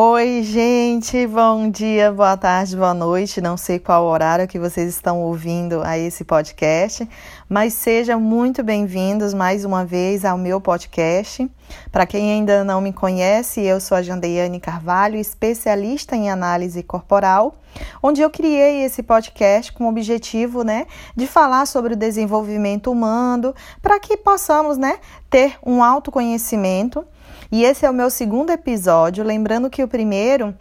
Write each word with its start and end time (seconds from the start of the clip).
Oi, 0.00 0.44
gente, 0.44 1.26
bom 1.26 1.68
dia, 1.68 2.12
boa 2.12 2.36
tarde, 2.36 2.76
boa 2.76 2.94
noite. 2.94 3.40
Não 3.40 3.56
sei 3.56 3.80
qual 3.80 4.04
horário 4.04 4.46
que 4.46 4.56
vocês 4.56 4.88
estão 4.88 5.20
ouvindo 5.20 5.82
a 5.82 5.98
esse 5.98 6.22
podcast, 6.22 7.08
mas 7.48 7.72
sejam 7.72 8.20
muito 8.20 8.62
bem-vindos 8.62 9.34
mais 9.34 9.64
uma 9.64 9.84
vez 9.84 10.24
ao 10.24 10.38
meu 10.38 10.60
podcast. 10.60 11.50
Para 11.90 12.06
quem 12.06 12.30
ainda 12.30 12.62
não 12.62 12.80
me 12.80 12.92
conhece, 12.92 13.60
eu 13.60 13.80
sou 13.80 13.96
a 13.96 14.02
Jandeiane 14.02 14.60
Carvalho, 14.60 15.18
especialista 15.18 16.14
em 16.14 16.30
análise 16.30 16.80
corporal, 16.84 17.56
onde 18.00 18.20
eu 18.20 18.30
criei 18.30 18.84
esse 18.84 19.02
podcast 19.02 19.72
com 19.72 19.86
o 19.86 19.88
objetivo, 19.88 20.62
né, 20.62 20.86
de 21.16 21.26
falar 21.26 21.66
sobre 21.66 21.94
o 21.94 21.96
desenvolvimento 21.96 22.88
humano, 22.88 23.52
para 23.82 23.98
que 23.98 24.16
possamos, 24.16 24.78
né, 24.78 25.00
ter 25.28 25.56
um 25.60 25.82
autoconhecimento 25.82 27.04
e 27.50 27.64
esse 27.64 27.86
é 27.86 27.90
o 27.90 27.94
meu 27.94 28.10
segundo 28.10 28.50
episódio. 28.50 29.24
Lembrando 29.24 29.70
que 29.70 29.82
o 29.82 29.88
primeiro 29.88 30.54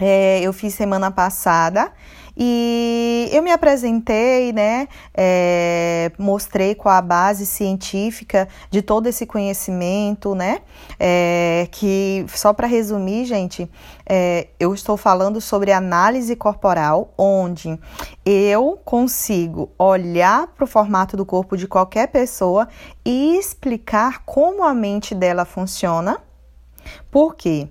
é, 0.00 0.40
eu 0.40 0.52
fiz 0.52 0.74
semana 0.74 1.10
passada 1.10 1.92
e 2.36 3.28
eu 3.32 3.42
me 3.42 3.50
apresentei, 3.50 4.52
né? 4.52 4.88
É, 5.14 6.12
mostrei 6.18 6.74
qual 6.74 6.94
a 6.94 7.02
base 7.02 7.46
científica 7.46 8.48
de 8.70 8.82
todo 8.82 9.06
esse 9.06 9.26
conhecimento, 9.26 10.34
né? 10.34 10.60
É, 10.98 11.68
que 11.70 12.24
só 12.28 12.52
para 12.52 12.66
resumir, 12.66 13.24
gente, 13.24 13.70
é, 14.06 14.48
eu 14.58 14.72
estou 14.74 14.96
falando 14.96 15.40
sobre 15.40 15.72
análise 15.72 16.34
corporal, 16.36 17.12
onde 17.16 17.78
eu 18.24 18.80
consigo 18.84 19.70
olhar 19.78 20.46
para 20.48 20.64
o 20.64 20.66
formato 20.66 21.16
do 21.16 21.26
corpo 21.26 21.56
de 21.56 21.66
qualquer 21.66 22.08
pessoa 22.08 22.68
e 23.04 23.36
explicar 23.36 24.22
como 24.24 24.64
a 24.64 24.74
mente 24.74 25.14
dela 25.14 25.44
funciona. 25.44 26.18
Por 27.10 27.34
quê? 27.34 27.68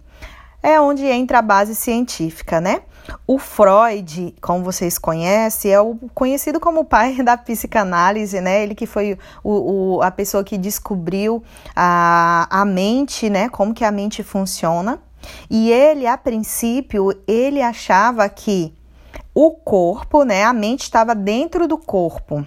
É 0.61 0.79
onde 0.79 1.05
entra 1.05 1.39
a 1.39 1.41
base 1.41 1.73
científica, 1.73 2.59
né? 2.59 2.81
O 3.25 3.37
Freud, 3.37 4.35
como 4.41 4.63
vocês 4.63 4.97
conhecem, 4.97 5.71
é 5.71 5.79
o 5.79 5.95
conhecido 6.13 6.59
como 6.59 6.81
o 6.81 6.85
pai 6.85 7.15
da 7.23 7.37
psicanálise, 7.37 8.41
né? 8.41 8.63
Ele 8.63 8.75
que 8.75 8.85
foi 8.85 9.17
o, 9.43 9.97
o, 9.97 10.01
a 10.01 10.11
pessoa 10.11 10.43
que 10.43 10.57
descobriu 10.57 11.43
a, 11.75 12.47
a 12.49 12.65
mente, 12.65 13.29
né? 13.29 13.49
Como 13.49 13.73
que 13.73 13.85
a 13.85 13.91
mente 13.91 14.23
funciona. 14.23 14.99
E 15.49 15.71
ele, 15.71 16.07
a 16.07 16.17
princípio, 16.17 17.13
ele 17.27 17.61
achava 17.61 18.27
que 18.29 18.73
o 19.33 19.51
corpo, 19.51 20.23
né? 20.23 20.43
A 20.43 20.53
mente 20.53 20.83
estava 20.83 21.13
dentro 21.13 21.67
do 21.67 21.77
corpo. 21.77 22.45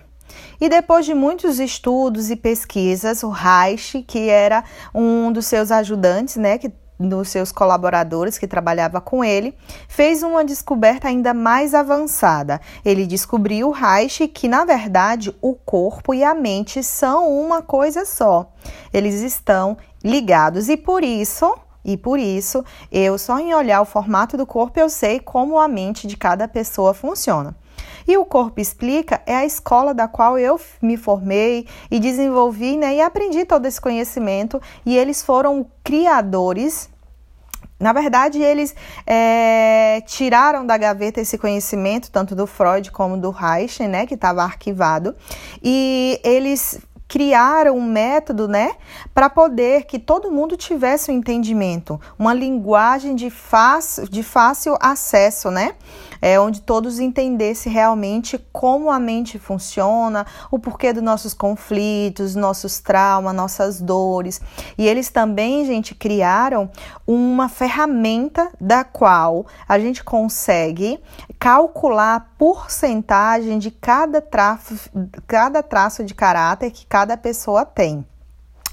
E 0.61 0.69
depois 0.69 1.05
de 1.05 1.13
muitos 1.13 1.59
estudos 1.59 2.31
e 2.31 2.37
pesquisas, 2.37 3.23
o 3.23 3.31
Reich, 3.31 4.03
que 4.03 4.29
era 4.29 4.65
um 4.95 5.33
dos 5.33 5.47
seus 5.47 5.71
ajudantes, 5.71 6.37
né, 6.37 6.57
que 6.57 6.73
dos 7.09 7.29
seus 7.29 7.53
colaboradores 7.53 8.39
que 8.39 8.47
trabalhava 8.47 9.01
com 9.01 9.25
ele, 9.25 9.55
fez 9.89 10.23
uma 10.23 10.45
descoberta 10.45 11.09
ainda 11.09 11.35
mais 11.35 11.75
avançada. 11.75 12.61
Ele 12.85 13.07
descobriu, 13.07 13.71
Reich, 13.71 14.29
que 14.29 14.49
na 14.49 14.65
verdade 14.65 15.35
o 15.41 15.55
corpo 15.55 16.15
e 16.15 16.25
a 16.25 16.35
mente 16.35 16.83
são 16.83 17.31
uma 17.31 17.63
coisa 17.63 18.05
só. 18.05 18.53
Eles 18.93 19.21
estão 19.21 19.77
ligados 20.03 20.69
e 20.69 20.77
por 20.77 21.03
isso 21.03 21.55
e 21.85 21.97
por 21.97 22.19
isso, 22.19 22.65
eu 22.93 23.19
só 23.19 23.41
em 23.41 23.53
olhar 23.55 23.81
o 23.81 23.85
formato 23.85 24.37
do 24.37 24.47
corpo 24.47 24.79
eu 24.79 24.89
sei 24.89 25.19
como 25.19 25.59
a 25.59 25.67
mente 25.67 26.07
de 26.07 26.17
cada 26.17 26.47
pessoa 26.47 26.95
funciona. 26.95 27.57
E 28.07 28.17
o 28.17 28.25
Corpo 28.25 28.61
Explica 28.61 29.23
é 29.27 29.37
a 29.37 29.45
escola 29.45 29.95
da 29.95 30.09
qual 30.09 30.39
eu 30.39 30.61
me 30.81 30.97
formei 30.97 31.67
e 31.91 32.01
desenvolvi 32.01 32.77
né, 32.77 32.97
e 32.97 33.01
aprendi 33.01 33.45
todo 33.45 33.67
esse 33.67 33.81
conhecimento. 33.81 34.61
E 34.85 34.97
eles 34.97 35.23
foram 35.23 35.67
criadores 35.85 36.91
na 37.83 37.93
verdade, 37.93 38.41
eles 38.41 38.75
é, 39.05 40.01
tiraram 40.07 40.65
da 40.65 40.77
gaveta 40.79 41.21
esse 41.21 41.37
conhecimento, 41.37 42.11
tanto 42.13 42.37
do 42.37 42.47
Freud 42.47 42.93
como 42.93 43.19
do 43.19 43.31
Reich, 43.31 43.83
né, 43.89 44.07
que 44.07 44.15
estava 44.15 44.43
arquivado, 44.43 45.17
e 45.61 46.21
eles 46.23 46.79
criaram 47.09 47.77
um 47.77 47.83
método, 47.83 48.47
né, 48.49 48.73
para 49.13 49.29
poder 49.29 49.85
que 49.85 49.99
todo 49.99 50.31
mundo 50.31 50.57
tivesse 50.57 51.11
um 51.11 51.15
entendimento, 51.15 52.01
uma 52.19 52.33
linguagem 52.33 53.15
de 53.15 53.29
fácil, 53.29 54.09
de 54.09 54.23
fácil 54.23 54.79
acesso, 54.81 55.51
né, 55.51 55.75
é, 56.23 56.39
onde 56.39 56.63
todos 56.63 57.01
entendessem 57.01 57.73
realmente 57.73 58.39
como 58.53 58.89
a 58.89 59.01
mente 59.01 59.41
funciona, 59.41 60.25
o 60.53 60.59
porquê 60.59 60.93
dos 60.93 61.03
nossos 61.03 61.35
conflitos, 61.35 62.37
nossos 62.37 62.79
traumas, 62.79 63.35
nossas 63.35 63.81
dores. 63.81 64.41
E 64.79 64.87
eles 64.87 65.11
também, 65.11 65.67
gente, 65.67 65.97
criaram 65.97 66.71
uma 67.05 67.49
ferramenta 67.49 68.49
da 68.61 68.85
qual 68.85 69.45
a 69.69 69.81
gente 69.81 70.05
consegue 70.05 71.01
calcular 71.41 72.15
a 72.15 72.21
porcentagem 72.21 73.59
de 73.59 73.73
cada 73.73 74.21
traço, 74.21 74.75
cada 75.27 75.61
traço 75.61 76.05
de 76.05 76.15
caráter 76.15 76.71
que 76.71 76.87
cada 76.87 77.17
pessoa 77.17 77.65
tem. 77.65 78.07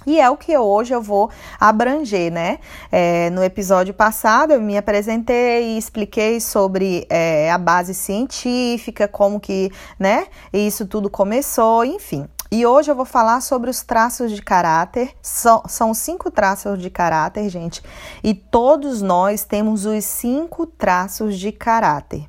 E 0.06 0.20
é 0.20 0.30
o 0.30 0.38
que 0.38 0.58
hoje 0.58 0.94
eu 0.94 1.02
vou 1.02 1.30
abranger, 1.60 2.32
né? 2.32 2.60
É, 2.92 3.30
no 3.32 3.44
episódio 3.44 3.94
passado 3.94 4.54
eu 4.54 4.62
me 4.62 4.78
apresentei 4.78 5.76
e 5.76 5.78
expliquei 5.78 6.40
sobre 6.40 7.06
é, 7.10 7.52
a 7.52 7.58
base 7.58 7.94
científica, 7.94 9.08
como 9.08 9.40
que, 9.40 9.72
né? 9.98 10.28
Isso 10.54 10.86
tudo 10.88 11.10
começou, 11.10 11.84
enfim. 11.84 12.28
E 12.52 12.66
hoje 12.66 12.90
eu 12.90 12.96
vou 12.96 13.06
falar 13.06 13.42
sobre 13.42 13.70
os 13.70 13.84
traços 13.84 14.32
de 14.32 14.42
caráter. 14.42 15.12
São, 15.22 15.62
são 15.68 15.94
cinco 15.94 16.32
traços 16.32 16.82
de 16.82 16.90
caráter, 16.90 17.48
gente. 17.48 17.84
E 18.24 18.34
todos 18.34 19.04
nós 19.04 19.44
temos 19.44 19.86
os 19.86 20.04
cinco 20.04 20.66
traços 20.66 21.38
de 21.38 21.52
caráter. 21.52 22.28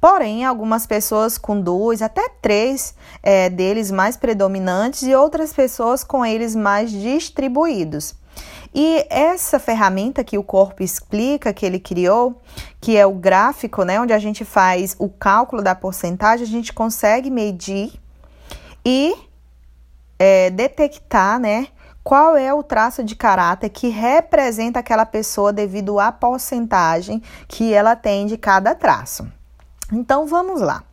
Porém, 0.00 0.44
algumas 0.44 0.86
pessoas 0.86 1.38
com 1.38 1.60
dois, 1.60 2.02
até 2.02 2.28
três 2.40 2.94
é, 3.22 3.48
deles 3.48 3.90
mais 3.90 4.16
predominantes 4.16 5.02
e 5.02 5.14
outras 5.14 5.52
pessoas 5.52 6.02
com 6.02 6.24
eles 6.24 6.56
mais 6.56 6.90
distribuídos. 6.90 8.14
E 8.74 9.06
essa 9.10 9.58
ferramenta 9.58 10.24
que 10.24 10.38
o 10.38 10.42
corpo 10.42 10.82
explica, 10.82 11.52
que 11.52 11.66
ele 11.66 11.78
criou, 11.78 12.40
que 12.80 12.96
é 12.96 13.06
o 13.06 13.12
gráfico, 13.12 13.84
né, 13.84 14.00
onde 14.00 14.14
a 14.14 14.18
gente 14.18 14.44
faz 14.44 14.96
o 14.98 15.10
cálculo 15.10 15.62
da 15.62 15.74
porcentagem, 15.74 16.46
a 16.46 16.50
gente 16.50 16.72
consegue 16.72 17.30
medir 17.30 17.92
e 18.84 19.14
é, 20.18 20.48
detectar, 20.50 21.38
né, 21.38 21.68
qual 22.02 22.36
é 22.36 22.52
o 22.52 22.62
traço 22.62 23.04
de 23.04 23.14
caráter 23.14 23.68
que 23.68 23.88
representa 23.88 24.80
aquela 24.80 25.04
pessoa 25.04 25.52
devido 25.52 26.00
à 26.00 26.10
porcentagem 26.10 27.22
que 27.46 27.72
ela 27.74 27.94
tem 27.94 28.26
de 28.26 28.38
cada 28.38 28.74
traço. 28.74 29.30
Então 29.90 30.26
vamos 30.26 30.60
lá. 30.60 30.84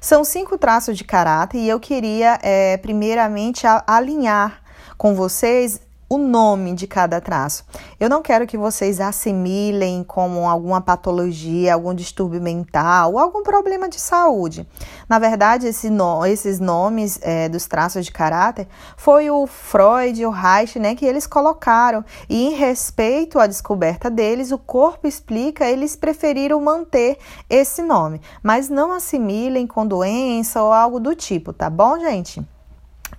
São 0.00 0.24
cinco 0.24 0.56
traços 0.56 0.96
de 0.96 1.04
caráter 1.04 1.58
e 1.58 1.68
eu 1.68 1.78
queria, 1.78 2.38
é, 2.42 2.76
primeiramente, 2.78 3.66
alinhar 3.86 4.62
com 4.96 5.14
vocês 5.14 5.80
o 6.10 6.18
nome 6.18 6.74
de 6.74 6.88
cada 6.88 7.20
traço. 7.20 7.64
Eu 8.00 8.10
não 8.10 8.20
quero 8.20 8.44
que 8.44 8.58
vocês 8.58 9.00
assimilem 9.00 10.02
como 10.02 10.48
alguma 10.48 10.80
patologia, 10.80 11.72
algum 11.72 11.94
distúrbio 11.94 12.42
mental 12.42 13.16
algum 13.20 13.42
problema 13.42 13.88
de 13.88 14.00
saúde. 14.00 14.66
Na 15.08 15.18
verdade, 15.18 15.68
esse 15.68 15.88
no, 15.88 16.26
esses 16.26 16.58
nomes 16.58 17.18
é, 17.22 17.48
dos 17.48 17.66
traços 17.66 18.04
de 18.04 18.12
caráter 18.12 18.66
foi 18.96 19.30
o 19.30 19.46
Freud 19.46 20.20
e 20.20 20.26
o 20.26 20.30
Reich 20.30 20.78
né, 20.78 20.94
que 20.94 21.06
eles 21.06 21.26
colocaram. 21.26 22.04
E 22.28 22.48
em 22.48 22.54
respeito 22.54 23.38
à 23.38 23.46
descoberta 23.46 24.10
deles, 24.10 24.50
o 24.50 24.58
corpo 24.58 25.06
explica, 25.06 25.64
eles 25.66 25.94
preferiram 25.94 26.60
manter 26.60 27.18
esse 27.48 27.82
nome. 27.82 28.20
Mas 28.42 28.68
não 28.68 28.92
assimilem 28.92 29.66
com 29.66 29.86
doença 29.86 30.62
ou 30.62 30.72
algo 30.72 30.98
do 30.98 31.14
tipo, 31.14 31.52
tá 31.52 31.70
bom, 31.70 31.98
gente? 32.00 32.44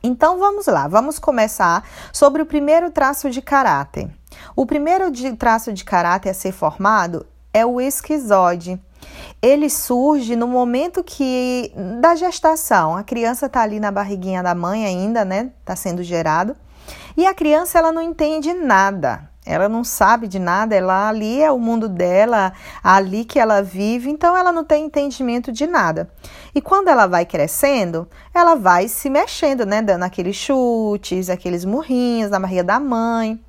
Então 0.03 0.39
vamos 0.39 0.66
lá, 0.66 0.88
vamos 0.88 1.19
começar 1.19 1.88
sobre 2.12 2.41
o 2.41 2.45
primeiro 2.45 2.89
traço 2.89 3.29
de 3.29 3.41
caráter. 3.41 4.09
O 4.56 4.66
primeiro 4.66 5.12
de, 5.12 5.34
traço 5.34 5.72
de 5.72 5.84
caráter 5.84 6.29
a 6.29 6.33
ser 6.33 6.51
formado 6.51 7.25
é 7.53 7.65
o 7.65 7.80
esquizoide. 7.80 8.81
Ele 9.42 9.69
surge 9.69 10.36
no 10.36 10.48
momento 10.48 11.03
que 11.03 11.71
da 12.00 12.15
gestação, 12.15 12.95
a 12.95 13.03
criança 13.03 13.48
está 13.48 13.62
ali 13.62 13.80
na 13.80 13.92
barriguinha 13.92 14.44
da 14.44 14.56
mãe 14.56 14.86
ainda, 14.86 15.25
né? 15.25 15.51
Está 15.59 15.75
sendo 15.75 16.04
gerado. 16.04 16.56
E 17.15 17.25
a 17.25 17.33
criança 17.33 17.80
ela 17.80 17.92
não 17.92 18.01
entende 18.01 18.54
nada. 18.54 19.31
Ela 19.51 19.68
não 19.68 19.83
sabe 19.83 20.27
de 20.27 20.39
nada, 20.39 20.75
ela 20.75 21.09
ali 21.09 21.42
é 21.42 21.51
o 21.51 21.59
mundo 21.59 21.89
dela, 21.89 22.53
ali 22.83 23.25
que 23.25 23.39
ela 23.39 23.62
vive, 23.62 24.09
então 24.09 24.36
ela 24.36 24.51
não 24.51 24.63
tem 24.63 24.86
entendimento 24.86 25.51
de 25.51 25.68
nada. 25.68 26.09
E 26.56 26.62
quando 26.62 26.88
ela 26.88 27.07
vai 27.07 27.25
crescendo, 27.25 28.07
ela 28.33 28.56
vai 28.56 28.88
se 28.88 29.09
mexendo, 29.09 29.65
né, 29.65 29.81
dando 29.81 30.03
aqueles 30.03 30.36
chutes, 30.36 31.30
aqueles 31.30 31.65
murrinhos 31.65 32.31
na 32.31 32.39
barriga 32.39 32.63
da 32.63 32.80
mãe. 32.80 33.39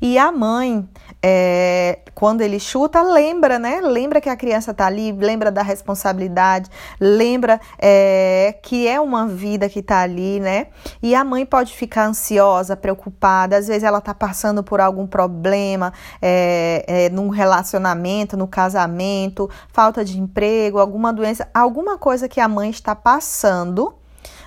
E 0.00 0.18
a 0.18 0.32
mãe 0.32 0.88
é, 1.22 1.98
quando 2.14 2.40
ele 2.40 2.58
chuta, 2.58 3.02
lembra, 3.02 3.58
né? 3.58 3.80
Lembra 3.80 4.20
que 4.20 4.28
a 4.28 4.36
criança 4.36 4.72
tá 4.72 4.86
ali, 4.86 5.12
lembra 5.12 5.50
da 5.50 5.62
responsabilidade, 5.62 6.70
lembra 6.98 7.60
é, 7.78 8.58
que 8.62 8.88
é 8.88 9.00
uma 9.00 9.26
vida 9.26 9.68
que 9.68 9.82
tá 9.82 10.00
ali, 10.00 10.40
né? 10.40 10.68
E 11.02 11.14
a 11.14 11.24
mãe 11.24 11.44
pode 11.44 11.74
ficar 11.74 12.06
ansiosa, 12.06 12.76
preocupada, 12.76 13.56
às 13.56 13.68
vezes 13.68 13.82
ela 13.82 14.00
tá 14.00 14.14
passando 14.14 14.62
por 14.62 14.80
algum 14.80 15.06
problema 15.06 15.92
é, 16.22 16.84
é, 16.86 17.10
num 17.10 17.28
relacionamento, 17.28 18.36
no 18.36 18.48
casamento, 18.48 19.48
falta 19.68 20.04
de 20.04 20.18
emprego, 20.18 20.78
alguma 20.78 21.12
doença, 21.12 21.48
alguma 21.52 21.98
coisa 21.98 22.28
que 22.28 22.40
a 22.40 22.48
mãe 22.48 22.70
está 22.70 22.94
passando 22.94 23.99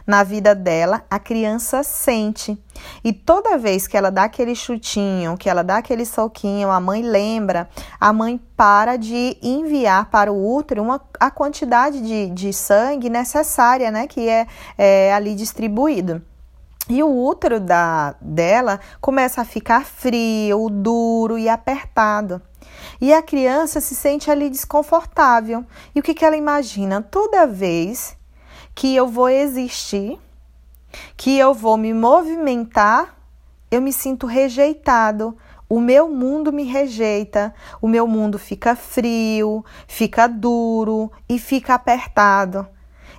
na 0.06 0.24
vida 0.24 0.54
dela, 0.54 1.04
a 1.10 1.18
criança 1.20 1.84
sente. 1.84 2.58
E 3.04 3.14
toda 3.14 3.58
vez 3.58 3.88
que 3.88 3.96
ela 3.96 4.12
dá 4.12 4.26
aquele 4.26 4.56
chutinho, 4.56 5.38
que 5.38 5.50
ela 5.50 5.64
dá 5.64 5.78
aquele 5.78 6.06
soquinho, 6.06 6.70
a 6.70 6.80
mãe 6.80 7.02
lembra, 7.02 7.70
a 8.00 8.12
mãe 8.12 8.40
para 8.58 8.98
de 8.98 9.38
enviar 9.42 10.10
para 10.10 10.32
o 10.32 10.56
útero 10.56 10.82
uma, 10.84 11.02
a 11.20 11.32
quantidade 11.32 12.02
de, 12.02 12.30
de 12.30 12.52
sangue 12.54 13.10
necessária, 13.10 13.90
né, 13.92 14.08
que 14.08 14.28
é, 14.28 14.48
é 14.78 15.14
ali 15.14 15.36
distribuído. 15.36 16.22
E 16.90 17.02
o 17.02 17.26
útero 17.26 17.62
da, 17.62 18.14
dela 18.20 18.80
começa 19.00 19.42
a 19.42 19.46
ficar 19.46 19.86
frio, 19.86 20.70
duro 20.70 21.38
e 21.38 21.48
apertado. 21.48 22.42
E 23.00 23.14
a 23.14 23.22
criança 23.22 23.80
se 23.80 23.96
sente 23.96 24.30
ali 24.30 24.50
desconfortável. 24.50 25.66
E 25.96 26.00
o 26.00 26.04
que, 26.04 26.14
que 26.14 26.26
ela 26.26 26.36
imagina? 26.36 27.02
Toda 27.02 27.48
vez 27.48 28.18
que 28.76 28.96
eu 28.96 29.08
vou 29.08 29.30
existir, 29.30 30.20
que 31.16 31.38
eu 31.38 31.54
vou 31.54 31.78
me 31.78 31.94
movimentar, 31.94 33.16
eu 33.70 33.82
me 33.82 33.92
sinto 33.92 34.28
rejeitado. 34.28 35.38
O 35.70 35.80
meu 35.80 36.08
mundo 36.08 36.54
me 36.54 36.64
rejeita, 36.64 37.54
o 37.82 37.88
meu 37.88 38.06
mundo 38.06 38.38
fica 38.38 38.76
frio, 38.76 39.66
fica 39.88 40.28
duro 40.28 41.12
e 41.28 41.40
fica 41.40 41.74
apertado. 41.74 42.68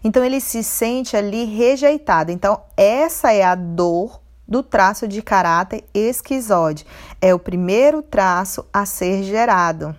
Então 0.05 0.25
ele 0.25 0.41
se 0.41 0.63
sente 0.63 1.17
ali 1.17 1.45
rejeitado. 1.47 2.31
Então 2.31 2.63
essa 2.77 3.33
é 3.33 3.43
a 3.43 3.55
dor 3.55 4.21
do 4.47 4.63
traço 4.63 5.09
de 5.09 5.23
caráter 5.23 5.85
esquizode. 5.93 6.87
É 7.21 7.35
o 7.35 7.39
primeiro 7.39 8.03
traço 8.03 8.65
a 8.73 8.87
ser 8.87 9.23
gerado. 9.23 9.97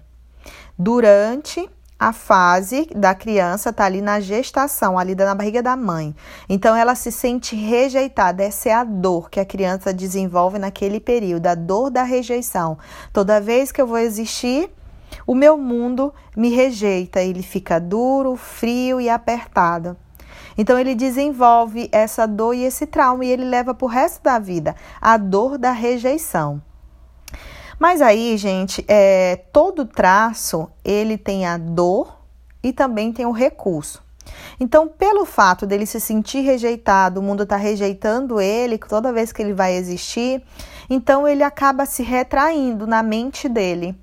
Durante 0.78 1.68
a 1.98 2.12
fase 2.12 2.88
da 2.94 3.16
criança 3.16 3.70
está 3.70 3.86
ali 3.86 4.02
na 4.02 4.20
gestação, 4.20 5.00
ali 5.00 5.16
na 5.16 5.34
barriga 5.34 5.64
da 5.64 5.76
mãe. 5.78 6.14
Então 6.50 6.76
ela 6.76 6.94
se 6.94 7.12
sente 7.12 7.56
rejeitada. 7.56 8.44
Essa 8.44 8.70
é 8.70 8.74
a 8.74 8.84
dor 8.84 9.30
que 9.30 9.40
a 9.40 9.46
criança 9.46 9.94
desenvolve 9.94 10.60
naquele 10.60 11.00
período, 11.00 11.48
a 11.48 11.56
dor 11.56 11.90
da 11.90 12.04
rejeição. 12.04 12.78
Toda 13.14 13.40
vez 13.40 13.72
que 13.72 13.82
eu 13.82 13.88
vou 13.88 13.98
existir, 13.98 14.70
o 15.26 15.34
meu 15.34 15.58
mundo 15.58 16.14
me 16.36 16.50
rejeita, 16.50 17.22
ele 17.22 17.42
fica 17.42 17.80
duro, 17.80 18.36
frio 18.36 19.00
e 19.00 19.10
apertado. 19.10 19.96
Então 20.58 20.78
ele 20.78 20.96
desenvolve 20.96 21.90
essa 21.92 22.26
dor 22.26 22.54
e 22.54 22.64
esse 22.64 22.86
trauma 22.86 23.24
e 23.26 23.30
ele 23.30 23.46
leva 23.46 23.74
para 23.74 23.86
o 23.86 23.90
resto 23.90 24.22
da 24.24 24.38
vida 24.38 24.76
a 25.02 25.18
dor 25.18 25.58
da 25.58 25.72
rejeição. 25.72 26.62
Mas 27.80 28.02
aí, 28.02 28.38
gente, 28.38 28.84
é, 28.88 29.36
todo 29.52 29.86
traço 29.86 30.70
ele 30.84 31.18
tem 31.18 31.46
a 31.46 31.58
dor 31.58 32.18
e 32.64 32.72
também 32.72 33.12
tem 33.12 33.26
o 33.26 33.32
recurso. 33.32 34.04
Então, 34.60 34.88
pelo 34.88 35.26
fato 35.26 35.66
dele 35.66 35.86
se 35.86 36.00
sentir 36.00 36.42
rejeitado, 36.42 37.20
o 37.20 37.24
mundo 37.24 37.44
está 37.44 37.58
rejeitando 37.58 38.40
ele 38.40 38.78
toda 38.78 39.14
vez 39.14 39.32
que 39.32 39.42
ele 39.42 39.54
vai 39.54 39.76
existir, 39.76 40.42
então 40.90 41.28
ele 41.28 41.44
acaba 41.44 41.86
se 41.86 42.02
retraindo 42.02 42.88
na 42.88 43.04
mente 43.04 43.48
dele. 43.48 43.96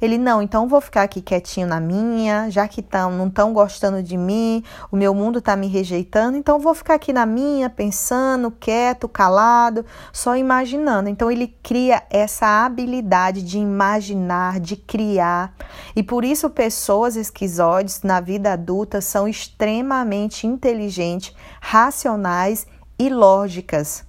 Ele, 0.00 0.18
não, 0.18 0.42
então 0.42 0.68
vou 0.68 0.80
ficar 0.80 1.02
aqui 1.02 1.20
quietinho 1.20 1.66
na 1.66 1.80
minha, 1.80 2.50
já 2.50 2.66
que 2.68 2.82
tão, 2.82 3.10
não 3.12 3.28
estão 3.28 3.52
gostando 3.52 4.02
de 4.02 4.16
mim, 4.16 4.62
o 4.90 4.96
meu 4.96 5.14
mundo 5.14 5.38
está 5.38 5.56
me 5.56 5.66
rejeitando, 5.66 6.36
então 6.36 6.58
vou 6.58 6.74
ficar 6.74 6.94
aqui 6.94 7.12
na 7.12 7.26
minha, 7.26 7.70
pensando, 7.70 8.50
quieto, 8.50 9.08
calado, 9.08 9.84
só 10.12 10.36
imaginando. 10.36 11.08
Então 11.08 11.30
ele 11.30 11.54
cria 11.62 12.02
essa 12.10 12.64
habilidade 12.64 13.42
de 13.42 13.58
imaginar, 13.58 14.60
de 14.60 14.76
criar. 14.76 15.54
E 15.94 16.02
por 16.02 16.24
isso 16.24 16.50
pessoas 16.50 17.16
esquizoides 17.16 18.02
na 18.02 18.20
vida 18.20 18.52
adulta 18.52 19.00
são 19.00 19.28
extremamente 19.28 20.46
inteligentes, 20.46 21.34
racionais 21.60 22.66
e 22.98 23.08
lógicas. 23.08 24.04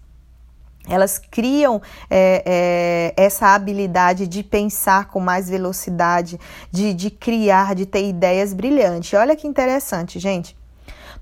Elas 0.87 1.17
criam 1.17 1.81
é, 2.09 3.13
é, 3.17 3.23
essa 3.23 3.47
habilidade 3.47 4.27
de 4.27 4.43
pensar 4.43 5.07
com 5.07 5.19
mais 5.19 5.49
velocidade, 5.49 6.39
de, 6.71 6.93
de 6.93 7.09
criar, 7.09 7.75
de 7.75 7.85
ter 7.85 8.07
ideias 8.07 8.53
brilhantes. 8.53 9.13
Olha 9.13 9.35
que 9.35 9.47
interessante, 9.47 10.19
gente. 10.19 10.55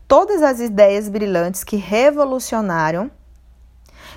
Todas 0.08 0.44
as 0.44 0.60
ideias 0.60 1.08
brilhantes 1.08 1.64
que 1.64 1.78
revolucionaram, 1.78 3.10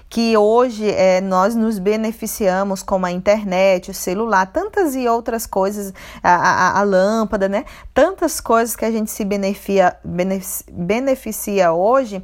que 0.08 0.36
hoje 0.36 0.88
é, 0.88 1.20
nós 1.20 1.54
nos 1.54 1.78
beneficiamos, 1.78 2.82
como 2.82 3.06
a 3.06 3.10
internet, 3.10 3.90
o 3.90 3.94
celular, 3.94 4.46
tantas 4.46 4.94
e 4.94 5.08
outras 5.08 5.46
coisas, 5.46 5.92
a, 6.22 6.34
a, 6.34 6.80
a 6.80 6.82
lâmpada, 6.82 7.48
né? 7.48 7.64
Tantas 7.92 8.40
coisas 8.40 8.76
que 8.76 8.84
a 8.84 8.90
gente 8.90 9.10
se 9.10 9.24
beneficia, 9.24 9.96
beneficia 10.70 11.72
hoje, 11.72 12.22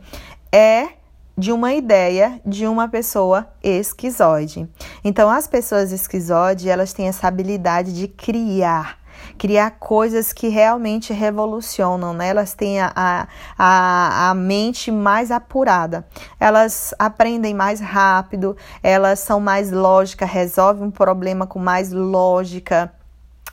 é 0.53 1.02
de 1.37 1.53
uma 1.53 1.73
ideia 1.73 2.41
de 2.45 2.67
uma 2.67 2.89
pessoa 2.89 3.49
esquizoide. 3.63 4.69
Então, 5.03 5.31
as 5.31 5.47
pessoas 5.47 5.93
esquizoide, 5.93 6.69
elas 6.69 6.93
têm 6.93 7.09
essa 7.09 7.27
habilidade 7.27 7.93
de 7.93 8.07
criar, 8.07 8.99
criar 9.39 9.73
coisas 9.73 10.33
que 10.33 10.49
realmente 10.49 11.13
revolucionam, 11.13 12.13
né? 12.13 12.29
Elas 12.29 12.55
têm 12.55 12.81
a, 12.81 13.29
a, 13.59 14.31
a 14.31 14.35
mente 14.35 14.91
mais 14.91 15.31
apurada, 15.31 16.07
elas 16.39 16.95
aprendem 16.99 17.55
mais 17.55 17.81
rápido, 17.81 18.57
elas 18.83 19.21
são 19.21 19.41
mais 19.41 19.71
lógicas, 19.71 20.31
resolvem 20.31 20.85
um 20.85 20.91
problema 20.91 21.47
com 21.47 21.59
mais 21.59 21.93
lógica. 21.93 22.93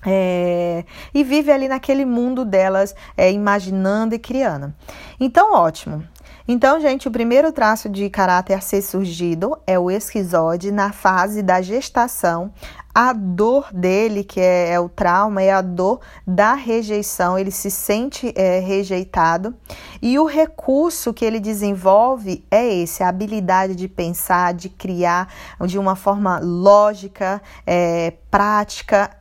É, 0.05 0.85
e 1.13 1.25
vive 1.25 1.51
ali 1.51 1.67
naquele 1.67 2.05
mundo 2.05 2.45
delas, 2.45 2.95
é, 3.17 3.29
imaginando 3.29 4.15
e 4.15 4.19
criando. 4.19 4.73
Então, 5.19 5.53
ótimo. 5.53 6.05
Então, 6.51 6.81
gente, 6.81 7.07
o 7.07 7.11
primeiro 7.11 7.51
traço 7.51 7.87
de 7.87 8.09
caráter 8.09 8.55
a 8.55 8.59
ser 8.59 8.81
surgido 8.81 9.55
é 9.67 9.77
o 9.77 9.91
esquizode 9.91 10.71
na 10.71 10.91
fase 10.91 11.43
da 11.43 11.61
gestação. 11.61 12.51
A 12.91 13.13
dor 13.13 13.71
dele, 13.71 14.23
que 14.23 14.39
é, 14.41 14.71
é 14.71 14.79
o 14.79 14.89
trauma, 14.89 15.43
é 15.43 15.51
a 15.51 15.61
dor 15.61 15.99
da 16.25 16.55
rejeição, 16.55 17.37
ele 17.37 17.51
se 17.51 17.69
sente 17.69 18.33
é, 18.35 18.57
rejeitado. 18.61 19.53
E 20.01 20.17
o 20.17 20.25
recurso 20.25 21.13
que 21.13 21.23
ele 21.23 21.39
desenvolve 21.39 22.43
é 22.49 22.67
esse: 22.67 23.03
a 23.03 23.09
habilidade 23.09 23.75
de 23.75 23.87
pensar, 23.87 24.51
de 24.55 24.69
criar 24.69 25.31
de 25.67 25.77
uma 25.77 25.95
forma 25.95 26.39
lógica, 26.39 27.39
é, 27.63 28.13
prática 28.31 29.11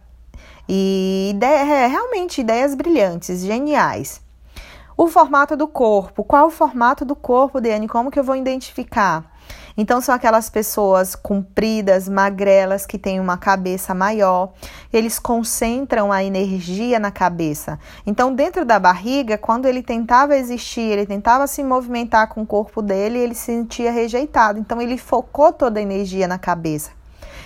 e 0.67 1.33
ideia, 1.35 1.85
é, 1.85 1.87
realmente 1.89 2.41
ideias 2.41 2.75
brilhantes, 2.75 3.45
geniais. 3.45 4.27
O 5.01 5.07
formato 5.07 5.57
do 5.57 5.69
corpo. 5.69 6.25
Qual 6.25 6.49
o 6.49 6.51
formato 6.51 7.05
do 7.05 7.15
corpo, 7.15 7.61
Dani? 7.61 7.87
Como 7.87 8.11
que 8.11 8.19
eu 8.19 8.25
vou 8.25 8.35
identificar? 8.35 9.31
Então, 9.77 10.01
são 10.01 10.13
aquelas 10.13 10.51
pessoas 10.51 11.15
compridas, 11.15 12.09
magrelas, 12.09 12.85
que 12.85 12.99
têm 12.99 13.21
uma 13.21 13.37
cabeça 13.37 13.95
maior. 13.95 14.55
Eles 14.93 15.21
concentram 15.21 16.11
a 16.11 16.25
energia 16.25 16.99
na 16.99 17.13
cabeça. 17.13 17.79
Então, 18.05 18.35
dentro 18.35 18.65
da 18.65 18.81
barriga, 18.81 19.39
quando 19.39 19.67
ele 19.67 19.85
tentava 19.85 20.37
existir, 20.37 20.81
ele 20.81 21.07
tentava 21.07 21.47
se 21.47 21.63
movimentar 21.63 22.29
com 22.29 22.43
o 22.43 22.47
corpo 22.47 22.83
dele, 22.83 23.21
ele 23.21 23.37
se 23.37 23.53
sentia 23.53 23.93
rejeitado. 23.93 24.59
Então, 24.59 24.83
ele 24.83 24.99
focou 24.99 25.53
toda 25.53 25.79
a 25.79 25.83
energia 25.83 26.27
na 26.27 26.41
cabeça. 26.41 26.98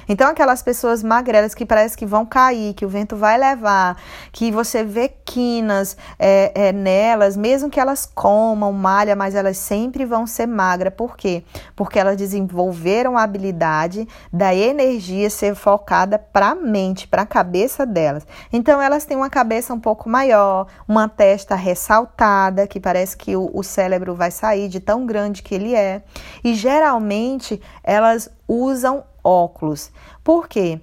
Então, 0.09 0.29
aquelas 0.29 0.63
pessoas 0.63 1.03
magrelas 1.03 1.55
que 1.55 1.65
parece 1.65 1.97
que 1.97 2.07
vão 2.07 2.25
cair, 2.27 2.75
que 2.75 2.85
o 2.85 2.89
vento 2.89 3.17
vai 3.17 3.39
levar, 3.39 3.97
que 4.33 4.51
você 4.51 4.83
vê 4.83 5.09
quinas 5.09 5.97
é, 6.19 6.53
é, 6.55 6.73
nelas, 6.73 7.37
mesmo 7.37 7.71
que 7.71 7.81
elas 7.81 8.07
comam 8.07 8.73
malha, 8.73 9.15
mas 9.15 9.35
elas 9.35 9.57
sempre 9.57 10.05
vão 10.05 10.27
ser 10.27 10.47
magras. 10.47 10.93
Por 10.97 11.17
quê? 11.17 11.45
Porque 11.77 11.99
elas 11.99 12.17
desenvolveram 12.17 13.17
a 13.17 13.23
habilidade 13.23 14.07
da 14.33 14.55
energia 14.55 15.31
ser 15.31 15.55
focada 15.55 16.19
para 16.19 16.51
a 16.51 16.55
mente, 16.55 17.07
para 17.07 17.23
a 17.23 17.27
cabeça 17.27 17.87
delas. 17.87 18.27
Então, 18.53 18.81
elas 18.81 19.05
têm 19.05 19.17
uma 19.17 19.31
cabeça 19.31 19.73
um 19.73 19.81
pouco 19.81 20.09
maior, 20.09 20.67
uma 20.87 21.09
testa 21.09 21.55
ressaltada, 21.55 22.67
que 22.67 22.81
parece 22.81 23.17
que 23.17 23.37
o, 23.37 23.51
o 23.53 23.63
cérebro 23.63 24.15
vai 24.15 24.31
sair 24.31 24.69
de 24.69 24.81
tão 24.81 25.07
grande 25.07 25.43
que 25.43 25.55
ele 25.55 25.75
é. 25.75 26.03
E 26.43 26.55
geralmente 26.55 27.61
elas 27.83 28.29
usam 28.47 29.05
óculos. 29.23 29.91
Por 30.23 30.49
quê? 30.49 30.81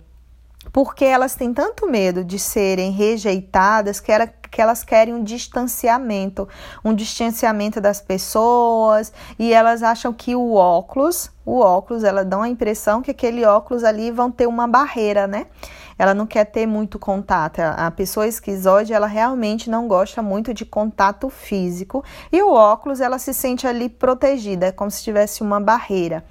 Porque 0.72 1.06
elas 1.06 1.36
têm 1.36 1.54
tanto 1.54 1.90
medo 1.90 2.24
de 2.24 2.38
serem 2.38 2.92
rejeitadas 2.92 4.00
que, 4.00 4.12
ela, 4.12 4.28
que 4.28 4.62
elas 4.62 4.84
querem 4.84 5.14
um 5.14 5.24
distanciamento, 5.24 6.48
um 6.84 6.94
distanciamento 6.94 7.82
das 7.82 8.02
pessoas 8.02 9.12
e 9.38 9.52
elas 9.52 9.82
acham 9.82 10.14
que 10.14 10.36
o 10.36 10.54
óculos, 10.54 11.32
o 11.46 11.60
óculos, 11.60 12.04
elas 12.04 12.26
dão 12.26 12.42
a 12.42 12.50
impressão 12.50 13.02
que 13.02 13.12
aquele 13.12 13.46
óculos 13.46 13.84
ali 13.84 14.12
vão 14.12 14.30
ter 14.30 14.48
uma 14.48 14.68
barreira, 14.68 15.26
né? 15.26 15.48
ela 16.00 16.14
não 16.14 16.26
quer 16.26 16.46
ter 16.46 16.66
muito 16.66 16.98
contato. 16.98 17.60
A 17.60 17.92
pessoa 17.92 18.26
esquizoide, 18.26 18.94
ela 18.94 19.06
realmente 19.06 19.70
não 19.70 19.86
gosta 19.86 20.22
muito 20.22 20.54
de 20.54 20.66
contato 20.66 21.30
físico. 21.30 22.04
E 22.32 22.42
o 22.42 22.54
óculos, 22.54 23.02
ela 23.02 23.20
se 23.20 23.34
sente 23.34 23.68
ali 23.68 23.90
protegida, 23.90 24.68
é 24.68 24.72
como 24.72 24.90
se 24.90 25.04
tivesse 25.04 25.44
uma 25.44 25.60
barreira. 25.60 26.24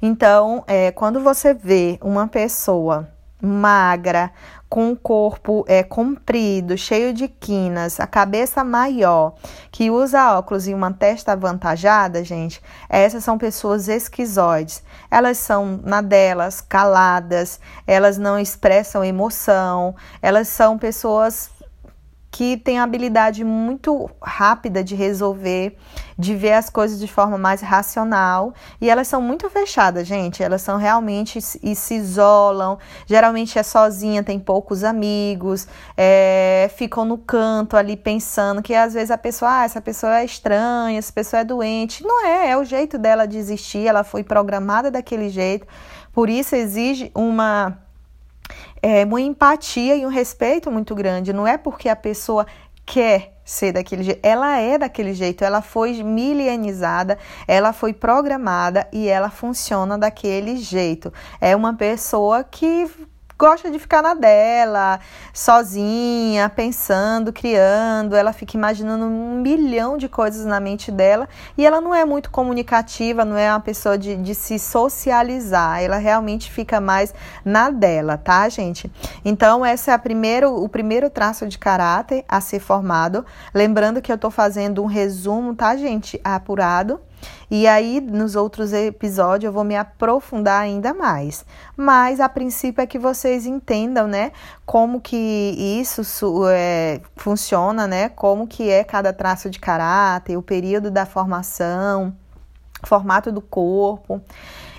Então, 0.00 0.64
é, 0.66 0.90
quando 0.90 1.20
você 1.20 1.54
vê 1.54 1.98
uma 2.02 2.28
pessoa 2.28 3.08
magra, 3.40 4.32
com 4.68 4.90
o 4.90 4.96
corpo 4.96 5.64
é, 5.68 5.82
comprido, 5.82 6.76
cheio 6.76 7.12
de 7.12 7.28
quinas, 7.28 8.00
a 8.00 8.06
cabeça 8.06 8.64
maior, 8.64 9.34
que 9.70 9.90
usa 9.90 10.36
óculos 10.36 10.66
e 10.66 10.74
uma 10.74 10.92
testa 10.92 11.32
avantajada, 11.32 12.24
gente, 12.24 12.60
essas 12.88 13.22
são 13.22 13.38
pessoas 13.38 13.88
esquizoides. 13.88 14.82
Elas 15.10 15.38
são 15.38 15.80
na 15.84 16.00
delas, 16.00 16.60
caladas, 16.60 17.60
elas 17.86 18.18
não 18.18 18.38
expressam 18.38 19.04
emoção, 19.04 19.94
elas 20.20 20.48
são 20.48 20.76
pessoas 20.76 21.50
que 22.30 22.56
tem 22.56 22.78
habilidade 22.78 23.42
muito 23.44 24.10
rápida 24.22 24.84
de 24.84 24.94
resolver, 24.94 25.76
de 26.18 26.34
ver 26.34 26.52
as 26.52 26.68
coisas 26.68 26.98
de 26.98 27.08
forma 27.08 27.38
mais 27.38 27.60
racional. 27.60 28.52
E 28.80 28.90
elas 28.90 29.08
são 29.08 29.22
muito 29.22 29.48
fechadas, 29.48 30.06
gente. 30.06 30.42
Elas 30.42 30.60
são 30.60 30.76
realmente 30.76 31.38
e 31.62 31.74
se 31.74 31.94
isolam. 31.94 32.78
Geralmente 33.06 33.58
é 33.58 33.62
sozinha, 33.62 34.22
tem 34.22 34.38
poucos 34.38 34.84
amigos, 34.84 35.66
é, 35.96 36.70
ficam 36.76 37.04
no 37.04 37.16
canto 37.16 37.76
ali 37.76 37.96
pensando 37.96 38.62
que 38.62 38.74
às 38.74 38.94
vezes 38.94 39.10
a 39.10 39.18
pessoa, 39.18 39.60
ah, 39.60 39.64
essa 39.64 39.80
pessoa 39.80 40.20
é 40.20 40.24
estranha, 40.24 40.98
essa 40.98 41.12
pessoa 41.12 41.40
é 41.40 41.44
doente. 41.44 42.04
Não 42.04 42.26
é, 42.26 42.50
é 42.50 42.56
o 42.56 42.64
jeito 42.64 42.98
dela 42.98 43.26
de 43.26 43.38
existir, 43.38 43.86
ela 43.86 44.04
foi 44.04 44.22
programada 44.22 44.90
daquele 44.90 45.30
jeito. 45.30 45.66
Por 46.12 46.28
isso 46.28 46.54
exige 46.54 47.10
uma 47.14 47.85
é, 48.82 49.04
uma 49.04 49.20
empatia 49.20 49.96
e 49.96 50.04
um 50.06 50.10
respeito 50.10 50.70
muito 50.70 50.94
grande. 50.94 51.32
Não 51.32 51.46
é 51.46 51.56
porque 51.56 51.88
a 51.88 51.96
pessoa 51.96 52.46
quer 52.84 53.36
ser 53.44 53.72
daquele 53.72 54.02
jeito, 54.02 54.20
ela 54.24 54.58
é 54.58 54.78
daquele 54.78 55.12
jeito, 55.12 55.44
ela 55.44 55.60
foi 55.60 56.02
milenizada, 56.02 57.18
ela 57.46 57.72
foi 57.72 57.92
programada 57.92 58.88
e 58.92 59.08
ela 59.08 59.30
funciona 59.30 59.98
daquele 59.98 60.56
jeito. 60.56 61.12
É 61.40 61.54
uma 61.54 61.74
pessoa 61.74 62.44
que 62.44 62.88
gosta 63.38 63.70
de 63.70 63.78
ficar 63.78 64.02
na 64.02 64.14
dela, 64.14 64.98
sozinha, 65.32 66.48
pensando, 66.48 67.32
criando. 67.32 68.16
Ela 68.16 68.32
fica 68.32 68.56
imaginando 68.56 69.04
um 69.04 69.40
milhão 69.40 69.96
de 69.96 70.08
coisas 70.08 70.46
na 70.46 70.58
mente 70.58 70.90
dela 70.90 71.28
e 71.56 71.66
ela 71.66 71.80
não 71.80 71.94
é 71.94 72.04
muito 72.04 72.30
comunicativa, 72.30 73.24
não 73.24 73.36
é 73.36 73.50
uma 73.50 73.60
pessoa 73.60 73.98
de, 73.98 74.16
de 74.16 74.34
se 74.34 74.58
socializar. 74.58 75.82
Ela 75.82 75.96
realmente 75.96 76.50
fica 76.50 76.80
mais 76.80 77.14
na 77.44 77.70
dela, 77.70 78.16
tá, 78.16 78.48
gente? 78.48 78.90
Então, 79.24 79.64
esse 79.64 79.90
é 79.90 79.92
a 79.92 79.98
primeiro, 79.98 80.54
o 80.54 80.68
primeiro 80.68 81.10
traço 81.10 81.46
de 81.46 81.58
caráter 81.58 82.24
a 82.28 82.40
ser 82.40 82.60
formado. 82.60 83.24
Lembrando 83.54 84.00
que 84.00 84.10
eu 84.10 84.18
tô 84.18 84.30
fazendo 84.30 84.82
um 84.82 84.86
resumo, 84.86 85.54
tá, 85.54 85.76
gente? 85.76 86.20
Apurado 86.24 87.00
e 87.50 87.66
aí, 87.66 88.00
nos 88.00 88.34
outros 88.34 88.72
episódios, 88.72 89.44
eu 89.44 89.52
vou 89.52 89.62
me 89.62 89.76
aprofundar 89.76 90.62
ainda 90.62 90.92
mais. 90.92 91.44
Mas, 91.76 92.18
a 92.18 92.28
princípio, 92.28 92.82
é 92.82 92.86
que 92.86 92.98
vocês 92.98 93.46
entendam, 93.46 94.08
né, 94.08 94.32
como 94.64 95.00
que 95.00 95.16
isso 95.80 96.02
é, 96.48 97.00
funciona, 97.16 97.86
né, 97.86 98.08
como 98.08 98.46
que 98.46 98.68
é 98.68 98.82
cada 98.82 99.12
traço 99.12 99.48
de 99.48 99.60
caráter, 99.60 100.36
o 100.36 100.42
período 100.42 100.90
da 100.90 101.06
formação, 101.06 102.12
formato 102.82 103.30
do 103.30 103.40
corpo. 103.40 104.20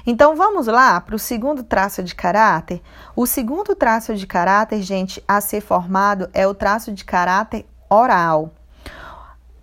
Então, 0.06 0.36
vamos 0.36 0.68
lá 0.68 1.00
para 1.00 1.16
o 1.16 1.20
segundo 1.20 1.64
traço 1.64 2.04
de 2.04 2.16
caráter. 2.16 2.82
O 3.16 3.26
segundo 3.26 3.76
traço 3.76 4.16
de 4.16 4.28
caráter, 4.28 4.82
gente, 4.82 5.24
a 5.28 5.40
ser 5.42 5.62
formado 5.62 6.30
é 6.34 6.46
o 6.48 6.54
traço 6.54 6.92
de 6.92 7.06
caráter 7.06 7.66
oral. 7.90 8.52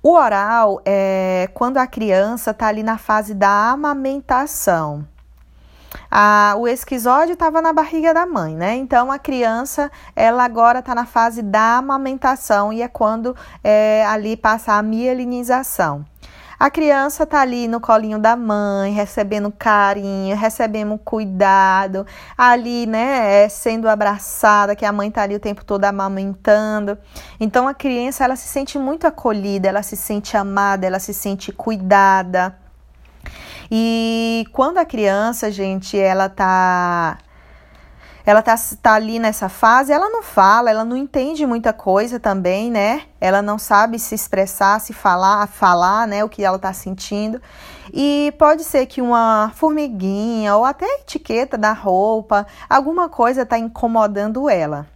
O 0.06 0.12
oral 0.12 0.82
é 0.84 1.48
quando 1.54 1.78
a 1.78 1.86
criança 1.86 2.50
está 2.50 2.66
ali 2.66 2.82
na 2.82 2.98
fase 2.98 3.32
da 3.32 3.70
amamentação. 3.70 5.08
O 6.58 6.68
esquizóide 6.68 7.32
estava 7.32 7.62
na 7.62 7.72
barriga 7.72 8.12
da 8.12 8.26
mãe, 8.26 8.54
né? 8.54 8.76
Então 8.76 9.10
a 9.10 9.18
criança, 9.18 9.90
ela 10.14 10.44
agora 10.44 10.80
está 10.80 10.94
na 10.94 11.06
fase 11.06 11.40
da 11.40 11.78
amamentação 11.78 12.70
e 12.70 12.82
é 12.82 12.88
quando 12.88 13.34
é, 13.64 14.04
ali 14.06 14.36
passa 14.36 14.74
a 14.74 14.82
mielinização. 14.82 16.04
A 16.58 16.70
criança 16.70 17.26
tá 17.26 17.40
ali 17.40 17.66
no 17.66 17.80
colinho 17.80 18.18
da 18.18 18.36
mãe, 18.36 18.92
recebendo 18.92 19.50
carinho, 19.50 20.36
recebendo 20.36 20.96
cuidado, 20.98 22.06
ali, 22.36 22.86
né, 22.86 23.44
é, 23.44 23.48
sendo 23.48 23.88
abraçada, 23.88 24.76
que 24.76 24.84
a 24.84 24.92
mãe 24.92 25.10
tá 25.10 25.22
ali 25.22 25.34
o 25.34 25.40
tempo 25.40 25.64
todo 25.64 25.84
amamentando. 25.84 26.96
Então 27.40 27.66
a 27.66 27.74
criança, 27.74 28.24
ela 28.24 28.36
se 28.36 28.48
sente 28.48 28.78
muito 28.78 29.06
acolhida, 29.06 29.68
ela 29.68 29.82
se 29.82 29.96
sente 29.96 30.36
amada, 30.36 30.86
ela 30.86 30.98
se 30.98 31.12
sente 31.12 31.52
cuidada. 31.52 32.56
E 33.70 34.46
quando 34.52 34.78
a 34.78 34.84
criança, 34.84 35.50
gente, 35.50 35.98
ela 35.98 36.28
tá 36.28 37.18
ela 38.26 38.40
tá, 38.40 38.54
tá 38.80 38.94
ali 38.94 39.18
nessa 39.18 39.50
fase, 39.50 39.92
ela 39.92 40.08
não 40.08 40.22
fala, 40.22 40.70
ela 40.70 40.84
não 40.84 40.96
entende 40.96 41.44
muita 41.44 41.74
coisa 41.74 42.18
também, 42.18 42.70
né? 42.70 43.02
Ela 43.20 43.42
não 43.42 43.58
sabe 43.58 43.98
se 43.98 44.14
expressar, 44.14 44.80
se 44.80 44.94
falar, 44.94 45.46
falar, 45.46 46.08
né? 46.08 46.24
O 46.24 46.28
que 46.28 46.42
ela 46.42 46.58
tá 46.58 46.72
sentindo. 46.72 47.40
E 47.92 48.32
pode 48.38 48.64
ser 48.64 48.86
que 48.86 49.02
uma 49.02 49.52
formiguinha 49.54 50.56
ou 50.56 50.64
até 50.64 50.86
a 50.86 51.00
etiqueta 51.00 51.58
da 51.58 51.72
roupa, 51.74 52.46
alguma 52.68 53.10
coisa 53.10 53.44
tá 53.44 53.58
incomodando 53.58 54.48
ela. 54.48 54.86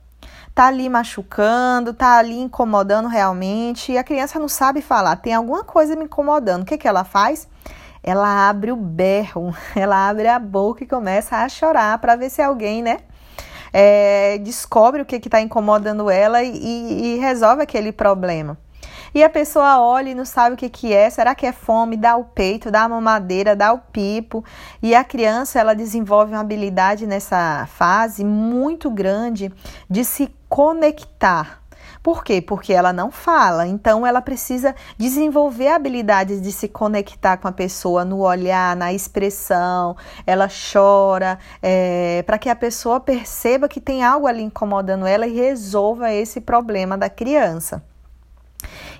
Tá 0.54 0.66
ali 0.66 0.88
machucando, 0.88 1.92
tá 1.92 2.16
ali 2.16 2.40
incomodando 2.40 3.08
realmente, 3.08 3.92
e 3.92 3.98
a 3.98 4.02
criança 4.02 4.38
não 4.38 4.48
sabe 4.48 4.80
falar, 4.80 5.16
tem 5.16 5.34
alguma 5.34 5.62
coisa 5.62 5.94
me 5.94 6.04
incomodando. 6.04 6.62
O 6.62 6.64
que, 6.64 6.78
que 6.78 6.88
ela 6.88 7.04
faz? 7.04 7.46
Ela 8.02 8.48
abre 8.48 8.72
o 8.72 8.76
berro, 8.76 9.54
ela 9.76 10.08
abre 10.08 10.26
a 10.28 10.38
boca 10.38 10.82
e 10.82 10.86
começa 10.86 11.36
a 11.36 11.48
chorar 11.48 11.98
para 11.98 12.16
ver 12.16 12.30
se 12.30 12.42
alguém, 12.42 12.82
né, 12.82 13.00
é, 13.72 14.38
descobre 14.38 15.02
o 15.02 15.06
que 15.06 15.16
está 15.16 15.40
incomodando 15.40 16.10
ela 16.10 16.42
e, 16.42 17.16
e, 17.16 17.18
resolve 17.18 17.62
aquele 17.62 17.92
problema. 17.92 18.58
E 19.14 19.24
a 19.24 19.30
pessoa 19.30 19.80
olha 19.80 20.10
e 20.10 20.14
não 20.14 20.24
sabe 20.24 20.54
o 20.54 20.56
que, 20.56 20.68
que 20.68 20.92
é, 20.92 21.08
será 21.08 21.34
que 21.34 21.46
é 21.46 21.52
fome? 21.52 21.96
Dá 21.96 22.16
o 22.16 22.24
peito, 22.24 22.70
dá 22.70 22.82
a 22.82 22.88
mamadeira, 22.88 23.56
dá 23.56 23.72
o 23.72 23.78
pipo. 23.78 24.44
E 24.82 24.94
a 24.94 25.02
criança 25.02 25.58
ela 25.58 25.74
desenvolve 25.74 26.32
uma 26.32 26.40
habilidade 26.40 27.06
nessa 27.06 27.66
fase 27.72 28.24
muito 28.24 28.90
grande 28.90 29.50
de 29.88 30.04
se 30.04 30.30
conectar 30.48 31.62
por 32.02 32.22
quê? 32.24 32.40
Porque 32.40 32.72
ela 32.72 32.92
não 32.92 33.10
fala, 33.10 33.66
então 33.66 34.06
ela 34.06 34.20
precisa 34.20 34.74
desenvolver 34.96 35.68
habilidades 35.68 36.40
de 36.40 36.52
se 36.52 36.68
conectar 36.68 37.36
com 37.36 37.48
a 37.48 37.52
pessoa 37.52 38.04
no 38.04 38.20
olhar, 38.20 38.76
na 38.76 38.92
expressão. 38.92 39.96
Ela 40.26 40.48
chora, 40.48 41.38
é, 41.62 42.22
para 42.26 42.38
que 42.38 42.48
a 42.48 42.56
pessoa 42.56 43.00
perceba 43.00 43.68
que 43.68 43.80
tem 43.80 44.02
algo 44.02 44.26
ali 44.26 44.42
incomodando 44.42 45.06
ela 45.06 45.26
e 45.26 45.34
resolva 45.34 46.12
esse 46.12 46.40
problema 46.40 46.96
da 46.96 47.10
criança. 47.10 47.82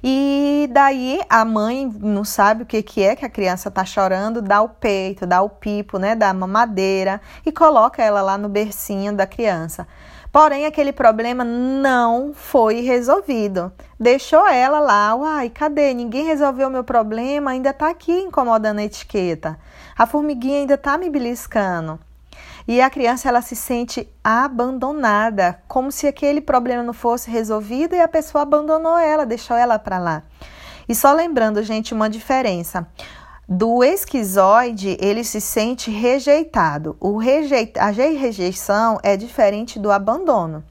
E 0.02 0.68
daí 0.70 1.20
a 1.28 1.44
mãe 1.44 1.92
não 2.00 2.24
sabe 2.24 2.62
o 2.62 2.66
que, 2.66 2.82
que 2.82 3.02
é 3.02 3.16
que 3.16 3.24
a 3.24 3.28
criança 3.28 3.68
está 3.68 3.84
chorando, 3.84 4.40
dá 4.40 4.62
o 4.62 4.68
peito, 4.68 5.26
dá 5.26 5.42
o 5.42 5.48
pipo, 5.48 5.98
né, 5.98 6.14
dá 6.14 6.30
a 6.30 6.34
mamadeira 6.34 7.20
e 7.44 7.50
coloca 7.50 8.02
ela 8.02 8.22
lá 8.22 8.38
no 8.38 8.48
bercinho 8.48 9.12
da 9.12 9.26
criança. 9.26 9.86
Porém, 10.30 10.66
aquele 10.66 10.92
problema 10.92 11.42
não 11.42 12.32
foi 12.35 12.80
resolvido. 12.82 13.73
Deixou 13.99 14.47
ela 14.47 14.78
lá, 14.78 15.14
uai, 15.14 15.49
cadê? 15.49 15.94
Ninguém 15.94 16.26
resolveu 16.26 16.68
o 16.68 16.70
meu 16.70 16.85
problema, 16.85 17.50
ainda 17.50 17.70
está 17.70 17.88
aqui 17.88 18.12
incomodando 18.12 18.78
a 18.78 18.85
etiqueta. 18.85 19.58
A 19.97 20.06
formiguinha 20.06 20.58
ainda 20.58 20.75
está 20.75 20.99
me 20.99 21.08
beliscando. 21.08 21.99
E 22.66 22.82
a 22.82 22.90
criança 22.90 23.30
ela 23.30 23.40
se 23.40 23.56
sente 23.56 24.06
abandonada, 24.23 25.58
como 25.66 25.90
se 25.90 26.06
aquele 26.06 26.42
problema 26.42 26.82
não 26.82 26.92
fosse 26.92 27.30
resolvido 27.30 27.94
e 27.94 28.00
a 28.00 28.06
pessoa 28.06 28.42
abandonou 28.42 28.99
ela, 28.99 29.25
deixou 29.25 29.56
ela 29.56 29.78
para 29.78 29.99
lá. 29.99 30.23
E 30.87 30.94
só 30.94 31.12
lembrando, 31.12 31.62
gente, 31.62 31.94
uma 31.94 32.11
diferença 32.11 32.87
do 33.48 33.82
esquizoide, 33.82 34.98
ele 35.00 35.24
se 35.24 35.40
sente 35.40 35.90
rejeitado. 35.90 36.96
O 37.00 37.16
rejeita, 37.16 37.80
a 37.80 37.88
rejeição 37.88 38.98
é 39.02 39.16
diferente 39.16 39.78
do 39.78 39.90
abandono. 39.90 40.62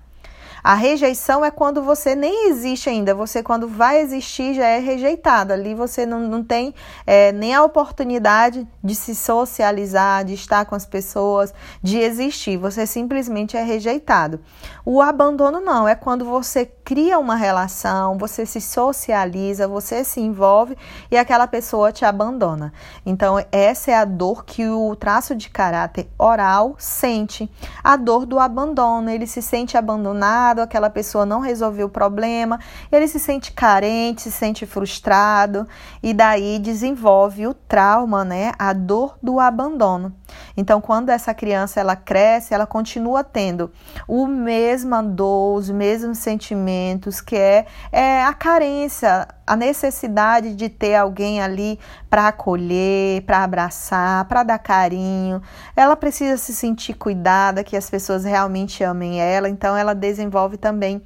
A 0.64 0.74
rejeição 0.74 1.46
é 1.46 1.50
quando 1.50 1.82
você 1.82 2.14
nem 2.14 2.50
existe 2.50 2.90
ainda, 2.90 3.16
você 3.16 3.42
quando 3.42 3.70
vai 3.70 4.02
existir 4.02 4.54
já 4.54 4.66
é 4.66 4.80
rejeitado. 4.80 5.54
Ali 5.54 5.74
você 5.74 6.06
não, 6.06 6.20
não 6.20 6.44
tem 6.44 6.76
é, 7.06 7.32
nem 7.32 7.56
a 7.56 7.64
oportunidade 7.64 8.68
de 8.84 8.94
se 8.94 9.16
socializar, 9.16 10.26
de 10.26 10.34
estar 10.34 10.66
com 10.66 10.76
as 10.76 10.86
pessoas, 10.86 11.54
de 11.82 11.98
existir. 11.98 12.58
Você 12.58 12.86
simplesmente 12.86 13.56
é 13.56 13.64
rejeitado. 13.64 14.42
O 14.86 15.02
abandono 15.02 15.62
não, 15.62 15.88
é 15.88 15.96
quando 15.96 16.26
você 16.26 16.70
cria 16.88 17.20
uma 17.20 17.36
relação, 17.36 18.18
você 18.18 18.46
se 18.46 18.62
socializa, 18.62 19.68
você 19.68 20.06
se 20.06 20.22
envolve 20.22 20.78
e 21.12 21.18
aquela 21.18 21.46
pessoa 21.46 21.92
te 21.92 22.06
abandona. 22.06 22.72
Então, 23.06 23.44
essa 23.52 23.92
é 23.92 23.94
a 23.94 24.06
dor 24.06 24.46
que 24.46 24.66
o 24.66 24.96
traço 24.96 25.36
de 25.36 25.50
caráter 25.50 26.10
oral 26.18 26.76
sente. 26.78 27.52
A 27.84 27.98
dor 27.98 28.26
do 28.26 28.40
abandono. 28.40 29.10
Ele 29.10 29.28
se 29.28 29.42
sente 29.42 29.78
abandonado, 29.78 30.62
aquela 30.62 30.90
pessoa 30.90 31.26
não 31.26 31.42
resolveu 31.42 31.88
o 31.88 31.90
problema, 31.90 32.58
ele 32.90 33.10
se 33.10 33.20
sente 33.20 33.52
carente, 33.52 34.22
se 34.22 34.32
sente 34.32 34.66
frustrado 34.66 35.68
e 36.02 36.14
daí 36.14 36.58
desenvolve 36.58 37.48
o 37.48 37.54
trauma, 37.54 38.24
né? 38.24 38.54
A 38.58 38.72
dor 38.72 39.18
do 39.22 39.42
abandono. 39.42 40.16
Então, 40.56 40.80
quando 40.80 41.10
essa 41.10 41.34
criança 41.34 41.82
ela 41.82 41.98
cresce, 41.98 42.54
ela 42.54 42.66
continua 42.66 43.26
tendo 43.26 43.72
o 44.08 44.26
mesma 44.26 45.04
dor, 45.04 45.58
os 45.58 45.70
mesmos 45.70 46.20
sentimentos, 46.20 46.77
que 47.26 47.36
é, 47.36 47.66
é 47.92 48.24
a 48.24 48.34
carência, 48.34 49.28
a 49.46 49.56
necessidade 49.56 50.56
de 50.56 50.70
ter 50.70 50.96
alguém 50.96 51.42
ali 51.42 51.80
para 52.10 52.28
acolher, 52.28 53.22
para 53.24 53.44
abraçar, 53.44 54.26
para 54.26 54.44
dar 54.44 54.60
carinho. 54.60 55.42
Ela 55.76 55.96
precisa 55.96 56.38
se 56.38 56.54
sentir 56.54 56.94
cuidada, 56.94 57.64
que 57.64 57.78
as 57.78 57.90
pessoas 57.90 58.24
realmente 58.24 58.84
amem 58.84 59.22
ela, 59.22 59.50
então 59.50 59.76
ela 59.76 59.94
desenvolve 59.94 60.58
também 60.58 61.02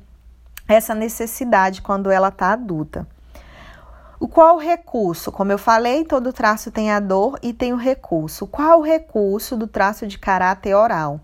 essa 0.67 0.95
necessidade 0.95 1.81
quando 1.81 2.09
ela 2.09 2.29
está 2.29 2.53
adulta. 2.53 3.07
O 4.19 4.27
qual 4.27 4.57
recurso? 4.57 5.31
Como 5.31 5.51
eu 5.51 5.57
falei, 5.57 6.05
todo 6.05 6.31
traço 6.31 6.69
tem 6.69 6.91
a 6.91 6.99
dor 6.99 7.39
e 7.41 7.53
tem 7.53 7.73
o 7.73 7.75
recurso. 7.75 8.45
Qual 8.45 8.79
o 8.79 8.83
recurso 8.83 9.57
do 9.57 9.65
traço 9.65 10.05
de 10.05 10.19
caráter 10.19 10.75
oral? 10.75 11.19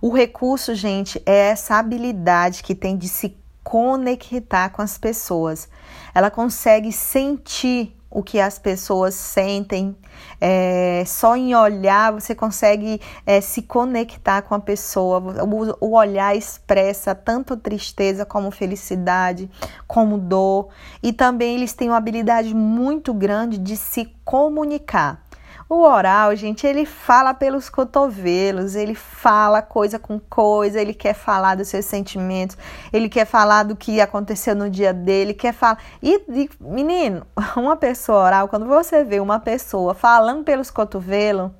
O 0.00 0.14
recurso, 0.14 0.72
gente, 0.72 1.20
é 1.26 1.48
essa 1.48 1.74
habilidade 1.74 2.62
que 2.62 2.76
tem 2.76 2.96
de 2.96 3.08
se 3.08 3.36
conectar 3.68 4.70
com 4.70 4.80
as 4.80 4.96
pessoas. 4.96 5.68
Ela 6.14 6.30
consegue 6.30 6.90
sentir 6.90 7.94
o 8.10 8.22
que 8.22 8.40
as 8.40 8.58
pessoas 8.58 9.14
sentem. 9.14 9.94
É, 10.40 11.04
só 11.06 11.36
em 11.36 11.54
olhar 11.54 12.10
você 12.10 12.34
consegue 12.34 12.98
é, 13.26 13.42
se 13.42 13.60
conectar 13.60 14.40
com 14.40 14.54
a 14.54 14.58
pessoa. 14.58 15.20
O, 15.44 15.86
o, 15.86 15.92
olhar 15.98 16.34
expressa 16.34 17.14
tanto 17.14 17.58
tristeza 17.58 18.24
como 18.24 18.50
felicidade, 18.50 19.50
como 19.86 20.16
dor. 20.16 20.68
E 21.02 21.12
também 21.12 21.56
eles 21.56 21.74
têm 21.74 21.90
uma 21.90 21.98
habilidade 21.98 22.54
muito 22.54 23.12
grande 23.12 23.58
de 23.58 23.76
se 23.76 24.10
comunicar. 24.24 25.27
O 25.70 25.82
oral, 25.82 26.34
gente, 26.34 26.66
ele 26.66 26.86
fala 26.86 27.34
pelos 27.34 27.68
cotovelos, 27.68 28.74
ele 28.74 28.94
fala 28.94 29.60
coisa 29.60 29.98
com 29.98 30.18
coisa, 30.18 30.80
ele 30.80 30.94
quer 30.94 31.12
falar 31.12 31.56
dos 31.56 31.68
seus 31.68 31.84
sentimentos, 31.84 32.56
ele 32.90 33.06
quer 33.06 33.26
falar 33.26 33.64
do 33.64 33.76
que 33.76 34.00
aconteceu 34.00 34.56
no 34.56 34.70
dia 34.70 34.94
dele, 34.94 35.34
quer 35.34 35.52
falar. 35.52 35.78
E, 36.02 36.24
e 36.26 36.50
menino, 36.58 37.26
uma 37.54 37.76
pessoa 37.76 38.24
oral, 38.24 38.48
quando 38.48 38.64
você 38.64 39.04
vê 39.04 39.20
uma 39.20 39.38
pessoa 39.38 39.92
falando 39.92 40.42
pelos 40.42 40.70
cotovelos, 40.70 41.50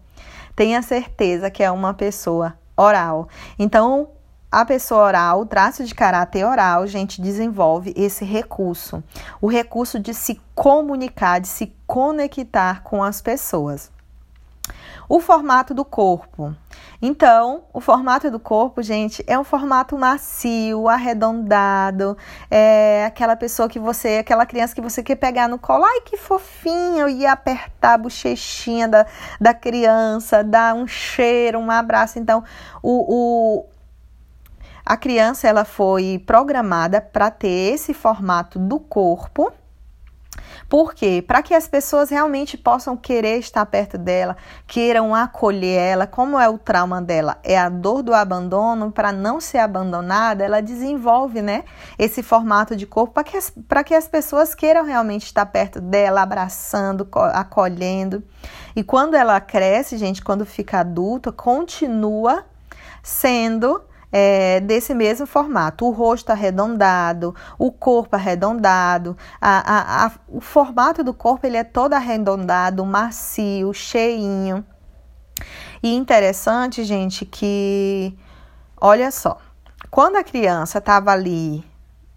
tenha 0.57 0.81
certeza 0.81 1.51
que 1.51 1.63
é 1.63 1.71
uma 1.71 1.93
pessoa 1.93 2.55
oral. 2.75 3.29
Então, 3.59 4.09
a 4.51 4.65
pessoa 4.65 5.03
oral, 5.03 5.41
o 5.41 5.47
traço 5.47 5.85
de 5.85 5.95
caráter 5.95 6.47
oral, 6.47 6.87
gente, 6.87 7.21
desenvolve 7.21 7.93
esse 7.95 8.25
recurso, 8.25 9.05
o 9.39 9.49
recurso 9.49 10.01
de 10.01 10.15
se 10.15 10.41
comunicar, 10.55 11.43
de 11.43 11.49
se 11.49 11.77
conectar 11.87 12.83
com 12.83 13.05
as 13.05 13.21
pessoas. 13.21 13.98
O 15.09 15.21
formato 15.21 15.73
do 15.73 15.85
corpo. 15.85 16.55
Então, 17.01 17.63
o 17.73 17.81
formato 17.81 18.31
do 18.31 18.39
corpo, 18.39 18.83
gente, 18.83 19.25
é 19.27 19.39
um 19.39 19.45
formato 19.45 19.97
macio, 19.97 20.89
arredondado, 20.89 22.17
é 22.51 23.05
aquela 23.07 23.37
pessoa 23.37 23.69
que 23.69 23.79
você, 23.79 24.19
aquela 24.19 24.45
criança 24.45 24.75
que 24.75 24.81
você 24.81 25.03
quer 25.03 25.15
pegar 25.15 25.49
no 25.49 25.59
colo, 25.59 25.85
ai 25.85 26.01
que 26.03 26.17
fofinho, 26.17 27.09
e 27.09 27.25
apertar 27.25 27.95
a 27.95 27.99
bochechinha 27.99 28.89
da, 28.89 29.07
da 29.41 29.55
criança, 29.55 30.43
dar 30.43 30.75
um 30.75 30.87
cheiro, 30.87 31.59
um 31.59 31.71
abraço. 31.71 32.19
Então, 32.19 32.43
o, 32.83 33.63
o 33.63 33.67
a 34.85 34.97
criança 34.97 35.47
ela 35.47 35.65
foi 35.67 36.23
programada 36.27 37.01
para 37.01 37.31
ter 37.31 37.75
esse 37.75 37.93
formato 37.93 38.59
do 38.59 38.81
corpo 38.81 39.53
por 40.69 40.95
quê? 40.95 41.23
Para 41.27 41.43
que 41.43 41.55
as 41.55 41.67
pessoas 41.67 42.11
realmente 42.11 42.57
possam 42.57 42.97
querer 42.97 43.39
estar 43.39 43.65
perto 43.67 43.97
dela, 43.97 44.37
queiram 44.67 45.15
acolher 45.15 45.79
ela, 45.79 46.07
como 46.07 46.39
é 46.39 46.49
o 46.49 46.59
trauma 46.59 47.01
dela? 47.01 47.39
É 47.43 47.59
a 47.59 47.69
dor 47.69 48.03
do 48.03 48.15
abandono, 48.15 48.91
para 48.91 49.13
não 49.13 49.41
ser 49.41 49.59
abandonada, 49.59 50.45
ela 50.45 50.61
desenvolve, 50.61 51.43
né, 51.43 51.65
esse 51.99 52.23
formato 52.23 52.77
de 52.77 52.87
corpo 52.87 53.15
para 53.15 53.25
que, 53.25 53.39
que 53.85 53.95
as 53.95 54.09
pessoas 54.09 54.55
queiram 54.55 54.85
realmente 54.85 55.25
estar 55.25 55.47
perto 55.47 55.81
dela, 55.81 56.23
abraçando, 56.23 57.09
acolhendo. 57.33 58.23
E 58.77 58.83
quando 58.83 59.15
ela 59.15 59.41
cresce, 59.41 59.97
gente, 59.97 60.23
quando 60.23 60.45
fica 60.45 60.81
adulta, 60.81 61.33
continua 61.33 62.45
sendo 63.03 63.83
é, 64.13 64.61
desse 64.61 64.95
mesmo 64.95 65.27
formato. 65.27 65.87
O 65.87 65.91
rosto 65.91 66.31
arredondado, 66.31 67.35
o 67.59 67.71
corpo 67.71 68.17
arredondado, 68.17 69.17
a, 69.41 69.59
a, 69.59 70.07
a, 70.07 70.13
o 70.29 70.41
formato 70.41 71.05
do 71.05 71.15
corpo 71.15 71.47
ele 71.47 71.57
é 71.57 71.65
todo 71.65 71.95
arredondado, 71.95 72.85
macio, 72.85 73.73
cheinho. 73.73 74.65
E 75.83 75.95
interessante, 75.95 76.85
gente, 76.85 77.25
que 77.25 78.17
olha 78.81 79.11
só, 79.11 79.39
quando 79.91 80.17
a 80.17 80.25
criança 80.25 80.79
estava 80.79 81.13
ali 81.13 81.65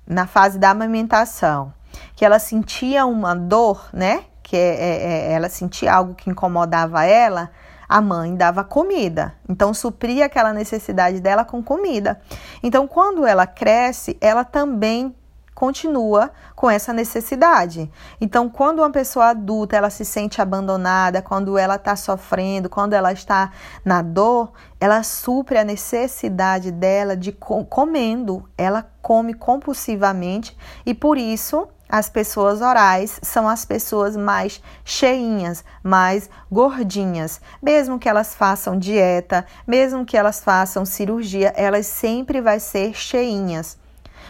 na 0.08 0.26
fase 0.26 0.58
da 0.58 0.72
amamentação, 0.72 1.74
que 2.16 2.26
ela 2.26 2.40
sentia 2.40 3.06
uma 3.06 3.36
dor, 3.36 3.90
né? 3.94 4.26
Que 4.42 4.56
é, 4.56 4.60
é, 4.60 5.30
é 5.30 5.32
ela 5.34 5.50
sentia 5.50 5.94
algo 5.94 6.16
que 6.16 6.30
incomodava 6.30 7.06
ela, 7.06 7.52
a 7.92 8.00
mãe 8.00 8.36
dava 8.36 8.64
comida. 8.64 9.36
Então 9.50 9.74
supria 9.74 10.26
aquela 10.26 10.54
necessidade 10.54 11.20
dela 11.20 11.44
com 11.44 11.62
comida. 11.62 12.22
Então 12.64 12.88
quando 12.88 13.26
ela 13.26 13.46
cresce, 13.46 14.18
ela 14.22 14.46
também 14.46 15.14
continua 15.54 16.32
com 16.56 16.70
essa 16.70 16.94
necessidade. 16.94 17.92
Então, 18.20 18.50
quando 18.50 18.80
uma 18.80 18.90
pessoa 18.90 19.28
adulta 19.28 19.76
ela 19.76 19.90
se 19.92 20.04
sente 20.04 20.42
abandonada, 20.42 21.22
quando 21.22 21.56
ela 21.58 21.76
está 21.76 21.96
sofrendo, 21.96 22.70
quando 22.70 22.94
ela 22.94 23.12
está 23.12 23.52
na 23.86 24.02
dor, 24.02 24.54
ela 24.80 25.04
supre 25.04 25.60
a 25.60 25.64
necessidade 25.64 26.72
dela 26.72 27.16
de 27.16 27.32
comendo. 27.32 28.50
Ela 28.58 28.90
come 29.02 29.34
compulsivamente 29.36 30.58
e 30.84 30.94
por 30.94 31.18
isso 31.18 31.68
as 31.92 32.08
pessoas 32.10 32.62
orais 32.62 33.20
são 33.22 33.50
as 33.50 33.66
pessoas 33.66 34.16
mais 34.16 34.64
cheinhas, 34.86 35.64
mais 35.84 36.30
gordinhas. 36.50 37.42
Mesmo 37.62 38.00
que 38.00 38.08
elas 38.08 38.34
façam 38.34 38.80
dieta, 38.80 39.46
mesmo 39.68 40.06
que 40.06 40.16
elas 40.16 40.40
façam 40.40 40.86
cirurgia, 40.86 41.54
elas 41.58 41.86
sempre 41.86 42.40
vai 42.40 42.62
ser 42.62 42.94
cheinhas. 42.94 43.78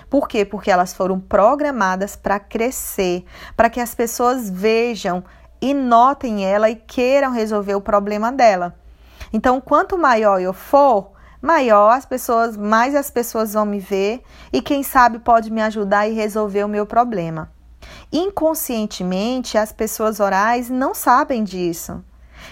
Por 0.09 0.27
quê? 0.27 0.43
Porque 0.43 0.71
elas 0.71 0.93
foram 0.93 1.19
programadas 1.19 2.15
para 2.15 2.39
crescer, 2.39 3.23
para 3.55 3.69
que 3.69 3.79
as 3.79 3.93
pessoas 3.93 4.49
vejam 4.49 5.23
e 5.61 5.73
notem 5.73 6.43
ela 6.43 6.67
e 6.67 6.75
queiram 6.75 7.31
resolver 7.31 7.75
o 7.75 7.81
problema 7.81 8.31
dela. 8.31 8.75
Então, 9.31 9.61
quanto 9.61 9.97
maior 9.97 10.41
eu 10.41 10.51
for, 10.51 11.11
maior 11.41 11.91
as 11.91 12.05
pessoas, 12.05 12.55
mais 12.55 12.93
as 12.95 13.09
pessoas 13.09 13.53
vão 13.53 13.65
me 13.65 13.79
ver 13.79 14.21
e 14.53 14.61
quem 14.61 14.83
sabe 14.83 15.19
pode 15.19 15.51
me 15.51 15.61
ajudar 15.61 16.07
e 16.07 16.13
resolver 16.13 16.63
o 16.63 16.69
meu 16.69 16.85
problema. 16.85 17.51
Inconscientemente, 18.11 19.57
as 19.57 19.71
pessoas 19.71 20.19
orais 20.19 20.69
não 20.69 20.93
sabem 20.93 21.43
disso. 21.43 22.03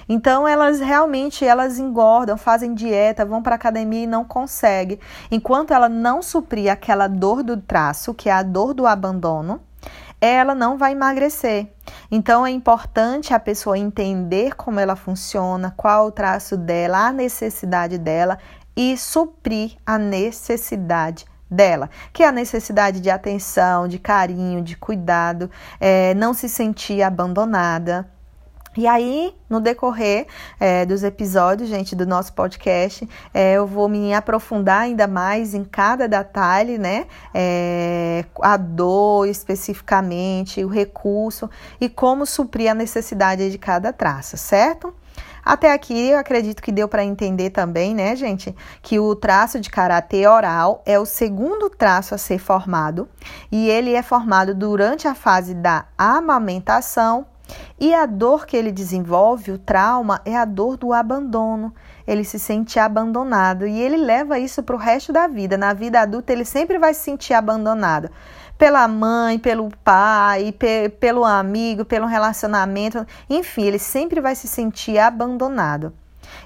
Então 0.08 0.48
elas 0.48 0.80
realmente 0.80 1.46
elas 1.46 1.78
engordam, 1.80 2.38
fazem 2.38 2.74
dieta, 2.74 3.26
vão 3.26 3.42
para 3.42 3.56
academia 3.56 4.04
e 4.04 4.08
não 4.08 4.24
conseguem. 4.24 5.00
Enquanto 5.30 5.72
ela 5.72 5.90
não 5.90 6.22
suprir 6.22 6.72
aquela 6.72 7.08
dor 7.08 7.44
do 7.44 7.58
traço, 7.58 8.14
que 8.14 8.30
é 8.30 8.32
a 8.32 8.44
dor 8.44 8.74
do 8.74 8.88
abandono, 8.88 9.62
ela 10.22 10.54
não 10.54 10.78
vai 10.78 10.92
emagrecer. 10.92 11.70
Então 12.12 12.46
é 12.46 12.52
importante 12.52 13.34
a 13.34 13.40
pessoa 13.40 13.78
entender 13.78 14.56
como 14.56 14.80
ela 14.80 14.96
funciona, 14.96 15.74
qual 15.76 16.08
o 16.08 16.12
traço 16.12 16.58
dela, 16.58 17.08
a 17.08 17.14
necessidade 17.14 17.98
dela 17.98 18.38
e 18.76 18.98
suprir 18.98 19.78
a 19.86 19.98
necessidade 19.98 21.26
dela, 21.50 21.90
que 22.14 22.24
é 22.24 22.28
a 22.28 22.32
necessidade 22.32 23.00
de 23.00 23.10
atenção, 23.10 23.88
de 23.88 23.98
carinho, 23.98 24.62
de 24.62 24.76
cuidado, 24.76 25.50
é, 25.80 26.14
não 26.14 26.34
se 26.34 26.48
sentir 26.48 27.02
abandonada. 27.02 28.08
E 28.78 28.88
aí, 28.88 29.36
no 29.50 29.60
decorrer 29.60 30.28
é, 30.60 30.86
dos 30.86 31.04
episódios, 31.04 31.68
gente, 31.68 31.96
do 31.96 32.06
nosso 32.06 32.32
podcast, 32.34 33.10
é, 33.34 33.54
eu 33.54 33.66
vou 33.66 33.90
me 33.90 34.14
aprofundar 34.14 34.84
ainda 34.84 35.08
mais 35.08 35.56
em 35.56 35.66
cada 35.66 36.08
detalhe, 36.08 36.78
né? 36.78 37.08
É, 37.34 38.24
a 38.42 38.56
dor 38.56 39.28
especificamente, 39.28 40.64
o 40.64 40.68
recurso 40.68 41.50
e 41.82 41.90
como 41.90 42.28
suprir 42.28 42.70
a 42.70 42.76
necessidade 42.76 43.50
de 43.50 43.58
cada 43.58 43.92
traço, 43.92 44.38
certo? 44.38 44.94
Até 45.50 45.74
aqui 45.74 46.12
eu 46.12 46.20
acredito 46.20 46.62
que 46.62 46.72
deu 46.72 46.88
para 46.88 47.04
entender 47.04 47.50
também, 47.50 47.96
né, 47.96 48.16
gente, 48.16 48.56
que 48.84 49.00
o 49.00 49.16
traço 49.16 49.60
de 49.60 49.68
caráter 49.68 50.30
oral 50.30 50.84
é 50.86 51.00
o 51.00 51.08
segundo 51.08 51.72
traço 51.72 52.14
a 52.14 52.20
ser 52.20 52.38
formado 52.38 53.10
e 53.52 53.68
ele 53.68 53.96
é 53.96 54.04
formado 54.04 54.54
durante 54.54 55.08
a 55.08 55.16
fase 55.16 55.56
da 55.56 55.86
amamentação. 55.98 57.26
E 57.80 57.96
a 57.96 58.06
dor 58.06 58.46
que 58.46 58.56
ele 58.56 58.72
desenvolve, 58.72 59.52
o 59.52 59.58
trauma, 59.58 60.22
é 60.24 60.38
a 60.38 60.46
dor 60.46 60.78
do 60.78 60.94
abandono. 60.94 61.74
Ele 62.06 62.24
se 62.24 62.38
sente 62.38 62.78
abandonado 62.78 63.66
e 63.66 63.82
ele 63.82 63.98
leva 63.98 64.38
isso 64.38 64.62
para 64.62 64.76
o 64.76 64.80
resto 64.80 65.12
da 65.12 65.26
vida. 65.26 65.58
Na 65.58 65.74
vida 65.74 66.00
adulta, 66.00 66.32
ele 66.32 66.46
sempre 66.46 66.78
vai 66.78 66.94
se 66.94 67.02
sentir 67.02 67.34
abandonado 67.34 68.12
pela 68.60 68.86
mãe, 68.90 69.40
pelo 69.40 69.70
pai, 69.86 70.52
pe 70.52 70.90
pelo 70.90 71.24
amigo, 71.24 71.86
pelo 71.86 72.06
relacionamento, 72.06 73.08
enfim, 73.30 73.64
ele 73.64 73.80
sempre 73.80 74.20
vai 74.20 74.36
se 74.36 74.50
sentir 74.50 75.00
abandonado. 75.00 75.94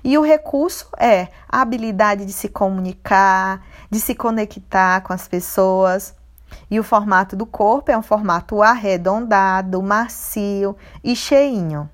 E 0.03 0.15
o 0.15 0.21
recurso 0.21 0.87
é 0.97 1.29
a 1.49 1.61
habilidade 1.61 2.23
de 2.23 2.31
se 2.31 2.47
comunicar, 2.47 3.65
de 3.89 3.99
se 3.99 4.13
conectar 4.13 5.01
com 5.01 5.11
as 5.11 5.27
pessoas. 5.27 6.13
E 6.69 6.79
o 6.79 6.83
formato 6.83 7.35
do 7.35 7.47
corpo 7.47 7.89
é 7.89 7.97
um 7.97 8.03
formato 8.03 8.61
arredondado, 8.61 9.81
macio 9.81 10.77
e 11.03 11.15
cheinho, 11.15 11.89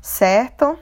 certo? 0.00 0.78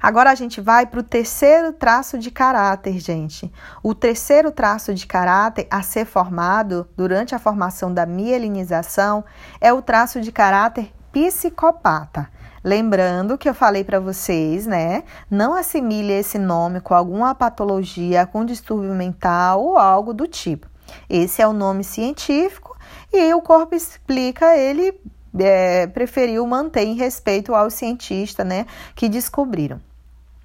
Agora 0.00 0.30
a 0.30 0.34
gente 0.34 0.60
vai 0.60 0.86
para 0.86 1.00
o 1.00 1.02
terceiro 1.02 1.72
traço 1.72 2.18
de 2.18 2.30
caráter, 2.30 2.98
gente. 2.98 3.52
O 3.82 3.94
terceiro 3.94 4.50
traço 4.50 4.94
de 4.94 5.06
caráter 5.06 5.66
a 5.70 5.82
ser 5.82 6.04
formado 6.04 6.88
durante 6.96 7.34
a 7.34 7.38
formação 7.38 7.92
da 7.92 8.06
mielinização 8.06 9.24
é 9.60 9.72
o 9.72 9.82
traço 9.82 10.20
de 10.20 10.30
caráter 10.30 10.92
psicopata. 11.12 12.28
Lembrando 12.62 13.38
que 13.38 13.48
eu 13.48 13.54
falei 13.54 13.84
para 13.84 14.00
vocês, 14.00 14.66
né? 14.66 15.04
Não 15.30 15.54
assimile 15.54 16.12
esse 16.12 16.36
nome 16.38 16.80
com 16.80 16.94
alguma 16.94 17.34
patologia, 17.34 18.26
com 18.26 18.44
distúrbio 18.44 18.92
mental 18.92 19.62
ou 19.62 19.78
algo 19.78 20.12
do 20.12 20.26
tipo. 20.26 20.68
Esse 21.08 21.40
é 21.40 21.46
o 21.46 21.52
nome 21.52 21.84
científico 21.84 22.76
e 23.12 23.32
o 23.32 23.40
corpo 23.40 23.74
explica 23.74 24.56
ele 24.56 25.00
é, 25.38 25.86
preferiu 25.86 26.46
manter 26.46 26.84
em 26.84 26.94
respeito 26.94 27.54
aos 27.54 27.74
cientistas 27.74 28.46
né, 28.46 28.66
que 28.94 29.08
descobriram. 29.08 29.80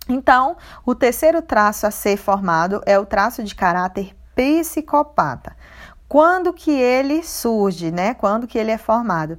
Então, 0.10 0.58
o 0.86 0.95
terceiro 0.95 1.41
traço 1.41 1.86
a 1.86 1.91
ser 1.91 2.17
formado 2.17 2.82
é 2.86 2.97
o 2.97 3.06
traço 3.06 3.43
de 3.43 3.56
caráter 3.56 4.15
psicopata. 4.36 5.56
Quando 6.08 6.51
que 6.51 6.71
ele 6.71 7.23
surge, 7.23 7.91
né? 7.91 8.13
Quando 8.13 8.47
que 8.47 8.58
ele 8.58 8.71
é 8.71 8.77
formado? 8.77 9.38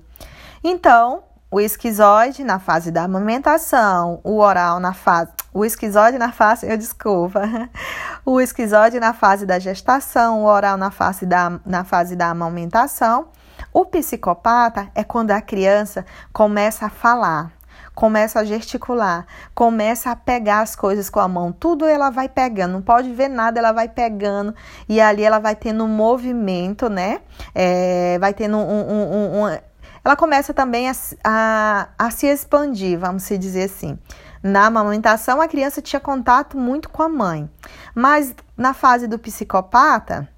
Então, 0.65 1.25
o 1.51 1.61
esquizoide 1.61 2.43
na 2.43 2.59
fase 2.59 2.91
da 2.91 3.03
amamentação, 3.03 4.21
o 4.25 4.39
oral 4.39 4.81
na 4.81 4.95
fase, 4.95 5.31
o 5.53 5.67
esquizoide 5.67 6.17
na 6.17 6.33
fase, 6.33 6.67
eu 6.67 6.79
desculpa, 6.79 7.43
o 8.25 8.41
esquizoide 8.41 8.99
na 8.99 9.13
fase 9.13 9.45
da 9.45 9.59
gestação, 9.59 10.45
o 10.45 10.47
oral 10.47 10.79
na 10.79 10.91
fase 10.91 11.27
da, 11.27 11.61
na 11.67 11.85
fase 11.85 12.17
da 12.17 12.31
amamentação 12.31 13.29
o 13.73 13.85
psicopata 13.87 14.91
é 14.95 15.03
quando 15.03 15.31
a 15.31 15.41
criança 15.41 16.05
começa 16.33 16.87
a 16.87 16.91
falar, 16.91 17.53
começa 17.95 18.41
a 18.41 18.45
gesticular, 18.45 19.27
começa 19.55 20.11
a 20.11 20.17
pegar 20.17 20.61
as 20.61 20.77
coisas 20.77 21.09
com 21.09 21.21
a 21.21 21.29
mão, 21.29 21.53
tudo 21.53 21.87
ela 21.87 22.11
vai 22.11 22.29
pegando, 22.29 22.73
não 22.73 22.83
pode 22.83 23.13
ver 23.13 23.29
nada, 23.29 23.59
ela 23.59 23.73
vai 23.73 23.89
pegando 23.89 24.55
e 24.89 25.01
ali 25.01 25.23
ela 25.23 25.39
vai 25.39 25.57
tendo 25.57 25.85
um 25.85 25.89
movimento, 25.89 26.89
né? 26.89 27.21
É, 27.55 28.19
vai 28.19 28.35
tendo 28.35 28.57
um, 28.57 28.91
um, 28.91 29.45
um, 29.45 29.59
ela 30.05 30.17
começa 30.17 30.53
também 30.53 30.89
a, 30.89 30.93
a, 31.25 31.89
a 31.99 32.11
se 32.11 32.27
expandir, 32.27 32.99
vamos 32.99 33.27
dizer 33.29 33.65
assim. 33.65 33.99
Na 34.43 34.67
amamentação, 34.67 35.41
a 35.41 35.47
criança 35.47 35.81
tinha 35.81 36.01
contato 36.01 36.59
muito 36.59 36.89
com 36.89 37.03
a 37.03 37.09
mãe, 37.09 37.49
mas 37.95 38.35
na 38.57 38.75
fase 38.75 39.07
do 39.07 39.17
psicopata, 39.17 40.29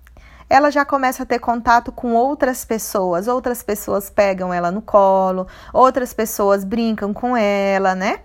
ela 0.55 0.71
já 0.71 0.85
começa 0.85 1.25
a 1.25 1.27
ter 1.27 1.41
contato 1.41 1.91
com 1.91 2.15
outras 2.15 2.65
pessoas. 2.65 3.27
Outras 3.27 3.61
pessoas 3.61 4.09
pegam 4.09 4.55
ela 4.55 4.71
no 4.71 4.81
colo, 4.81 5.49
outras 5.73 6.15
pessoas 6.15 6.63
brincam 6.63 7.13
com 7.13 7.37
ela, 7.37 7.93
né? 7.97 8.21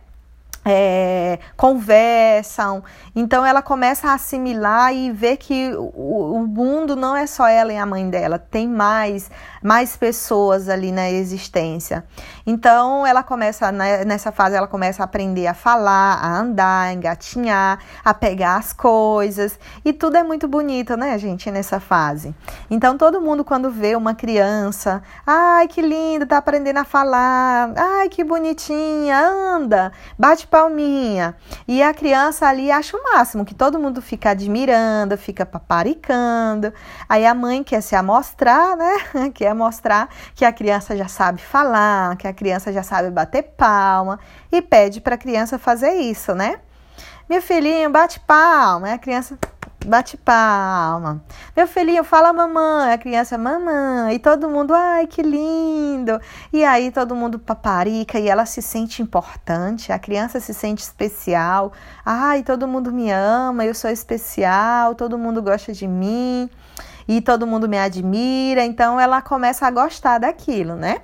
é, 0.66 1.40
conversam. 1.56 2.84
Então 3.16 3.46
ela 3.46 3.62
começa 3.62 4.10
a 4.10 4.14
assimilar 4.14 4.94
e 4.94 5.12
ver 5.12 5.38
que 5.38 5.74
o, 5.74 6.36
o, 6.36 6.48
mundo 6.48 6.96
não 6.96 7.16
é 7.16 7.26
só 7.26 7.48
ela 7.48 7.72
e 7.74 7.78
a 7.78 7.86
mãe 7.86 8.10
dela, 8.10 8.38
tem 8.38 8.68
mais, 8.68 9.30
mais 9.64 9.96
pessoas 9.96 10.70
ali 10.70 10.92
na 10.92 11.10
existência. 11.10 12.06
Então 12.46 13.06
ela 13.06 13.24
começa, 13.24 13.72
né, 13.72 14.04
nessa 14.06 14.32
fase, 14.32 14.56
ela 14.56 14.68
começa 14.68 15.04
a 15.04 15.06
aprender 15.06 15.48
a 15.48 15.54
falar, 15.54 16.16
a 16.16 16.40
andar, 16.40 16.88
a 16.88 16.94
engatinhar, 16.94 17.80
a 18.04 18.14
pegar 18.14 18.58
as 18.58 18.74
coisas. 18.74 19.60
E 19.84 19.94
tudo 19.94 20.18
é 20.18 20.24
muito 20.24 20.48
bonito, 20.48 20.96
né, 20.96 21.18
gente, 21.18 21.52
nessa 21.52 21.80
fase. 21.80 22.34
Então 22.70 22.98
todo 22.98 23.22
mundo, 23.22 23.44
quando 23.44 23.70
vê 23.70 23.96
uma 23.96 24.14
criança, 24.16 25.02
ai 25.26 25.68
que 25.68 25.82
linda, 25.82 26.26
tá 26.26 26.38
aprendendo 26.38 26.78
a 26.78 26.84
falar, 26.84 27.74
ai 27.76 28.10
que 28.10 28.24
bonitinha, 28.24 29.20
anda, 29.20 29.92
bate 30.18 30.48
palminha. 30.48 31.36
E 31.68 31.84
a 31.84 31.94
criança 31.94 32.48
ali 32.48 32.72
acha 32.72 32.98
o 32.98 33.04
máximo, 33.04 33.46
que 33.46 33.54
todo 33.54 33.80
mundo 33.80 34.02
fica 34.02 34.32
admirando, 34.32 35.18
fica 35.18 35.46
paparicando. 35.46 36.74
Aí 37.08 37.26
a 37.26 37.34
mãe 37.34 37.64
quer 37.64 37.82
se 37.82 37.96
amostrar, 37.96 38.76
né? 38.76 38.96
Mostrar 39.54 40.10
que 40.36 40.46
a 40.46 40.52
criança 40.52 40.96
já 40.96 41.08
sabe 41.08 41.42
falar, 41.42 42.16
que 42.18 42.28
a 42.28 42.34
criança 42.34 42.72
já 42.72 42.84
sabe 42.84 43.10
bater 43.10 43.44
palma 43.44 44.20
e 44.52 44.62
pede 44.62 45.02
para 45.02 45.16
a 45.16 45.18
criança 45.18 45.58
fazer 45.58 45.94
isso, 45.94 46.34
né? 46.34 46.60
Meu 47.30 47.42
filhinho, 47.42 47.92
bate 47.92 48.20
palma. 48.22 48.88
Aí 48.88 48.94
a 48.94 48.98
criança 48.98 49.38
bate 49.86 50.18
palma. 50.18 51.24
Meu 51.56 51.68
filhinho, 51.68 52.04
fala 52.04 52.34
mamãe. 52.34 52.92
A 52.92 52.98
criança, 52.98 53.38
mamãe. 53.38 54.16
E 54.16 54.20
todo 54.20 54.50
mundo, 54.50 54.74
ai, 54.74 55.08
que 55.08 55.22
lindo. 55.22 56.20
E 56.52 56.66
aí 56.66 56.92
todo 56.92 57.16
mundo 57.16 57.38
paparica 57.38 58.20
e 58.20 58.28
ela 58.28 58.46
se 58.46 58.62
sente 58.62 59.02
importante. 59.02 59.92
A 59.92 60.00
criança 60.00 60.40
se 60.40 60.54
sente 60.54 60.82
especial. 60.82 61.72
Ai, 62.06 62.44
todo 62.44 62.68
mundo 62.68 62.92
me 62.92 63.12
ama, 63.12 63.64
eu 63.64 63.76
sou 63.76 63.90
especial, 63.90 64.96
todo 64.96 65.18
mundo 65.18 65.42
gosta 65.42 65.72
de 65.72 65.88
mim. 65.88 66.50
E 67.10 67.22
todo 67.22 67.48
mundo 67.48 67.68
me 67.68 67.80
admira. 67.80 68.64
Então 68.64 69.00
ela 69.00 69.20
começa 69.20 69.66
a 69.66 69.72
gostar 69.72 70.20
daquilo, 70.20 70.76
né? 70.76 71.02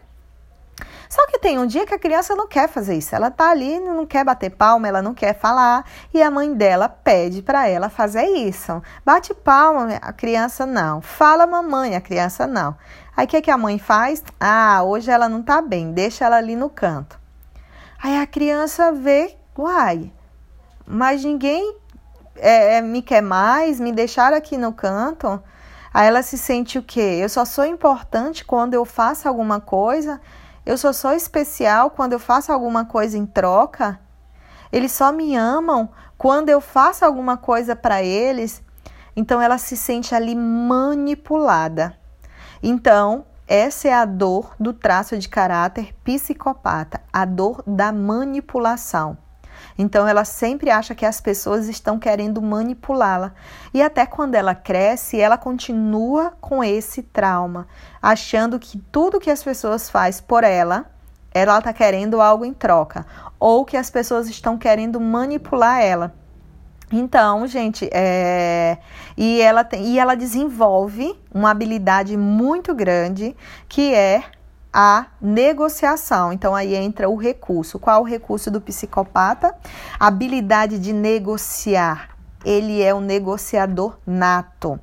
Só 1.09 1.25
que 1.27 1.39
tem 1.39 1.57
um 1.57 1.65
dia 1.65 1.85
que 1.85 1.93
a 1.93 1.99
criança 1.99 2.35
não 2.35 2.47
quer 2.47 2.69
fazer 2.69 2.95
isso. 2.95 3.15
Ela 3.15 3.31
tá 3.31 3.49
ali, 3.49 3.79
não 3.79 4.05
quer 4.05 4.23
bater 4.23 4.51
palma, 4.51 4.87
ela 4.87 5.01
não 5.01 5.15
quer 5.15 5.33
falar, 5.33 5.83
e 6.13 6.21
a 6.21 6.29
mãe 6.29 6.53
dela 6.53 6.87
pede 6.87 7.41
para 7.41 7.67
ela 7.67 7.89
fazer 7.89 8.25
isso. 8.25 8.83
Bate 9.03 9.33
palma, 9.33 9.95
a 10.01 10.13
criança 10.13 10.65
não. 10.65 11.01
Fala 11.01 11.47
mamãe, 11.47 11.95
a 11.95 12.01
criança 12.01 12.45
não. 12.45 12.75
Aí 13.17 13.25
o 13.25 13.27
que, 13.27 13.41
que 13.41 13.51
a 13.51 13.57
mãe 13.57 13.79
faz? 13.79 14.23
Ah, 14.39 14.81
hoje 14.83 15.09
ela 15.09 15.27
não 15.27 15.41
tá 15.41 15.61
bem, 15.61 15.91
deixa 15.91 16.25
ela 16.25 16.37
ali 16.37 16.55
no 16.55 16.69
canto. 16.69 17.19
Aí 18.03 18.19
a 18.19 18.27
criança 18.27 18.91
vê, 18.91 19.35
uai, 19.57 20.11
mas 20.85 21.23
ninguém 21.23 21.77
é, 22.35 22.77
é 22.77 22.81
me 22.81 23.01
quer 23.01 23.21
mais, 23.21 23.79
me 23.79 23.91
deixaram 23.91 24.37
aqui 24.37 24.57
no 24.57 24.73
canto. 24.73 25.41
Aí 25.95 26.07
ela 26.07 26.21
se 26.21 26.37
sente 26.37 26.77
o 26.77 26.83
quê? 26.83 27.19
Eu 27.21 27.29
só 27.29 27.45
sou 27.45 27.65
importante 27.65 28.43
quando 28.43 28.73
eu 28.73 28.83
faço 28.83 29.27
alguma 29.29 29.61
coisa 29.61 30.19
eu 30.65 30.79
sou 30.79 30.91
só 30.91 31.13
especial 31.13 31.91
quando 31.91 32.13
eu 32.13 32.19
faço 32.19 32.51
alguma 32.51 32.85
coisa 32.85 33.15
em 33.15 33.25
troca? 33.25 33.99
Eles 34.71 34.91
só 34.91 35.11
me 35.11 35.35
amam 35.35 35.89
quando 36.17 36.49
eu 36.49 36.59
faço 36.59 37.05
alguma 37.05 37.37
coisa 37.37 37.75
para 37.75 38.01
eles? 38.01 38.63
Então 39.15 39.39
ela 39.39 39.59
se 39.59 39.77
sente 39.77 40.15
ali 40.15 40.33
manipulada. 40.33 41.95
Então, 42.63 43.27
essa 43.47 43.89
é 43.89 43.93
a 43.93 44.05
dor 44.05 44.55
do 44.59 44.73
traço 44.73 45.15
de 45.19 45.29
caráter 45.29 45.93
psicopata, 46.03 46.99
a 47.13 47.25
dor 47.25 47.61
da 47.67 47.91
manipulação. 47.91 49.15
Então 49.77 50.07
ela 50.07 50.23
sempre 50.23 50.69
acha 50.69 50.95
que 50.95 51.05
as 51.05 51.19
pessoas 51.19 51.67
estão 51.67 51.99
querendo 51.99 52.41
manipulá-la. 52.41 53.33
E 53.73 53.81
até 53.81 54.05
quando 54.05 54.35
ela 54.35 54.55
cresce, 54.55 55.19
ela 55.19 55.37
continua 55.37 56.33
com 56.39 56.63
esse 56.63 57.01
trauma, 57.01 57.67
achando 58.01 58.57
que 58.57 58.77
tudo 58.91 59.19
que 59.19 59.29
as 59.29 59.43
pessoas 59.43 59.89
faz 59.89 60.21
por 60.21 60.43
ela, 60.43 60.85
ela 61.33 61.57
está 61.57 61.73
querendo 61.73 62.21
algo 62.21 62.45
em 62.45 62.53
troca, 62.53 63.05
ou 63.37 63.65
que 63.65 63.75
as 63.75 63.89
pessoas 63.89 64.29
estão 64.29 64.57
querendo 64.57 65.01
manipular 65.01 65.81
ela. 65.81 66.13
Então, 66.91 67.45
gente, 67.47 67.89
é... 67.91 68.77
e, 69.17 69.41
ela 69.41 69.63
tem... 69.63 69.85
e 69.85 69.99
ela 69.99 70.15
desenvolve 70.15 71.13
uma 71.33 71.51
habilidade 71.51 72.15
muito 72.15 72.73
grande 72.73 73.35
que 73.67 73.93
é 73.93 74.23
a 74.77 75.05
negociação. 75.21 76.33
Então 76.33 76.53
aí 76.53 76.75
entra 76.75 77.09
o 77.09 77.15
recurso. 77.15 77.79
Qual 77.79 78.01
o 78.01 78.03
recurso 78.03 78.51
do 78.51 78.59
psicopata? 78.59 79.55
A 79.97 80.07
habilidade 80.07 80.77
de 80.77 80.91
negociar 80.91 82.09
ele 82.43 82.83
é 82.83 82.93
um 82.93 83.01
negociador 83.01 83.97
nato. 84.05 84.77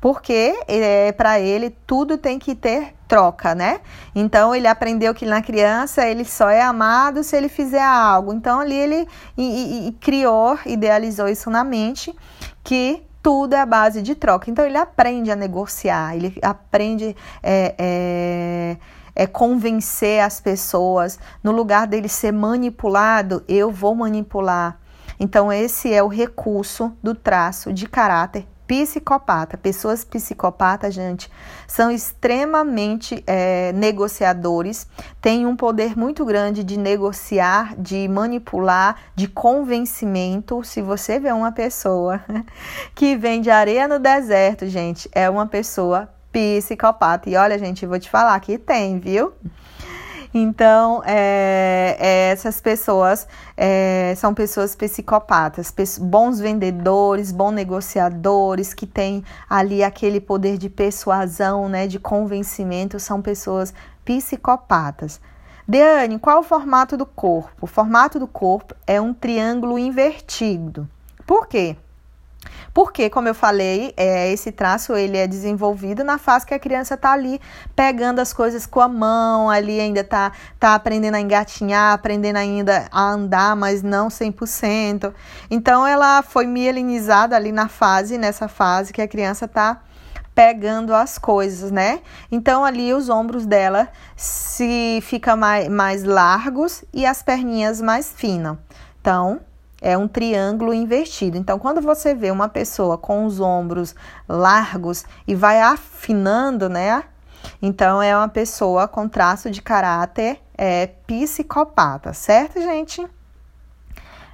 Porque 0.00 0.54
é, 0.66 1.12
para 1.12 1.40
ele 1.40 1.70
tudo 1.86 2.18
tem 2.18 2.40
que 2.40 2.54
ter 2.56 2.92
troca, 3.06 3.54
né? 3.54 3.80
Então 4.14 4.54
ele 4.54 4.66
aprendeu 4.66 5.14
que 5.14 5.24
na 5.24 5.40
criança 5.40 6.04
ele 6.04 6.24
só 6.24 6.50
é 6.50 6.60
amado 6.60 7.22
se 7.22 7.36
ele 7.36 7.48
fizer 7.48 7.82
algo. 7.82 8.32
Então 8.32 8.60
ali 8.60 8.74
ele 8.74 9.08
e, 9.38 9.42
e, 9.42 9.88
e 9.88 9.92
criou, 9.92 10.58
idealizou 10.66 11.28
isso 11.28 11.48
na 11.48 11.62
mente, 11.62 12.14
que 12.62 13.06
tudo 13.22 13.54
é 13.54 13.60
a 13.60 13.66
base 13.66 14.02
de 14.02 14.14
troca. 14.14 14.50
Então 14.50 14.64
ele 14.64 14.76
aprende 14.76 15.30
a 15.30 15.36
negociar, 15.36 16.14
ele 16.14 16.36
aprende 16.42 17.16
é, 17.42 17.74
é, 17.78 18.76
é, 19.16 19.26
convencer 19.26 20.22
as 20.22 20.38
pessoas. 20.38 21.18
No 21.42 21.50
lugar 21.50 21.86
dele 21.86 22.08
ser 22.08 22.32
manipulado, 22.32 23.42
eu 23.48 23.72
vou 23.72 23.94
manipular. 23.94 24.78
Então 25.18 25.50
esse 25.50 25.92
é 25.92 26.02
o 26.02 26.08
recurso 26.08 26.92
do 27.02 27.14
traço 27.14 27.72
de 27.72 27.88
caráter 27.88 28.46
psicopata. 28.66 29.56
Pessoas 29.56 30.04
psicopatas, 30.04 30.92
gente, 30.92 31.30
são 31.66 31.90
extremamente 31.90 33.22
é, 33.26 33.72
negociadores, 33.72 34.86
têm 35.20 35.46
um 35.46 35.56
poder 35.56 35.96
muito 35.96 36.24
grande 36.24 36.64
de 36.64 36.76
negociar, 36.76 37.74
de 37.78 38.08
manipular, 38.08 38.96
de 39.14 39.28
convencimento. 39.28 40.62
Se 40.64 40.82
você 40.82 41.18
vê 41.18 41.32
uma 41.32 41.52
pessoa 41.52 42.20
que 42.94 43.16
vende 43.16 43.50
areia 43.50 43.86
no 43.86 43.98
deserto, 43.98 44.66
gente, 44.66 45.08
é 45.12 45.30
uma 45.30 45.46
pessoa 45.46 46.08
psicopata. 46.36 47.30
E 47.30 47.36
olha, 47.36 47.58
gente, 47.58 47.86
vou 47.86 47.98
te 47.98 48.10
falar 48.10 48.38
que 48.40 48.58
tem, 48.58 48.98
viu? 48.98 49.32
Então, 50.34 51.02
é, 51.06 51.96
é, 51.98 52.30
essas 52.30 52.60
pessoas 52.60 53.26
é, 53.56 54.12
são 54.18 54.34
pessoas 54.34 54.76
psicopatas, 54.76 55.72
bons 55.98 56.38
vendedores, 56.38 57.32
bons 57.32 57.52
negociadores, 57.52 58.74
que 58.74 58.86
têm 58.86 59.24
ali 59.48 59.82
aquele 59.82 60.20
poder 60.20 60.58
de 60.58 60.68
persuasão, 60.68 61.70
né, 61.70 61.86
de 61.86 61.98
convencimento, 61.98 63.00
são 63.00 63.22
pessoas 63.22 63.72
psicopatas. 64.04 65.18
Deane, 65.66 66.18
qual 66.18 66.40
o 66.40 66.44
formato 66.44 66.98
do 66.98 67.06
corpo? 67.06 67.64
O 67.64 67.66
formato 67.66 68.18
do 68.18 68.26
corpo 68.26 68.74
é 68.86 69.00
um 69.00 69.14
triângulo 69.14 69.78
invertido. 69.78 70.86
Por 71.26 71.46
quê? 71.46 71.76
Porque, 72.72 73.08
como 73.10 73.28
eu 73.28 73.34
falei, 73.34 73.92
é, 73.96 74.30
esse 74.32 74.52
traço 74.52 74.94
ele 74.94 75.16
é 75.16 75.26
desenvolvido 75.26 76.04
na 76.04 76.18
fase 76.18 76.46
que 76.46 76.54
a 76.54 76.58
criança 76.58 76.94
está 76.94 77.12
ali 77.12 77.40
pegando 77.74 78.20
as 78.20 78.32
coisas 78.32 78.66
com 78.66 78.80
a 78.80 78.88
mão, 78.88 79.48
ali 79.50 79.80
ainda 79.80 80.00
está 80.00 80.32
tá 80.58 80.74
aprendendo 80.74 81.14
a 81.14 81.20
engatinhar, 81.20 81.92
aprendendo 81.92 82.36
ainda 82.36 82.86
a 82.90 83.02
andar, 83.10 83.56
mas 83.56 83.82
não 83.82 84.08
100%. 84.08 85.12
Então, 85.50 85.86
ela 85.86 86.22
foi 86.22 86.46
mielinizada 86.46 87.34
ali 87.36 87.52
na 87.52 87.68
fase, 87.68 88.18
nessa 88.18 88.48
fase 88.48 88.92
que 88.92 89.02
a 89.02 89.08
criança 89.08 89.46
está 89.46 89.80
pegando 90.36 90.94
as 90.94 91.16
coisas, 91.16 91.70
né? 91.70 92.00
Então 92.30 92.62
ali 92.62 92.92
os 92.92 93.08
ombros 93.08 93.46
dela 93.46 93.88
se 94.14 95.00
fica 95.02 95.34
mais, 95.34 95.66
mais 95.66 96.04
largos 96.04 96.84
e 96.92 97.06
as 97.06 97.22
perninhas 97.22 97.80
mais 97.80 98.12
finas. 98.12 98.58
Então, 99.00 99.40
é 99.86 99.96
um 99.96 100.08
triângulo 100.08 100.74
invertido. 100.74 101.38
Então, 101.38 101.60
quando 101.60 101.80
você 101.80 102.12
vê 102.12 102.32
uma 102.32 102.48
pessoa 102.48 102.98
com 102.98 103.24
os 103.24 103.38
ombros 103.38 103.94
largos 104.28 105.04
e 105.28 105.32
vai 105.32 105.60
afinando, 105.60 106.68
né? 106.68 107.04
Então, 107.62 108.02
é 108.02 108.16
uma 108.16 108.26
pessoa 108.26 108.88
com 108.88 109.08
traço 109.08 109.48
de 109.48 109.62
caráter 109.62 110.40
é, 110.58 110.88
psicopata, 110.88 112.12
certo, 112.12 112.60
gente? 112.60 113.06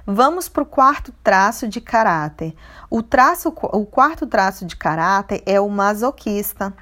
Vamos 0.07 0.49
para 0.49 0.63
o 0.63 0.65
quarto 0.65 1.13
traço 1.23 1.67
de 1.67 1.79
caráter. 1.79 2.55
O, 2.89 3.03
traço, 3.03 3.49
o 3.49 3.85
quarto 3.85 4.25
traço 4.25 4.65
de 4.65 4.75
caráter 4.75 5.43
é 5.45 5.61
o 5.61 5.69
masoquista. 5.69 6.73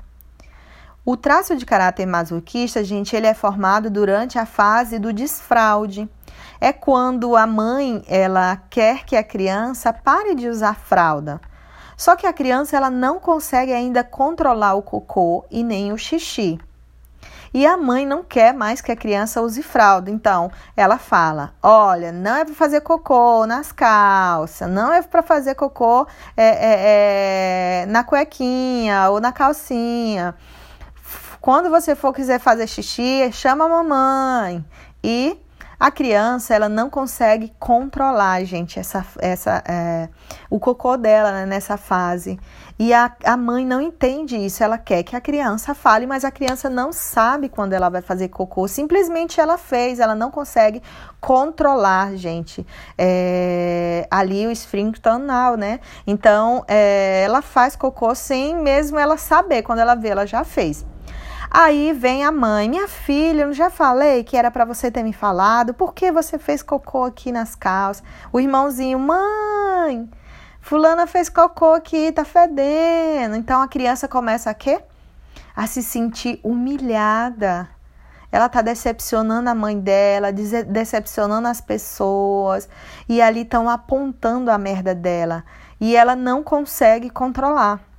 O 1.04 1.18
traço 1.18 1.58
de 1.58 1.66
caráter 1.66 2.06
masoquista, 2.06 2.82
gente, 2.86 3.18
ele 3.18 3.28
é 3.28 3.34
formado 3.34 3.90
durante 3.90 4.40
a 4.40 4.46
fase 4.46 4.98
do 4.98 5.12
desfraude 5.12 6.10
é 6.62 6.72
quando 6.72 7.36
a 7.36 7.48
mãe 7.48 8.04
ela 8.08 8.56
quer 8.70 9.04
que 9.04 9.18
a 9.18 9.24
criança 9.24 9.92
pare 9.92 10.36
de 10.36 10.48
usar 10.48 10.76
fralda. 10.76 11.42
Só 11.98 12.16
que 12.16 12.28
a 12.28 12.34
criança 12.34 12.78
ela 12.78 12.92
não 12.92 13.20
consegue 13.20 13.74
ainda 13.74 14.04
controlar 14.04 14.76
o 14.76 14.82
cocô 14.84 15.44
e 15.50 15.64
nem 15.64 15.92
o 15.92 15.98
xixi. 15.98 16.60
E 17.54 17.66
a 17.66 17.76
mãe 17.76 18.06
não 18.06 18.24
quer 18.24 18.54
mais 18.54 18.80
que 18.80 18.92
a 18.92 18.96
criança 18.96 19.42
use 19.42 19.62
fralda. 19.62 20.10
Então, 20.10 20.52
ela 20.78 20.98
fala: 20.98 21.54
olha, 21.62 22.12
não 22.12 22.36
é 22.36 22.46
para 22.46 22.54
fazer 22.54 22.82
cocô 22.82 23.46
nas 23.46 23.72
calças, 23.72 24.70
não 24.70 24.94
é 24.94 25.02
para 25.02 25.22
fazer 25.22 25.56
cocô 25.56 26.08
é, 26.38 26.46
é, 26.46 27.84
é, 27.84 27.86
na 27.88 28.04
cuequinha 28.04 29.10
ou 29.10 29.20
na 29.20 29.32
calcinha. 29.32 30.36
Quando 31.42 31.70
você 31.70 31.96
for 31.96 32.14
quiser 32.14 32.40
fazer 32.40 32.68
xixi, 32.68 33.32
chama 33.34 33.66
a 33.66 33.70
mamãe. 33.70 34.64
E 35.04 35.38
a 35.82 35.90
criança, 35.90 36.54
ela 36.54 36.70
não 36.70 36.92
consegue 36.92 37.52
controlar, 37.58 38.44
gente, 38.44 38.80
essa, 38.80 39.04
essa, 39.18 39.64
é, 39.68 40.10
o 40.48 40.60
cocô 40.60 40.96
dela 40.96 41.32
né, 41.32 41.44
nessa 41.48 41.76
fase. 41.76 42.40
E 42.78 42.94
a, 42.94 43.12
a 43.26 43.36
mãe 43.36 43.66
não 43.66 43.82
entende 43.82 44.38
isso. 44.38 44.64
Ela 44.64 44.78
quer 44.78 45.02
que 45.02 45.16
a 45.16 45.20
criança 45.20 45.74
fale, 45.74 46.06
mas 46.06 46.24
a 46.24 46.30
criança 46.30 46.70
não 46.70 46.94
sabe 46.94 47.50
quando 47.50 47.74
ela 47.74 47.90
vai 47.90 48.04
fazer 48.04 48.28
cocô. 48.28 48.68
Simplesmente 48.68 49.42
ela 49.42 49.58
fez, 49.58 50.00
ela 50.00 50.14
não 50.14 50.30
consegue 50.30 50.84
controlar, 51.20 52.16
gente, 52.16 52.64
é, 52.96 54.08
ali 54.12 54.46
o 54.46 54.52
esfíncter 54.52 55.14
anal, 55.14 55.56
né? 55.58 55.80
Então, 56.06 56.64
é, 56.68 57.24
ela 57.26 57.42
faz 57.42 57.76
cocô 57.76 58.14
sem 58.14 58.56
mesmo 58.56 59.00
ela 59.00 59.18
saber. 59.18 59.64
Quando 59.64 59.80
ela 59.80 59.96
vê, 59.96 60.10
ela 60.10 60.28
já 60.28 60.44
fez. 60.44 60.86
Aí 61.54 61.92
vem 61.92 62.24
a 62.24 62.32
mãe, 62.32 62.70
minha 62.70 62.88
filha, 62.88 63.42
eu 63.42 63.52
já 63.52 63.70
falei 63.70 64.24
que 64.24 64.38
era 64.38 64.50
para 64.50 64.64
você 64.64 64.90
ter 64.90 65.04
me 65.04 65.12
falado, 65.12 65.74
por 65.74 65.94
que 65.94 66.10
você 66.10 66.40
fez 66.40 66.64
cocô 66.64 67.04
aqui 67.04 67.30
nas 67.30 67.56
calças? 67.56 68.02
O 68.32 68.40
irmãozinho, 68.40 68.98
mãe, 68.98 70.10
fulana 70.62 71.06
fez 71.06 71.28
cocô 71.28 71.74
aqui, 71.74 72.10
tá 72.14 72.24
fedendo. 72.24 73.36
Então 73.36 73.62
a 73.62 73.68
criança 73.68 74.08
começa 74.08 74.50
a 74.50 74.54
quê? 74.54 74.82
A 75.54 75.68
se 75.68 75.84
sentir 75.84 76.40
humilhada. 76.42 77.68
Ela 78.32 78.48
tá 78.48 78.62
decepcionando 78.62 79.50
a 79.50 79.54
mãe 79.54 79.78
dela, 79.78 80.32
decepcionando 80.32 81.50
as 81.50 81.60
pessoas, 81.60 82.70
e 83.10 83.22
ali 83.22 83.42
estão 83.42 83.70
apontando 83.70 84.50
a 84.50 84.58
merda 84.58 84.96
dela. 84.96 85.44
E 85.82 85.98
ela 85.98 86.16
não 86.16 86.44
consegue 86.44 87.10
controlar. 87.10 87.91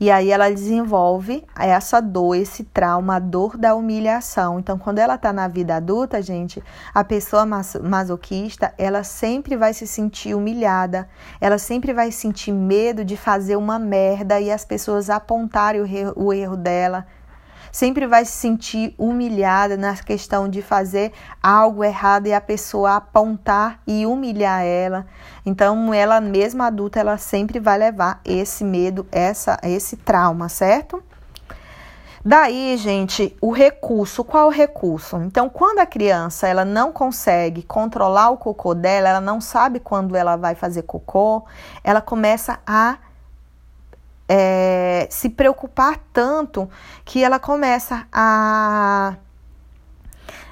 E 0.00 0.10
aí 0.10 0.30
ela 0.30 0.50
desenvolve 0.50 1.44
essa 1.54 2.00
dor, 2.00 2.34
esse 2.34 2.64
trauma, 2.64 3.16
a 3.16 3.18
dor 3.18 3.58
da 3.58 3.74
humilhação. 3.74 4.58
Então, 4.58 4.78
quando 4.78 4.98
ela 4.98 5.16
está 5.16 5.30
na 5.30 5.46
vida 5.46 5.76
adulta, 5.76 6.22
gente, 6.22 6.62
a 6.94 7.04
pessoa 7.04 7.44
masoquista, 7.44 8.72
ela 8.78 9.04
sempre 9.04 9.58
vai 9.58 9.74
se 9.74 9.86
sentir 9.86 10.34
humilhada, 10.34 11.06
ela 11.38 11.58
sempre 11.58 11.92
vai 11.92 12.10
sentir 12.10 12.50
medo 12.50 13.04
de 13.04 13.14
fazer 13.14 13.56
uma 13.56 13.78
merda 13.78 14.40
e 14.40 14.50
as 14.50 14.64
pessoas 14.64 15.10
apontarem 15.10 15.82
o 16.16 16.32
erro, 16.32 16.56
dela 16.56 17.06
sempre 17.70 18.06
vai 18.06 18.24
se 18.24 18.32
sentir 18.32 18.94
humilhada 18.98 19.76
na 19.76 19.94
questão 19.96 20.48
de 20.48 20.62
fazer 20.62 21.12
algo 21.42 21.84
errado 21.84 22.26
e 22.26 22.32
a 22.32 22.40
pessoa 22.40 22.96
apontar 22.96 23.80
e 23.86 24.06
humilhar 24.06 24.62
ela. 24.64 25.06
Então, 25.44 25.92
ela 25.92 26.20
mesma 26.20 26.66
adulta, 26.66 27.00
ela 27.00 27.18
sempre 27.18 27.58
vai 27.60 27.78
levar 27.78 28.20
esse 28.24 28.64
medo, 28.64 29.06
essa, 29.10 29.58
esse 29.62 29.96
trauma, 29.96 30.48
certo? 30.48 31.02
Daí, 32.22 32.76
gente, 32.76 33.34
o 33.40 33.50
recurso, 33.50 34.22
qual 34.22 34.48
o 34.48 34.50
recurso? 34.50 35.16
Então, 35.22 35.48
quando 35.48 35.78
a 35.78 35.86
criança 35.86 36.46
ela 36.46 36.66
não 36.66 36.92
consegue 36.92 37.62
controlar 37.62 38.28
o 38.28 38.36
cocô 38.36 38.74
dela, 38.74 39.08
ela 39.08 39.20
não 39.22 39.40
sabe 39.40 39.80
quando 39.80 40.14
ela 40.14 40.36
vai 40.36 40.54
fazer 40.54 40.82
cocô, 40.82 41.46
ela 41.82 42.02
começa 42.02 42.58
a 42.66 42.98
é, 44.32 45.08
se 45.10 45.28
preocupar 45.28 45.98
tanto 46.12 46.70
que 47.04 47.24
ela 47.24 47.40
começa 47.40 48.06
a 48.12 49.16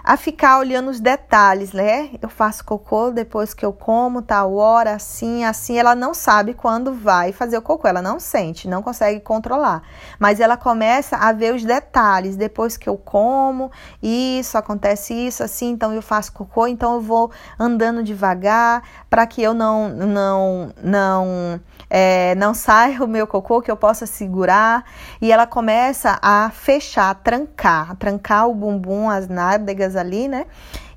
a 0.08 0.16
ficar 0.16 0.58
olhando 0.58 0.88
os 0.88 1.00
detalhes, 1.00 1.74
né? 1.74 2.08
Eu 2.22 2.30
faço 2.30 2.64
cocô 2.64 3.10
depois 3.10 3.52
que 3.52 3.62
eu 3.62 3.74
como, 3.74 4.22
tal 4.22 4.54
hora, 4.54 4.94
assim, 4.94 5.44
assim. 5.44 5.76
Ela 5.78 5.94
não 5.94 6.14
sabe 6.14 6.54
quando 6.54 6.94
vai 6.94 7.30
fazer 7.30 7.58
o 7.58 7.60
cocô, 7.60 7.86
ela 7.86 8.00
não 8.00 8.18
sente, 8.18 8.66
não 8.66 8.82
consegue 8.82 9.20
controlar. 9.20 9.82
Mas 10.18 10.40
ela 10.40 10.56
começa 10.56 11.14
a 11.18 11.30
ver 11.30 11.54
os 11.54 11.62
detalhes. 11.62 12.36
Depois 12.36 12.74
que 12.74 12.88
eu 12.88 12.96
como, 12.96 13.70
isso, 14.02 14.56
acontece 14.56 15.12
isso, 15.12 15.42
assim, 15.42 15.72
então 15.72 15.92
eu 15.92 16.00
faço 16.00 16.32
cocô, 16.32 16.66
então 16.66 16.94
eu 16.94 17.02
vou 17.02 17.30
andando 17.58 18.02
devagar 18.02 18.82
para 19.10 19.26
que 19.26 19.42
eu 19.42 19.52
não, 19.52 19.90
não, 19.90 20.72
não 20.82 21.60
é, 21.90 22.34
não 22.34 22.54
sai 22.54 22.96
o 23.00 23.06
meu 23.06 23.26
cocô, 23.26 23.60
que 23.60 23.70
eu 23.70 23.76
possa 23.76 24.06
segurar. 24.06 24.84
E 25.20 25.30
ela 25.30 25.46
começa 25.46 26.18
a 26.22 26.50
fechar, 26.50 27.10
a 27.10 27.14
trancar, 27.14 27.90
a 27.90 27.94
trancar 27.94 28.48
o 28.48 28.54
bumbum, 28.54 29.10
as 29.10 29.28
nádegas 29.28 29.97
ali, 29.98 30.28
né? 30.28 30.46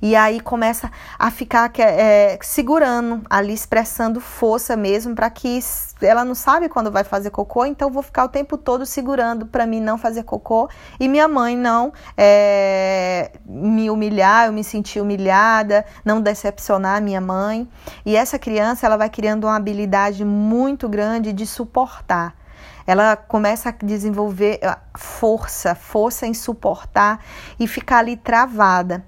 e 0.01 0.15
aí 0.15 0.39
começa 0.39 0.89
a 1.17 1.29
ficar 1.29 1.71
é, 1.77 2.37
segurando 2.41 3.21
ali, 3.29 3.53
expressando 3.53 4.19
força 4.19 4.75
mesmo, 4.75 5.13
para 5.13 5.29
que 5.29 5.59
ela 6.01 6.25
não 6.25 6.33
sabe 6.33 6.67
quando 6.67 6.91
vai 6.91 7.03
fazer 7.03 7.29
cocô, 7.29 7.65
então 7.65 7.91
vou 7.91 8.01
ficar 8.01 8.25
o 8.25 8.29
tempo 8.29 8.57
todo 8.57 8.85
segurando 8.85 9.45
para 9.45 9.67
mim 9.67 9.79
não 9.79 9.97
fazer 9.97 10.23
cocô 10.23 10.67
e 10.99 11.07
minha 11.07 11.27
mãe 11.27 11.55
não 11.55 11.93
é, 12.17 13.31
me 13.45 13.91
humilhar, 13.91 14.47
eu 14.47 14.53
me 14.53 14.63
sentir 14.63 14.99
humilhada, 14.99 15.85
não 16.03 16.19
decepcionar 16.19 17.01
minha 17.01 17.21
mãe. 17.21 17.69
E 18.03 18.15
essa 18.15 18.39
criança 18.39 18.87
ela 18.87 18.97
vai 18.97 19.09
criando 19.09 19.43
uma 19.43 19.55
habilidade 19.55 20.25
muito 20.25 20.89
grande 20.89 21.31
de 21.31 21.45
suportar 21.45 22.40
ela 22.85 23.15
começa 23.15 23.69
a 23.69 23.71
desenvolver 23.71 24.59
ah, 24.63 24.79
força, 24.95 25.75
força 25.75 26.25
em 26.25 26.33
suportar 26.33 27.23
e 27.59 27.67
ficar 27.67 27.99
ali 27.99 28.17
travada. 28.17 29.05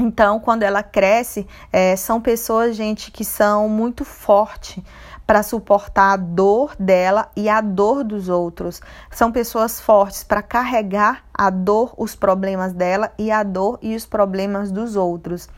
Então, 0.00 0.40
quando 0.40 0.62
ela 0.62 0.82
cresce, 0.82 1.46
é, 1.70 1.94
são 1.96 2.20
pessoas, 2.20 2.74
gente, 2.74 3.10
que 3.10 3.24
são 3.24 3.68
muito 3.68 4.04
fortes 4.04 4.82
para 5.26 5.42
suportar 5.42 6.12
a 6.12 6.16
dor 6.16 6.74
dela 6.78 7.30
e 7.36 7.48
a 7.48 7.60
dor 7.60 8.02
dos 8.02 8.28
outros. 8.28 8.80
São 9.10 9.30
pessoas 9.30 9.80
fortes 9.80 10.24
para 10.24 10.42
carregar 10.42 11.24
a 11.32 11.50
dor, 11.50 11.94
os 11.96 12.14
problemas 12.14 12.72
dela 12.72 13.12
e 13.18 13.30
a 13.30 13.42
dor 13.42 13.78
e 13.82 13.94
os 13.94 14.06
problemas 14.06 14.72
dos 14.72 14.96
outros. 14.96 15.48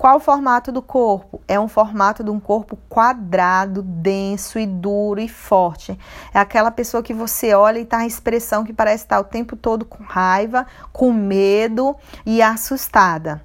Qual 0.00 0.16
o 0.16 0.18
formato 0.18 0.72
do 0.72 0.80
corpo? 0.80 1.42
É 1.46 1.60
um 1.60 1.68
formato 1.68 2.24
de 2.24 2.30
um 2.30 2.40
corpo 2.40 2.78
quadrado, 2.88 3.82
denso 3.82 4.58
e 4.58 4.64
duro 4.66 5.20
e 5.20 5.28
forte. 5.28 5.98
É 6.32 6.38
aquela 6.38 6.70
pessoa 6.70 7.02
que 7.02 7.12
você 7.12 7.52
olha 7.52 7.78
e 7.80 7.84
tá 7.84 7.98
a 7.98 8.06
expressão 8.06 8.64
que 8.64 8.72
parece 8.72 9.04
estar 9.04 9.20
o 9.20 9.24
tempo 9.24 9.56
todo 9.56 9.84
com 9.84 10.02
raiva, 10.02 10.66
com 10.90 11.12
medo 11.12 11.94
e 12.24 12.40
assustada. 12.40 13.44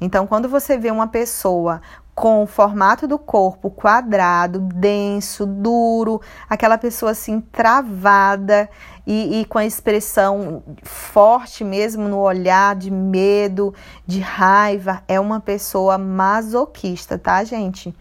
Então, 0.00 0.26
quando 0.26 0.48
você 0.48 0.78
vê 0.78 0.90
uma 0.90 1.06
pessoa 1.06 1.82
com 2.20 2.42
o 2.42 2.46
formato 2.46 3.08
do 3.08 3.18
corpo 3.18 3.70
quadrado, 3.70 4.58
denso, 4.58 5.46
duro, 5.46 6.20
aquela 6.50 6.76
pessoa 6.76 7.12
assim 7.12 7.40
travada 7.40 8.68
e, 9.06 9.40
e, 9.40 9.44
com 9.46 9.56
a 9.56 9.64
expressão 9.64 10.62
forte 10.82 11.64
mesmo 11.64 12.06
no 12.10 12.18
olhar 12.18 12.76
de 12.76 12.90
medo, 12.90 13.74
de 14.06 14.20
raiva, 14.20 15.02
é 15.08 15.18
uma 15.18 15.40
pessoa 15.40 15.96
masoquista, 15.96 17.16
tá, 17.16 17.42
gente? 17.42 17.96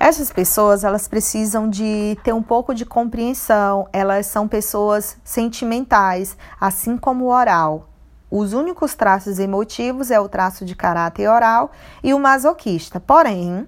Essas 0.00 0.32
pessoas, 0.32 0.82
elas 0.82 1.06
precisam 1.06 1.70
de 1.70 2.18
ter 2.24 2.32
um 2.32 2.42
pouco 2.42 2.74
de 2.74 2.84
compreensão, 2.84 3.88
elas 3.92 4.26
são 4.26 4.48
pessoas 4.48 5.16
sentimentais, 5.22 6.36
assim 6.60 6.96
como 6.96 7.26
o 7.26 7.28
oral. 7.28 7.88
Os 8.30 8.52
únicos 8.52 8.94
traços 8.94 9.38
emotivos 9.38 10.10
é 10.10 10.20
o 10.20 10.28
traço 10.28 10.64
de 10.64 10.74
caráter 10.74 11.28
oral 11.28 11.72
e 12.02 12.12
o 12.12 12.18
masoquista. 12.18 13.00
Porém, 13.00 13.66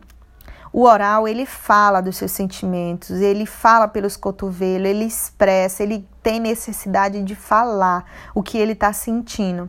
o 0.72 0.82
oral, 0.82 1.26
ele 1.26 1.46
fala 1.46 2.00
dos 2.00 2.16
seus 2.16 2.30
sentimentos, 2.30 3.10
ele 3.10 3.44
fala 3.44 3.88
pelos 3.88 4.16
cotovelos, 4.16 4.88
ele 4.88 5.04
expressa, 5.04 5.82
ele 5.82 6.06
tem 6.22 6.38
necessidade 6.38 7.22
de 7.22 7.34
falar 7.34 8.04
o 8.34 8.42
que 8.42 8.56
ele 8.58 8.72
está 8.72 8.92
sentindo. 8.92 9.68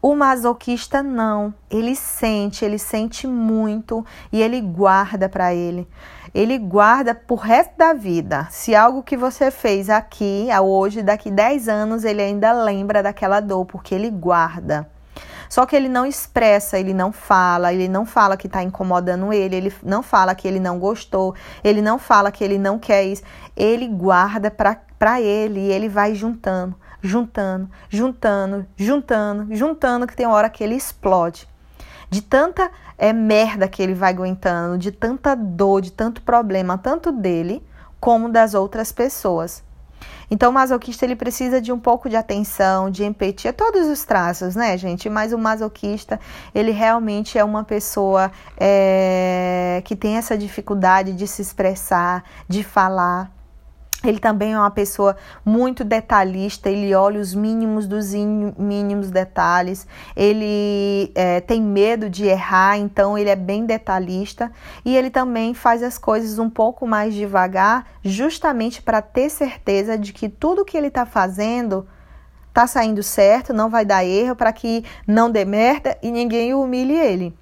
O 0.00 0.16
masoquista 0.16 1.00
não, 1.00 1.54
ele 1.70 1.94
sente, 1.94 2.64
ele 2.64 2.76
sente 2.76 3.24
muito 3.24 4.04
e 4.32 4.42
ele 4.42 4.60
guarda 4.60 5.28
para 5.28 5.54
ele. 5.54 5.86
Ele 6.34 6.56
guarda 6.56 7.14
por 7.14 7.40
resto 7.40 7.76
da 7.76 7.92
vida. 7.92 8.48
Se 8.50 8.74
algo 8.74 9.02
que 9.02 9.16
você 9.16 9.50
fez 9.50 9.90
aqui, 9.90 10.48
hoje, 10.62 11.02
daqui 11.02 11.30
10 11.30 11.68
anos, 11.68 12.04
ele 12.04 12.22
ainda 12.22 12.52
lembra 12.52 13.02
daquela 13.02 13.38
dor, 13.40 13.66
porque 13.66 13.94
ele 13.94 14.10
guarda. 14.10 14.88
Só 15.52 15.66
que 15.66 15.76
ele 15.76 15.90
não 15.90 16.06
expressa, 16.06 16.78
ele 16.78 16.94
não 16.94 17.12
fala, 17.12 17.74
ele 17.74 17.86
não 17.86 18.06
fala 18.06 18.38
que 18.38 18.46
está 18.46 18.62
incomodando 18.62 19.30
ele, 19.34 19.54
ele 19.54 19.74
não 19.82 20.02
fala 20.02 20.34
que 20.34 20.48
ele 20.48 20.58
não 20.58 20.78
gostou, 20.78 21.34
ele 21.62 21.82
não 21.82 21.98
fala 21.98 22.32
que 22.32 22.42
ele 22.42 22.56
não 22.56 22.78
quer 22.78 23.04
isso. 23.04 23.22
Ele 23.54 23.86
guarda 23.86 24.50
para 24.50 25.20
ele 25.20 25.60
e 25.60 25.70
ele 25.70 25.90
vai 25.90 26.14
juntando, 26.14 26.74
juntando, 27.02 27.68
juntando, 27.90 28.66
juntando, 28.74 29.54
juntando, 29.54 30.06
que 30.06 30.16
tem 30.16 30.24
uma 30.24 30.36
hora 30.36 30.48
que 30.48 30.64
ele 30.64 30.74
explode. 30.74 31.46
De 32.12 32.20
tanta 32.20 32.70
é, 32.98 33.10
merda 33.10 33.66
que 33.66 33.82
ele 33.82 33.94
vai 33.94 34.10
aguentando, 34.10 34.76
de 34.76 34.92
tanta 34.92 35.34
dor, 35.34 35.80
de 35.80 35.90
tanto 35.90 36.20
problema, 36.20 36.76
tanto 36.76 37.10
dele 37.10 37.66
como 37.98 38.28
das 38.28 38.52
outras 38.52 38.92
pessoas. 38.92 39.64
Então, 40.30 40.50
o 40.50 40.52
masoquista 40.52 41.06
ele 41.06 41.16
precisa 41.16 41.58
de 41.58 41.72
um 41.72 41.80
pouco 41.80 42.10
de 42.10 42.16
atenção, 42.16 42.90
de 42.90 43.02
empatia, 43.02 43.50
todos 43.50 43.86
os 43.88 44.04
traços, 44.04 44.54
né, 44.54 44.76
gente? 44.76 45.08
Mas 45.08 45.32
o 45.32 45.38
masoquista 45.38 46.20
ele 46.54 46.70
realmente 46.70 47.38
é 47.38 47.44
uma 47.44 47.64
pessoa 47.64 48.30
é, 48.58 49.80
que 49.82 49.96
tem 49.96 50.18
essa 50.18 50.36
dificuldade 50.36 51.14
de 51.14 51.26
se 51.26 51.40
expressar, 51.40 52.24
de 52.46 52.62
falar. 52.62 53.32
Ele 54.04 54.18
também 54.18 54.52
é 54.52 54.58
uma 54.58 54.70
pessoa 54.70 55.16
muito 55.44 55.84
detalhista, 55.84 56.68
ele 56.68 56.92
olha 56.92 57.20
os 57.20 57.34
mínimos 57.34 57.86
dos 57.86 58.12
mínimos 58.12 59.10
detalhes, 59.10 59.86
ele 60.16 61.12
é, 61.14 61.40
tem 61.40 61.62
medo 61.62 62.10
de 62.10 62.24
errar, 62.24 62.78
então 62.78 63.16
ele 63.16 63.30
é 63.30 63.36
bem 63.36 63.64
detalhista 63.64 64.50
e 64.84 64.96
ele 64.96 65.08
também 65.08 65.54
faz 65.54 65.84
as 65.84 65.98
coisas 65.98 66.40
um 66.40 66.50
pouco 66.50 66.84
mais 66.84 67.14
devagar, 67.14 67.86
justamente 68.02 68.82
para 68.82 69.00
ter 69.00 69.30
certeza 69.30 69.96
de 69.96 70.12
que 70.12 70.28
tudo 70.28 70.64
que 70.64 70.76
ele 70.76 70.88
está 70.88 71.06
fazendo 71.06 71.86
está 72.48 72.66
saindo 72.66 73.02
certo, 73.02 73.54
não 73.54 73.70
vai 73.70 73.84
dar 73.84 74.04
erro, 74.04 74.36
para 74.36 74.52
que 74.52 74.84
não 75.06 75.30
dê 75.30 75.44
merda 75.44 75.96
e 76.02 76.10
ninguém 76.10 76.52
humilhe 76.52 76.94
ele. 76.94 77.34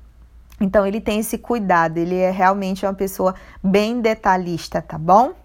Então 0.61 0.87
ele 0.87 1.01
tem 1.01 1.21
esse 1.21 1.39
cuidado, 1.39 1.97
ele 1.97 2.17
é 2.17 2.31
realmente 2.31 2.85
uma 2.85 2.93
pessoa 2.93 3.35
bem 3.65 4.01
detalhista, 4.01 4.83
tá 4.83 4.99
bom? 4.99 5.40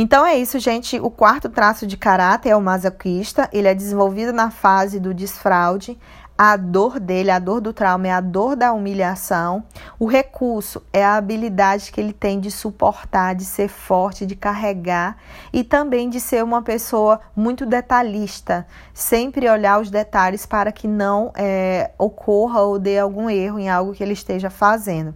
Então 0.00 0.24
é 0.24 0.38
isso, 0.38 0.60
gente. 0.60 1.00
O 1.00 1.10
quarto 1.10 1.48
traço 1.48 1.84
de 1.84 1.96
caráter 1.96 2.50
é 2.50 2.56
o 2.56 2.62
masoquista. 2.62 3.48
Ele 3.52 3.66
é 3.66 3.74
desenvolvido 3.74 4.32
na 4.32 4.48
fase 4.48 5.00
do 5.00 5.12
desfraude. 5.12 5.98
A 6.40 6.56
dor 6.56 7.00
dele, 7.00 7.32
a 7.32 7.40
dor 7.40 7.60
do 7.60 7.72
trauma 7.72 8.06
é 8.06 8.12
a 8.12 8.20
dor 8.20 8.54
da 8.54 8.72
humilhação. 8.72 9.64
O 9.98 10.06
recurso 10.06 10.80
é 10.92 11.04
a 11.04 11.16
habilidade 11.16 11.90
que 11.90 12.00
ele 12.00 12.12
tem 12.12 12.38
de 12.38 12.48
suportar, 12.48 13.34
de 13.34 13.44
ser 13.44 13.66
forte, 13.66 14.24
de 14.24 14.36
carregar 14.36 15.16
e 15.52 15.64
também 15.64 16.08
de 16.08 16.20
ser 16.20 16.44
uma 16.44 16.62
pessoa 16.62 17.18
muito 17.34 17.66
detalhista, 17.66 18.68
sempre 18.94 19.50
olhar 19.50 19.80
os 19.80 19.90
detalhes 19.90 20.46
para 20.46 20.70
que 20.70 20.86
não 20.86 21.32
é, 21.34 21.90
ocorra 21.98 22.60
ou 22.60 22.78
dê 22.78 23.00
algum 23.00 23.28
erro 23.28 23.58
em 23.58 23.68
algo 23.68 23.92
que 23.92 24.04
ele 24.04 24.12
esteja 24.12 24.48
fazendo. 24.48 25.12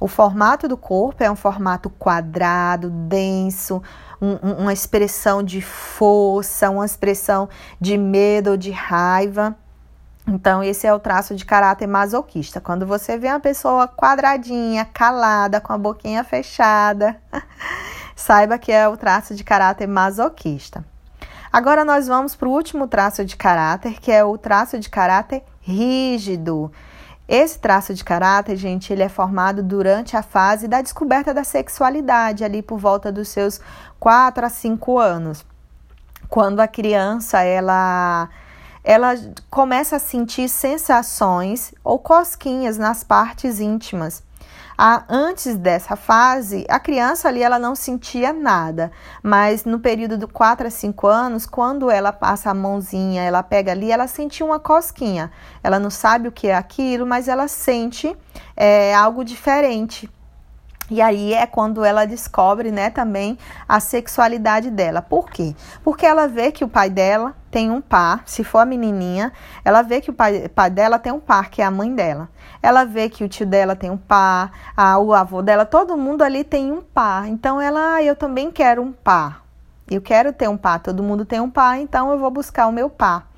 O 0.00 0.06
formato 0.06 0.68
do 0.68 0.76
corpo 0.76 1.24
é 1.24 1.30
um 1.30 1.34
formato 1.34 1.90
quadrado, 1.90 2.88
denso, 2.88 3.82
um, 4.20 4.62
uma 4.62 4.72
expressão 4.72 5.42
de 5.42 5.60
força, 5.60 6.70
uma 6.70 6.84
expressão 6.84 7.48
de 7.80 7.96
medo 7.96 8.56
de 8.56 8.70
raiva. 8.70 9.56
Então, 10.26 10.62
esse 10.62 10.86
é 10.86 10.92
o 10.92 10.98
traço 10.98 11.34
de 11.34 11.44
caráter 11.44 11.86
masoquista. 11.86 12.60
Quando 12.60 12.86
você 12.86 13.16
vê 13.16 13.28
uma 13.28 13.40
pessoa 13.40 13.88
quadradinha, 13.88 14.84
calada, 14.84 15.60
com 15.60 15.72
a 15.72 15.78
boquinha 15.78 16.22
fechada, 16.22 17.16
saiba 18.14 18.58
que 18.58 18.70
é 18.70 18.86
o 18.86 18.96
traço 18.96 19.34
de 19.34 19.42
caráter 19.42 19.86
masoquista. 19.86 20.84
Agora 21.50 21.82
nós 21.82 22.06
vamos 22.06 22.36
para 22.36 22.46
o 22.46 22.52
último 22.52 22.86
traço 22.86 23.24
de 23.24 23.36
caráter, 23.36 23.98
que 24.00 24.12
é 24.12 24.22
o 24.22 24.36
traço 24.36 24.78
de 24.78 24.90
caráter 24.90 25.42
rígido. 25.62 26.70
Esse 27.28 27.58
traço 27.58 27.92
de 27.92 28.02
caráter, 28.02 28.56
gente, 28.56 28.90
ele 28.90 29.02
é 29.02 29.08
formado 29.08 29.62
durante 29.62 30.16
a 30.16 30.22
fase 30.22 30.66
da 30.66 30.80
descoberta 30.80 31.34
da 31.34 31.44
sexualidade, 31.44 32.42
ali 32.42 32.62
por 32.62 32.78
volta 32.78 33.12
dos 33.12 33.28
seus 33.28 33.60
4 34.00 34.46
a 34.46 34.48
5 34.48 34.98
anos. 34.98 35.44
Quando 36.28 36.60
a 36.60 36.66
criança, 36.66 37.42
ela 37.42 38.28
ela 38.82 39.14
começa 39.50 39.96
a 39.96 39.98
sentir 39.98 40.48
sensações 40.48 41.74
ou 41.84 41.98
cosquinhas 41.98 42.78
nas 42.78 43.04
partes 43.04 43.60
íntimas 43.60 44.22
a, 44.80 45.02
antes 45.08 45.56
dessa 45.56 45.96
fase, 45.96 46.64
a 46.68 46.78
criança 46.78 47.26
ali 47.26 47.42
ela 47.42 47.58
não 47.58 47.74
sentia 47.74 48.32
nada, 48.32 48.92
mas 49.20 49.64
no 49.64 49.80
período 49.80 50.16
de 50.16 50.28
4 50.28 50.68
a 50.68 50.70
5 50.70 51.06
anos, 51.08 51.46
quando 51.46 51.90
ela 51.90 52.12
passa 52.12 52.50
a 52.50 52.54
mãozinha, 52.54 53.22
ela 53.22 53.42
pega 53.42 53.72
ali, 53.72 53.90
ela 53.90 54.06
sente 54.06 54.40
uma 54.44 54.60
cosquinha. 54.60 55.32
Ela 55.64 55.80
não 55.80 55.90
sabe 55.90 56.28
o 56.28 56.32
que 56.32 56.46
é 56.46 56.54
aquilo, 56.54 57.04
mas 57.04 57.26
ela 57.26 57.48
sente 57.48 58.16
é, 58.56 58.94
algo 58.94 59.24
diferente. 59.24 60.08
E 60.88 61.02
aí 61.02 61.34
é 61.34 61.44
quando 61.44 61.84
ela 61.84 62.04
descobre, 62.04 62.70
né, 62.70 62.88
também 62.88 63.36
a 63.68 63.80
sexualidade 63.80 64.70
dela. 64.70 65.02
Por 65.02 65.28
quê? 65.28 65.56
Porque 65.82 66.06
ela 66.06 66.28
vê 66.28 66.52
que 66.52 66.62
o 66.62 66.68
pai 66.68 66.88
dela 66.88 67.34
tem 67.50 67.70
um 67.70 67.80
par, 67.80 68.22
se 68.26 68.44
for 68.44 68.58
a 68.58 68.64
menininha, 68.64 69.32
ela 69.64 69.82
vê 69.82 70.00
que 70.00 70.10
o 70.10 70.12
pai, 70.12 70.48
pai 70.48 70.70
dela 70.70 70.98
tem 70.98 71.12
um 71.12 71.20
par, 71.20 71.50
que 71.50 71.62
é 71.62 71.64
a 71.64 71.70
mãe 71.70 71.94
dela. 71.94 72.28
Ela 72.62 72.84
vê 72.84 73.08
que 73.08 73.24
o 73.24 73.28
tio 73.28 73.46
dela 73.46 73.74
tem 73.74 73.90
um 73.90 73.96
par, 73.96 74.52
a, 74.76 74.98
o 74.98 75.14
avô 75.14 75.42
dela, 75.42 75.64
todo 75.64 75.96
mundo 75.96 76.22
ali 76.22 76.44
tem 76.44 76.72
um 76.72 76.82
par. 76.82 77.26
Então 77.28 77.60
ela, 77.60 77.94
ah, 77.94 78.02
eu 78.02 78.14
também 78.14 78.50
quero 78.50 78.82
um 78.82 78.92
par. 78.92 79.44
Eu 79.90 80.02
quero 80.02 80.32
ter 80.32 80.48
um 80.48 80.56
par, 80.56 80.80
todo 80.80 81.02
mundo 81.02 81.24
tem 81.24 81.40
um 81.40 81.50
par, 81.50 81.78
então 81.80 82.10
eu 82.10 82.18
vou 82.18 82.30
buscar 82.30 82.66
o 82.66 82.72
meu 82.72 82.90
par. 82.90 83.30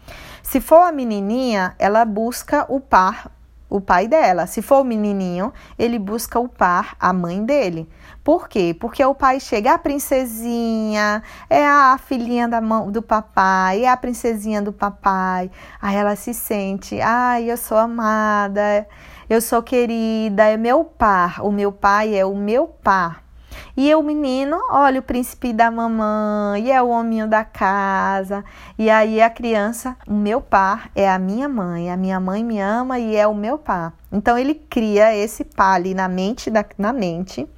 Se 0.43 0.61
for 0.61 0.83
a 0.83 0.91
menininha, 0.91 1.75
ela 1.79 2.05
busca 2.05 2.67
o 2.69 2.81
par 2.81 3.31
o 3.71 3.81
pai 3.81 4.09
dela. 4.09 4.47
Se 4.49 4.61
for 4.61 4.81
o 4.81 4.85
menininho, 4.85 5.53
ele 5.79 5.99
busca 5.99 6.39
o 6.41 6.49
par, 6.49 6.97
a 6.99 7.13
mãe 7.13 7.43
dele. 7.43 7.89
Por 8.23 8.49
quê? 8.49 8.77
Porque 8.79 9.03
o 9.03 9.15
pai 9.15 9.41
chega, 9.41 9.75
a 9.75 9.79
princesinha, 9.79 11.23
é 11.49 11.65
a 11.67 11.99
filhinha 11.99 12.47
da 12.47 12.61
mão, 12.61 12.91
do 12.91 13.01
papai, 13.01 13.85
é 13.85 13.89
a 13.89 13.97
princesinha 13.97 14.61
do 14.61 14.73
papai. 14.75 15.51
Aí 15.81 15.97
ela 15.97 16.15
se 16.17 16.35
sente, 16.35 17.01
ai, 17.01 17.51
eu 17.51 17.57
sou 17.57 17.79
amada, 17.79 18.87
eu 19.29 19.41
sou 19.41 19.63
querida, 19.63 20.45
é 20.45 20.57
meu 20.59 20.85
par. 20.85 21.43
O 21.43 21.51
meu 21.51 21.73
pai 21.73 22.15
é 22.15 22.25
o 22.25 22.35
meu 22.35 22.69
par. 22.69 23.25
E 23.75 23.95
o 23.95 24.03
menino, 24.03 24.59
olha 24.71 25.01
o 25.01 25.03
príncipe 25.03 25.55
da 25.55 25.71
mamãe, 25.71 26.71
é 26.71 26.83
o 26.83 26.91
hominho 26.91 27.27
da 27.27 27.43
casa. 27.43 28.45
E 28.79 28.91
aí 28.91 29.23
a 29.23 29.31
criança, 29.31 29.97
o 30.07 30.13
meu 30.13 30.43
par 30.43 30.91
é 30.95 31.09
a 31.11 31.19
minha 31.19 31.49
mãe, 31.49 31.91
a 31.91 31.97
minha 31.97 32.21
mãe 32.21 32.45
me 32.45 32.61
ama 32.61 32.99
e 32.99 33.17
é 33.17 33.27
o 33.27 33.35
meu 33.35 33.57
par. 33.57 33.95
Então 34.13 34.37
ele 34.37 34.55
cria 34.55 35.17
esse 35.17 35.43
par 35.43 35.77
ali 35.77 35.95
na 35.95 36.07
mente, 36.07 36.51
da, 36.51 36.65
na 36.77 36.93
mente 36.93 37.49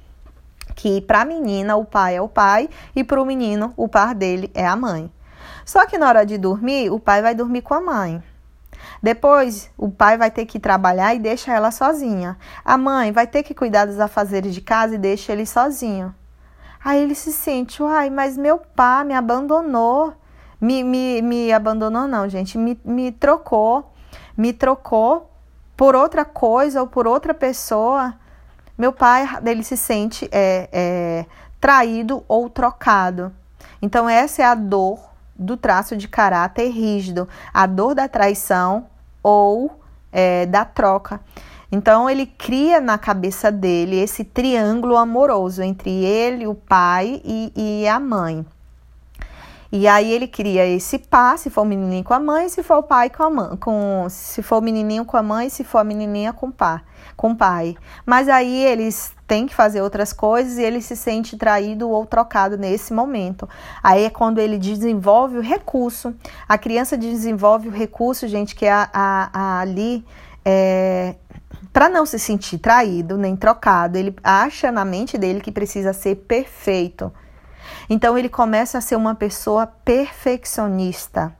que 0.75 1.01
para 1.01 1.21
a 1.21 1.25
menina 1.25 1.75
o 1.75 1.85
pai 1.85 2.15
é 2.15 2.21
o 2.21 2.27
pai 2.27 2.69
e 2.95 3.03
para 3.03 3.21
o 3.21 3.25
menino 3.25 3.73
o 3.77 3.87
par 3.87 4.13
dele 4.15 4.51
é 4.53 4.65
a 4.65 4.75
mãe. 4.75 5.11
Só 5.65 5.85
que 5.85 5.97
na 5.97 6.07
hora 6.07 6.25
de 6.25 6.37
dormir, 6.37 6.91
o 6.91 6.99
pai 6.99 7.21
vai 7.21 7.33
dormir 7.33 7.61
com 7.61 7.73
a 7.73 7.81
mãe. 7.81 8.21
Depois, 9.01 9.69
o 9.77 9.89
pai 9.89 10.17
vai 10.17 10.31
ter 10.31 10.45
que 10.45 10.59
trabalhar 10.59 11.13
e 11.13 11.19
deixa 11.19 11.53
ela 11.53 11.71
sozinha. 11.71 12.37
A 12.63 12.77
mãe 12.77 13.11
vai 13.11 13.27
ter 13.27 13.43
que 13.43 13.53
cuidar 13.53 13.85
dos 13.85 13.99
afazeres 13.99 14.53
de 14.53 14.61
casa 14.61 14.95
e 14.95 14.97
deixa 14.97 15.31
ele 15.31 15.45
sozinho. 15.45 16.13
Aí 16.83 17.01
ele 17.01 17.15
se 17.15 17.31
sente, 17.31 17.81
uai, 17.81 18.09
mas 18.09 18.37
meu 18.37 18.57
pai 18.57 19.05
me 19.05 19.13
abandonou. 19.13 20.13
Me, 20.59 20.83
me, 20.83 21.21
me 21.21 21.51
abandonou, 21.51 22.07
não, 22.07 22.27
gente, 22.27 22.57
me, 22.57 22.79
me 22.83 23.11
trocou. 23.11 23.91
Me 24.35 24.51
trocou 24.51 25.29
por 25.75 25.95
outra 25.95 26.25
coisa 26.25 26.81
ou 26.81 26.87
por 26.87 27.07
outra 27.07 27.33
pessoa. 27.33 28.13
Meu 28.83 28.91
pai, 28.91 29.25
ele 29.45 29.63
se 29.63 29.77
sente 29.77 30.27
é, 30.29 30.67
é, 30.69 31.25
traído 31.57 32.21
ou 32.27 32.49
trocado. 32.49 33.31
Então, 33.81 34.09
essa 34.09 34.41
é 34.41 34.45
a 34.45 34.53
dor 34.53 34.99
do 35.33 35.55
traço 35.55 35.95
de 35.95 36.05
caráter 36.05 36.67
rígido, 36.67 37.25
a 37.53 37.65
dor 37.65 37.95
da 37.95 38.09
traição 38.09 38.87
ou 39.23 39.79
é, 40.11 40.45
da 40.47 40.65
troca. 40.65 41.21
Então, 41.71 42.09
ele 42.09 42.25
cria 42.25 42.81
na 42.81 42.97
cabeça 42.97 43.49
dele 43.49 43.95
esse 43.95 44.25
triângulo 44.25 44.97
amoroso 44.97 45.63
entre 45.63 45.89
ele, 45.89 46.45
o 46.45 46.53
pai 46.53 47.21
e, 47.23 47.53
e 47.55 47.87
a 47.87 48.01
mãe. 48.01 48.45
E 49.75 49.87
aí 49.87 50.11
ele 50.11 50.27
cria 50.27 50.67
esse 50.67 50.99
par, 50.99 51.35
se 51.39 51.49
for 51.49 51.63
o 51.63 51.65
menininho 51.65 52.03
com 52.03 52.13
a 52.13 52.19
mãe, 52.19 52.47
se 52.47 52.61
for 52.61 52.77
o 52.77 52.83
pai 52.83 53.09
com 53.09 53.23
a 53.23 53.29
mãe, 53.31 53.57
com, 53.57 54.05
se 54.07 54.43
for 54.43 54.59
o 54.59 54.61
menininho 54.61 55.03
com 55.03 55.17
a 55.17 55.23
mãe, 55.23 55.49
se 55.49 55.63
for 55.63 55.79
a 55.79 55.83
menininha 55.83 56.31
com 56.31 56.45
o 56.45 56.51
pai, 56.51 56.79
com 57.17 57.31
o 57.31 57.35
pai. 57.35 57.75
Mas 58.05 58.29
aí 58.29 58.65
eles 58.65 59.11
têm 59.25 59.47
que 59.47 59.55
fazer 59.55 59.81
outras 59.81 60.13
coisas 60.13 60.59
e 60.59 60.61
ele 60.61 60.79
se 60.79 60.95
sente 60.95 61.35
traído 61.35 61.89
ou 61.89 62.05
trocado 62.05 62.55
nesse 62.55 62.93
momento. 62.93 63.49
Aí 63.81 64.03
é 64.03 64.11
quando 64.11 64.37
ele 64.37 64.59
desenvolve 64.59 65.39
o 65.39 65.41
recurso. 65.41 66.13
A 66.47 66.55
criança 66.55 66.95
desenvolve 66.95 67.67
o 67.67 67.71
recurso, 67.71 68.27
gente, 68.27 68.55
que 68.55 68.67
é 68.67 68.71
a, 68.71 68.87
a, 68.93 69.29
a 69.33 69.59
ali 69.61 70.05
é, 70.45 71.15
para 71.73 71.89
não 71.89 72.05
se 72.05 72.19
sentir 72.19 72.59
traído 72.59 73.17
nem 73.17 73.35
trocado, 73.35 73.97
ele 73.97 74.15
acha 74.23 74.71
na 74.71 74.85
mente 74.85 75.17
dele 75.17 75.41
que 75.41 75.51
precisa 75.51 75.93
ser 75.93 76.17
perfeito. 76.27 77.11
Então 77.89 78.17
ele 78.17 78.29
começa 78.29 78.77
a 78.77 78.81
ser 78.81 78.95
uma 78.95 79.15
pessoa 79.15 79.67
perfeccionista. 79.67 81.35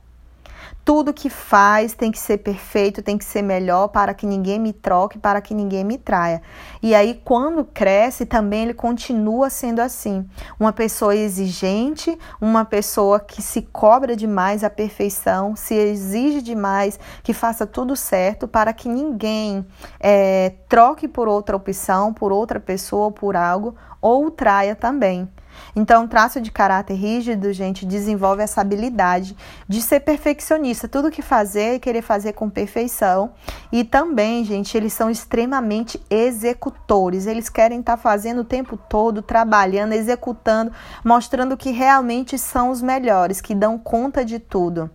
Tudo 0.85 1.13
que 1.13 1.29
faz 1.29 1.93
tem 1.93 2.11
que 2.11 2.19
ser 2.19 2.39
perfeito, 2.39 3.01
tem 3.01 3.17
que 3.17 3.23
ser 3.23 3.41
melhor 3.41 3.87
para 3.87 4.13
que 4.13 4.25
ninguém 4.25 4.59
me 4.59 4.73
troque, 4.73 5.17
para 5.17 5.39
que 5.39 5.53
ninguém 5.53 5.81
me 5.81 5.97
traia. 5.97 6.41
E 6.81 6.93
aí, 6.93 7.21
quando 7.23 7.63
cresce, 7.63 8.25
também 8.25 8.63
ele 8.63 8.73
continua 8.73 9.49
sendo 9.49 9.79
assim. 9.79 10.27
Uma 10.59 10.73
pessoa 10.73 11.15
exigente, 11.15 12.17
uma 12.41 12.65
pessoa 12.65 13.17
que 13.21 13.41
se 13.41 13.61
cobra 13.61 14.13
demais 14.13 14.61
a 14.61 14.69
perfeição, 14.69 15.55
se 15.55 15.73
exige 15.73 16.41
demais 16.41 16.99
que 17.23 17.33
faça 17.33 17.65
tudo 17.65 17.95
certo 17.95 18.45
para 18.45 18.73
que 18.73 18.89
ninguém 18.89 19.65
é, 20.01 20.51
troque 20.67 21.07
por 21.07 21.29
outra 21.29 21.55
opção, 21.55 22.13
por 22.13 22.33
outra 22.33 22.59
pessoa, 22.59 23.09
por 23.09 23.37
algo, 23.37 23.73
ou 24.01 24.29
traia 24.29 24.75
também. 24.75 25.29
Então, 25.75 26.07
traço 26.07 26.39
de 26.39 26.51
caráter 26.51 26.93
rígido, 26.93 27.51
gente, 27.51 27.85
desenvolve 27.85 28.43
essa 28.43 28.61
habilidade 28.61 29.35
de 29.67 29.81
ser 29.81 30.01
perfeccionista. 30.01 30.87
Tudo 30.87 31.11
que 31.11 31.21
fazer, 31.21 31.79
querer 31.79 32.01
fazer 32.01 32.33
com 32.33 32.49
perfeição. 32.49 33.31
E 33.71 33.83
também, 33.83 34.43
gente, 34.43 34.77
eles 34.77 34.93
são 34.93 35.09
extremamente 35.09 36.01
executores. 36.09 37.25
Eles 37.25 37.49
querem 37.49 37.79
estar 37.79 37.97
tá 37.97 38.01
fazendo 38.01 38.41
o 38.41 38.45
tempo 38.45 38.77
todo, 38.77 39.21
trabalhando, 39.21 39.93
executando, 39.93 40.71
mostrando 41.03 41.57
que 41.57 41.71
realmente 41.71 42.37
são 42.37 42.69
os 42.69 42.81
melhores, 42.81 43.41
que 43.41 43.55
dão 43.55 43.77
conta 43.77 44.23
de 44.23 44.39
tudo. 44.39 44.89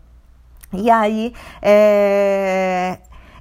E 0.72 0.90
aí, 0.90 1.32
é, 1.62 2.98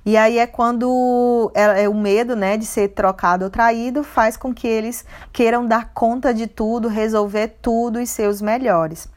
e 0.08 0.16
aí 0.16 0.39
é 0.39 0.47
quando 0.47 1.51
é, 1.53 1.84
é, 1.84 1.89
o 1.89 1.93
medo, 1.93 2.34
né, 2.34 2.55
de 2.55 2.66
ser 2.66 2.88
trocado 2.88 3.43
ou 3.43 3.51
traído 3.51 4.05
faz 4.05 4.38
com 4.38 4.53
que 4.53 4.66
eles 4.66 5.03
queiram 5.34 5.68
dar 5.68 5.91
conta 5.93 6.34
de 6.34 6.47
tudo, 6.47 6.88
resolver 6.88 7.58
tudo 7.62 7.99
e 7.99 8.08
ser 8.08 8.30
os 8.30 8.41
melhores. 8.41 9.10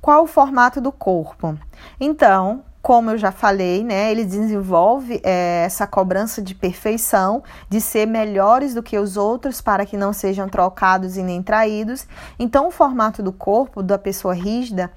Qual 0.00 0.22
o 0.22 0.28
formato 0.28 0.80
do 0.80 0.92
corpo? 0.92 1.58
Então, 1.98 2.62
como 2.80 3.10
eu 3.10 3.18
já 3.18 3.32
falei, 3.32 3.82
né, 3.82 4.12
ele 4.12 4.24
desenvolve 4.24 5.20
é, 5.24 5.64
essa 5.66 5.84
cobrança 5.84 6.40
de 6.40 6.54
perfeição, 6.54 7.42
de 7.68 7.80
ser 7.80 8.06
melhores 8.06 8.72
do 8.72 8.84
que 8.84 8.96
os 8.96 9.16
outros 9.16 9.60
para 9.60 9.84
que 9.84 9.96
não 9.96 10.12
sejam 10.12 10.48
trocados 10.48 11.16
e 11.16 11.24
nem 11.24 11.42
traídos. 11.42 12.06
Então, 12.38 12.68
o 12.68 12.70
formato 12.70 13.20
do 13.20 13.32
corpo 13.32 13.82
da 13.82 13.98
pessoa 13.98 14.32
rígida 14.32 14.92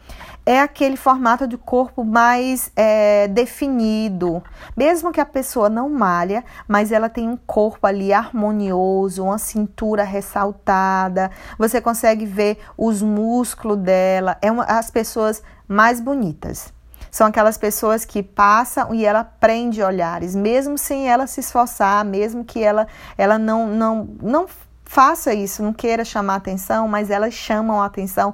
é 0.46 0.60
aquele 0.60 0.98
formato 0.98 1.48
de 1.48 1.58
corpo 1.58 2.04
mais 2.04 2.72
é, 2.76 3.28
definido. 3.28 4.44
Mesmo 4.76 5.12
que 5.12 5.22
a 5.22 5.26
pessoa 5.26 5.70
não 5.70 5.90
malha, 5.90 6.44
mas 6.68 6.92
ela 6.92 7.10
tem 7.10 7.30
um 7.30 7.38
corpo 7.38 7.88
ali 7.88 8.12
harmonioso, 8.12 9.24
uma 9.24 9.38
cintura 9.38 10.04
ressaltada, 10.04 11.32
você 11.58 11.80
consegue 11.80 12.26
ver 12.26 12.60
os 12.78 13.02
músculos 13.02 13.78
dela. 13.78 14.38
É 14.42 14.52
uma, 14.52 14.66
as 14.66 14.92
pessoas 14.92 15.42
mais 15.68 16.00
bonitas. 16.00 16.74
São 17.10 17.28
aquelas 17.28 17.58
pessoas 17.58 18.06
que 18.06 18.24
passam 18.24 18.94
e 18.94 19.06
ela 19.06 19.24
prende 19.24 19.84
olhares, 19.84 20.36
mesmo 20.36 20.78
sem 20.78 21.08
ela 21.08 21.28
se 21.28 21.42
esforçar, 21.42 22.04
mesmo 22.04 22.44
que 22.44 22.62
ela, 22.62 22.88
ela 23.16 23.38
não, 23.38 23.68
não, 23.68 24.10
não 24.20 24.48
faça 24.84 25.34
isso, 25.34 25.64
não 25.64 25.74
queira 25.74 26.04
chamar 26.04 26.36
atenção, 26.36 26.88
mas 26.88 27.10
elas 27.10 27.34
chamam 27.34 27.82
a 27.82 27.86
atenção 27.86 28.34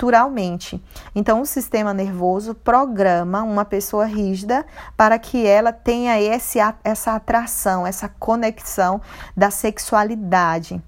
naturalmente. 0.00 0.82
Então, 1.14 1.42
o 1.42 1.46
sistema 1.46 1.92
nervoso 1.92 2.54
programa 2.54 3.42
uma 3.42 3.66
pessoa 3.66 4.06
rígida 4.06 4.64
para 4.96 5.18
que 5.18 5.46
ela 5.46 5.72
tenha 5.72 6.18
esse, 6.18 6.58
essa 6.82 7.12
atração, 7.12 7.86
essa 7.86 8.08
conexão 8.08 9.02
da 9.36 9.50
sexualidade. 9.50 10.82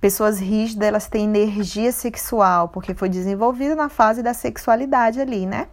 Pessoas 0.00 0.38
rígidas, 0.38 0.86
elas 0.88 1.08
têm 1.08 1.24
energia 1.24 1.90
sexual, 1.90 2.68
porque 2.68 2.94
foi 2.94 3.08
desenvolvida 3.08 3.74
na 3.74 3.88
fase 3.88 4.22
da 4.22 4.32
sexualidade 4.32 5.20
ali, 5.20 5.44
né? 5.44 5.66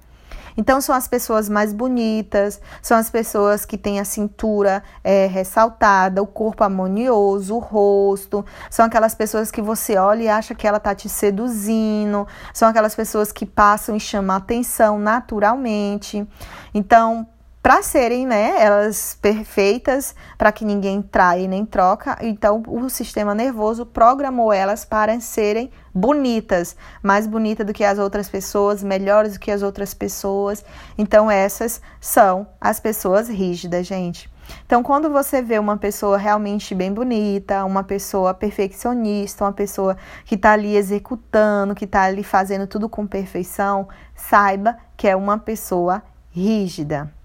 Então, 0.60 0.82
são 0.82 0.94
as 0.94 1.08
pessoas 1.08 1.48
mais 1.48 1.72
bonitas, 1.72 2.60
são 2.82 2.98
as 2.98 3.10
pessoas 3.10 3.64
que 3.64 3.78
têm 3.78 3.98
a 3.98 4.04
cintura 4.04 4.84
é, 5.02 5.26
ressaltada, 5.26 6.22
o 6.22 6.28
corpo 6.28 6.66
harmonioso, 6.66 7.56
o 7.56 7.60
rosto, 7.60 8.46
são 8.70 8.86
aquelas 8.86 9.16
pessoas 9.16 9.50
que 9.52 9.62
você 9.62 9.96
olha 9.96 10.24
e 10.24 10.28
acha 10.28 10.54
que 10.54 10.68
ela 10.68 10.78
tá 10.78 10.94
te 10.94 11.08
seduzindo, 11.08 12.28
são 12.54 12.68
aquelas 12.68 12.94
pessoas 12.94 13.32
que 13.32 13.46
passam 13.46 13.96
e 13.96 14.02
chamam 14.02 14.36
atenção 14.36 15.00
naturalmente. 15.00 16.28
Então, 16.74 17.26
para 17.62 17.82
serem, 17.84 18.26
né, 18.26 18.56
elas 18.58 19.18
perfeitas, 19.22 20.16
para 20.38 20.52
que 20.52 20.64
ninguém 20.64 21.02
traia 21.02 21.48
nem 21.48 21.66
troca. 21.66 22.18
Então, 22.22 22.64
o 22.68 22.90
sistema 22.90 23.36
nervoso 23.36 23.86
programou 23.86 24.54
elas 24.54 24.86
para 24.86 25.20
serem 25.20 25.70
bonitas, 25.94 26.76
mais 27.04 27.28
bonita 27.28 27.64
do 27.64 27.74
que 27.74 27.84
as 27.84 28.00
outras 28.00 28.30
pessoas, 28.30 28.82
melhores 28.82 29.34
do 29.34 29.40
que 29.40 29.52
as 29.52 29.62
outras 29.62 29.94
pessoas. 29.94 30.64
Então, 30.98 31.30
essas 31.30 31.82
são 32.00 32.48
as 32.62 32.80
pessoas 32.80 33.28
rígidas, 33.28 33.86
gente. 33.86 34.32
Então, 34.66 34.82
quando 34.82 35.10
você 35.10 35.42
vê 35.42 35.60
uma 35.60 35.78
pessoa 35.78 36.18
realmente 36.18 36.74
bem 36.74 36.94
bonita, 36.94 37.66
uma 37.66 37.84
pessoa 37.84 38.34
perfeccionista, 38.34 39.44
uma 39.44 39.54
pessoa 39.54 39.98
que 40.26 40.36
está 40.36 40.54
ali 40.54 40.76
executando, 40.76 41.76
que 41.76 41.86
está 41.86 42.04
ali 42.04 42.24
fazendo 42.24 42.66
tudo 42.66 42.88
com 42.88 43.06
perfeição, 43.06 43.88
saiba 44.16 44.78
que 44.98 45.08
é 45.08 45.16
uma 45.16 45.38
pessoa 45.38 46.02
rígida. 46.32 47.19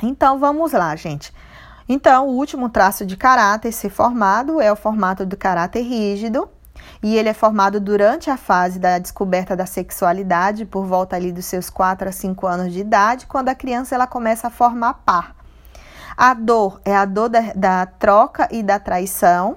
Então 0.00 0.38
vamos 0.38 0.72
lá, 0.72 0.94
gente. 0.94 1.32
Então, 1.88 2.28
o 2.28 2.36
último 2.36 2.68
traço 2.68 3.04
de 3.04 3.16
caráter 3.16 3.72
ser 3.72 3.90
formado 3.90 4.60
é 4.60 4.72
o 4.72 4.76
formato 4.76 5.26
do 5.26 5.36
caráter 5.36 5.82
rígido, 5.82 6.48
e 7.02 7.16
ele 7.16 7.28
é 7.28 7.34
formado 7.34 7.80
durante 7.80 8.30
a 8.30 8.36
fase 8.36 8.78
da 8.78 8.98
descoberta 8.98 9.56
da 9.56 9.66
sexualidade, 9.66 10.64
por 10.64 10.86
volta 10.86 11.16
ali 11.16 11.32
dos 11.32 11.44
seus 11.44 11.68
4 11.68 12.08
a 12.08 12.12
5 12.12 12.46
anos 12.46 12.72
de 12.72 12.80
idade, 12.80 13.26
quando 13.26 13.48
a 13.48 13.54
criança 13.54 13.94
ela 13.94 14.06
começa 14.06 14.46
a 14.46 14.50
formar 14.50 14.94
par. 15.04 15.34
A 16.16 16.34
dor 16.34 16.80
é 16.84 16.94
a 16.94 17.04
dor 17.04 17.28
da, 17.28 17.52
da 17.54 17.86
troca 17.86 18.48
e 18.50 18.62
da 18.62 18.78
traição. 18.78 19.56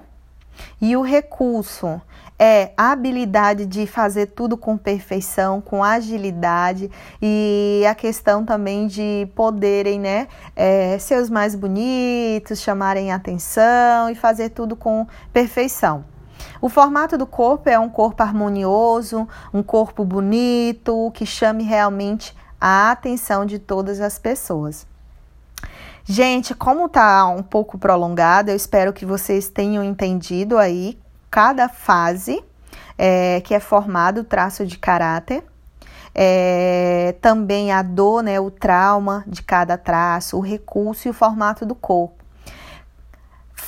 E 0.80 0.96
o 0.96 1.02
recurso 1.02 2.00
é 2.38 2.72
a 2.76 2.92
habilidade 2.92 3.64
de 3.64 3.86
fazer 3.86 4.26
tudo 4.26 4.56
com 4.56 4.76
perfeição, 4.76 5.60
com 5.60 5.82
agilidade 5.82 6.90
e 7.20 7.82
a 7.88 7.94
questão 7.94 8.44
também 8.44 8.86
de 8.86 9.28
poderem, 9.34 9.98
né, 9.98 10.28
é, 10.54 10.98
ser 10.98 11.20
os 11.20 11.30
mais 11.30 11.54
bonitos, 11.54 12.60
chamarem 12.60 13.12
atenção 13.12 14.10
e 14.10 14.14
fazer 14.14 14.50
tudo 14.50 14.76
com 14.76 15.06
perfeição. 15.32 16.04
O 16.60 16.68
formato 16.68 17.16
do 17.16 17.26
corpo 17.26 17.68
é 17.68 17.78
um 17.78 17.88
corpo 17.88 18.22
harmonioso, 18.22 19.26
um 19.52 19.62
corpo 19.62 20.04
bonito, 20.04 21.10
que 21.14 21.24
chame 21.24 21.62
realmente 21.62 22.34
a 22.60 22.90
atenção 22.90 23.46
de 23.46 23.58
todas 23.58 24.00
as 24.00 24.18
pessoas. 24.18 24.86
Gente, 26.04 26.54
como 26.54 26.88
tá 26.88 27.26
um 27.26 27.42
pouco 27.42 27.76
prolongado, 27.76 28.50
eu 28.50 28.56
espero 28.56 28.92
que 28.92 29.04
vocês 29.04 29.48
tenham 29.48 29.82
entendido 29.82 30.56
aí 30.56 30.98
cada 31.36 31.68
fase 31.68 32.42
é, 32.96 33.42
que 33.42 33.52
é 33.52 33.60
formado 33.60 34.22
o 34.22 34.24
traço 34.24 34.64
de 34.64 34.78
caráter. 34.78 35.44
É, 36.14 37.14
também 37.20 37.70
a 37.70 37.82
dor, 37.82 38.22
né, 38.22 38.40
o 38.40 38.50
trauma 38.50 39.22
de 39.26 39.42
cada 39.42 39.76
traço, 39.76 40.38
o 40.38 40.40
recurso 40.40 41.06
e 41.06 41.10
o 41.10 41.12
formato 41.12 41.66
do 41.66 41.74
corpo. 41.74 42.24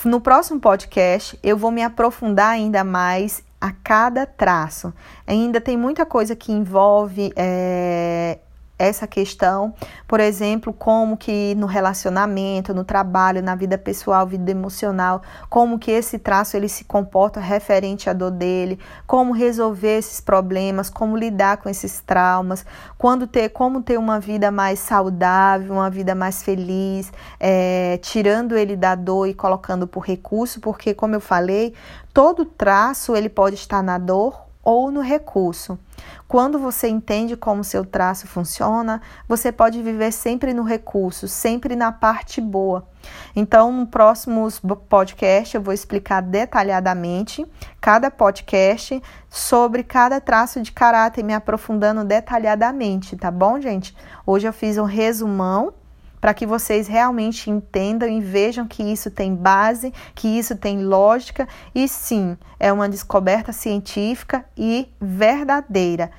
No 0.03 0.19
próximo 0.19 0.59
podcast, 0.59 1.39
eu 1.43 1.59
vou 1.59 1.71
me 1.71 1.83
aprofundar 1.83 2.53
ainda 2.53 2.83
mais 2.83 3.45
a 3.61 3.71
cada 3.71 4.25
traço. 4.25 4.91
Ainda 5.27 5.61
tem 5.61 5.77
muita 5.77 6.07
coisa 6.07 6.35
que 6.35 6.51
envolve 6.51 7.35
é, 7.37 8.39
essa 8.79 9.07
questão, 9.07 9.75
por 10.07 10.21
exemplo, 10.21 10.73
como 10.73 11.17
que 11.17 11.55
no 11.57 11.67
relacionamento, 11.67 12.73
no 12.73 12.85
trabalho, 12.85 13.43
na 13.43 13.57
vida 13.57 13.77
pessoal, 13.77 14.27
vida 14.27 14.51
emocional, 14.51 15.21
como 15.51 15.79
que 15.79 15.91
esse 15.91 16.19
traço 16.19 16.57
ele 16.57 16.69
se 16.69 16.85
comporta 16.85 17.41
referente 17.41 18.09
à 18.09 18.13
dor 18.13 18.31
dele, 18.31 18.79
como 19.07 19.33
resolver 19.33 19.99
esses 19.99 20.21
problemas, 20.21 20.89
como 20.89 21.17
lidar 21.17 21.57
com 21.57 21.69
esses 21.69 22.01
traumas, 22.01 22.65
quando 22.97 23.27
ter, 23.27 23.49
como 23.49 23.83
ter 23.83 23.99
uma 23.99 24.21
vida 24.21 24.51
mais 24.51 24.79
saudável, 24.79 25.75
uma 25.75 25.91
vida 25.91 26.15
mais 26.15 26.43
feliz, 26.43 27.13
é, 27.41 27.99
tirando 28.01 28.57
ele 28.57 28.77
da 28.77 28.95
dor 28.95 29.27
e 29.27 29.35
colocando 29.35 29.89
por 29.89 30.05
recurso, 30.05 30.61
porque 30.61 30.95
como 30.95 31.17
eu 31.17 31.21
falei, 31.21 31.75
todo 32.15 32.45
traço 32.45 33.17
ele 33.17 33.29
pode 33.29 33.57
estar 33.57 33.83
na 33.83 33.99
dor 33.99 34.41
ou 34.63 34.93
no 34.93 35.01
recurso. 35.01 35.79
Quando 36.27 36.59
você 36.59 36.89
entende 36.89 37.37
como 37.37 37.65
seu 37.65 37.85
traço 37.85 38.27
funciona, 38.27 39.01
você 39.27 39.51
pode 39.51 39.83
viver 39.83 40.13
sempre 40.13 40.53
no 40.53 40.63
recurso, 40.63 41.27
sempre 41.27 41.75
na 41.75 41.91
parte 41.91 42.41
boa. 42.41 42.87
Então, 43.35 43.73
no 43.73 43.87
próximo 43.87 44.49
podcast 44.89 45.57
eu 45.57 45.63
vou 45.63 45.73
explicar 45.73 46.21
detalhadamente 46.21 47.47
cada 47.81 48.11
podcast 48.11 49.03
sobre 49.31 49.83
cada 49.83 50.21
traço 50.21 50.61
de 50.61 50.73
caráter, 50.73 51.23
me 51.23 51.35
aprofundando 51.35 52.05
detalhadamente, 52.05 53.17
tá 53.17 53.31
bom, 53.31 53.61
gente? 53.61 53.97
Hoje 54.27 54.47
eu 54.47 54.53
fiz 54.53 54.79
um 54.79 54.85
resumão 54.85 55.73
para 56.21 56.35
que 56.35 56.47
vocês 56.47 56.87
realmente 56.87 57.51
entendam 57.51 58.09
e 58.09 58.21
vejam 58.21 58.67
que 58.67 58.83
isso 58.83 59.11
tem 59.11 59.35
base, 59.35 59.93
que 60.15 60.29
isso 60.29 60.57
tem 60.57 60.85
lógica 60.85 61.47
e 61.75 61.89
sim, 61.89 62.37
é 62.59 62.73
uma 62.73 62.89
descoberta 62.89 63.53
científica 63.53 64.45
e 64.57 64.89
verdadeira. 65.01 66.11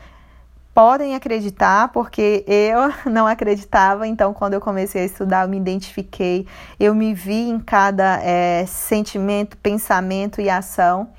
Podem 0.74 1.16
acreditar, 1.16 1.90
porque 1.90 2.46
eu 2.48 2.94
não 3.12 3.28
acreditava, 3.28 4.08
então 4.08 4.34
quando 4.34 4.54
eu 4.54 4.62
comecei 4.62 5.02
a 5.02 5.06
estudar, 5.06 5.44
eu 5.44 5.50
me 5.50 5.58
identifiquei, 5.58 6.48
eu 6.80 6.96
me 6.96 7.14
vi 7.14 7.50
em 7.50 7.60
cada 7.60 8.22
é, 8.24 8.66
sentimento, 8.66 9.58
pensamento 9.58 10.40
e 10.40 10.50
ação 10.50 11.10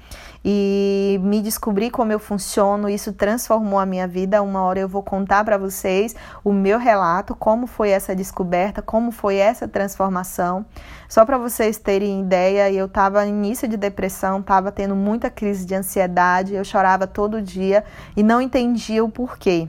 e 0.44 1.20
me 1.22 1.42
descobri 1.42 1.90
como 1.90 2.12
eu 2.12 2.18
funciono. 2.18 2.88
Isso 2.88 3.12
transformou 3.12 3.78
a 3.78 3.86
minha 3.86 4.06
vida. 4.06 4.42
Uma 4.42 4.62
hora 4.62 4.80
eu 4.80 4.88
vou 4.88 5.02
contar 5.02 5.44
para 5.44 5.58
vocês 5.58 6.14
o 6.42 6.52
meu 6.52 6.78
relato, 6.78 7.34
como 7.34 7.66
foi 7.66 7.90
essa 7.90 8.14
descoberta, 8.14 8.80
como 8.80 9.10
foi 9.10 9.36
essa 9.36 9.68
transformação. 9.68 10.64
Só 11.08 11.24
para 11.24 11.38
vocês 11.38 11.78
terem 11.78 12.22
ideia, 12.22 12.70
eu 12.72 12.86
estava 12.86 13.22
no 13.24 13.28
início 13.28 13.68
de 13.68 13.76
depressão, 13.76 14.40
estava 14.40 14.72
tendo 14.72 14.96
muita 14.96 15.28
crise 15.28 15.66
de 15.66 15.74
ansiedade, 15.74 16.54
eu 16.54 16.64
chorava 16.64 17.06
todo 17.06 17.42
dia 17.42 17.84
e 18.16 18.22
não 18.22 18.40
entendia 18.40 19.04
o 19.04 19.10
porquê 19.10 19.68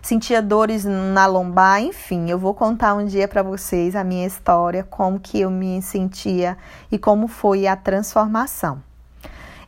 sentia 0.00 0.40
dores 0.40 0.84
na 0.84 1.26
lombar, 1.26 1.82
enfim, 1.82 2.30
eu 2.30 2.38
vou 2.38 2.54
contar 2.54 2.94
um 2.94 3.04
dia 3.04 3.28
para 3.28 3.42
vocês 3.42 3.94
a 3.94 4.02
minha 4.02 4.26
história, 4.26 4.82
como 4.84 5.20
que 5.20 5.40
eu 5.40 5.50
me 5.50 5.82
sentia 5.82 6.56
e 6.90 6.98
como 6.98 7.28
foi 7.28 7.66
a 7.66 7.76
transformação. 7.76 8.87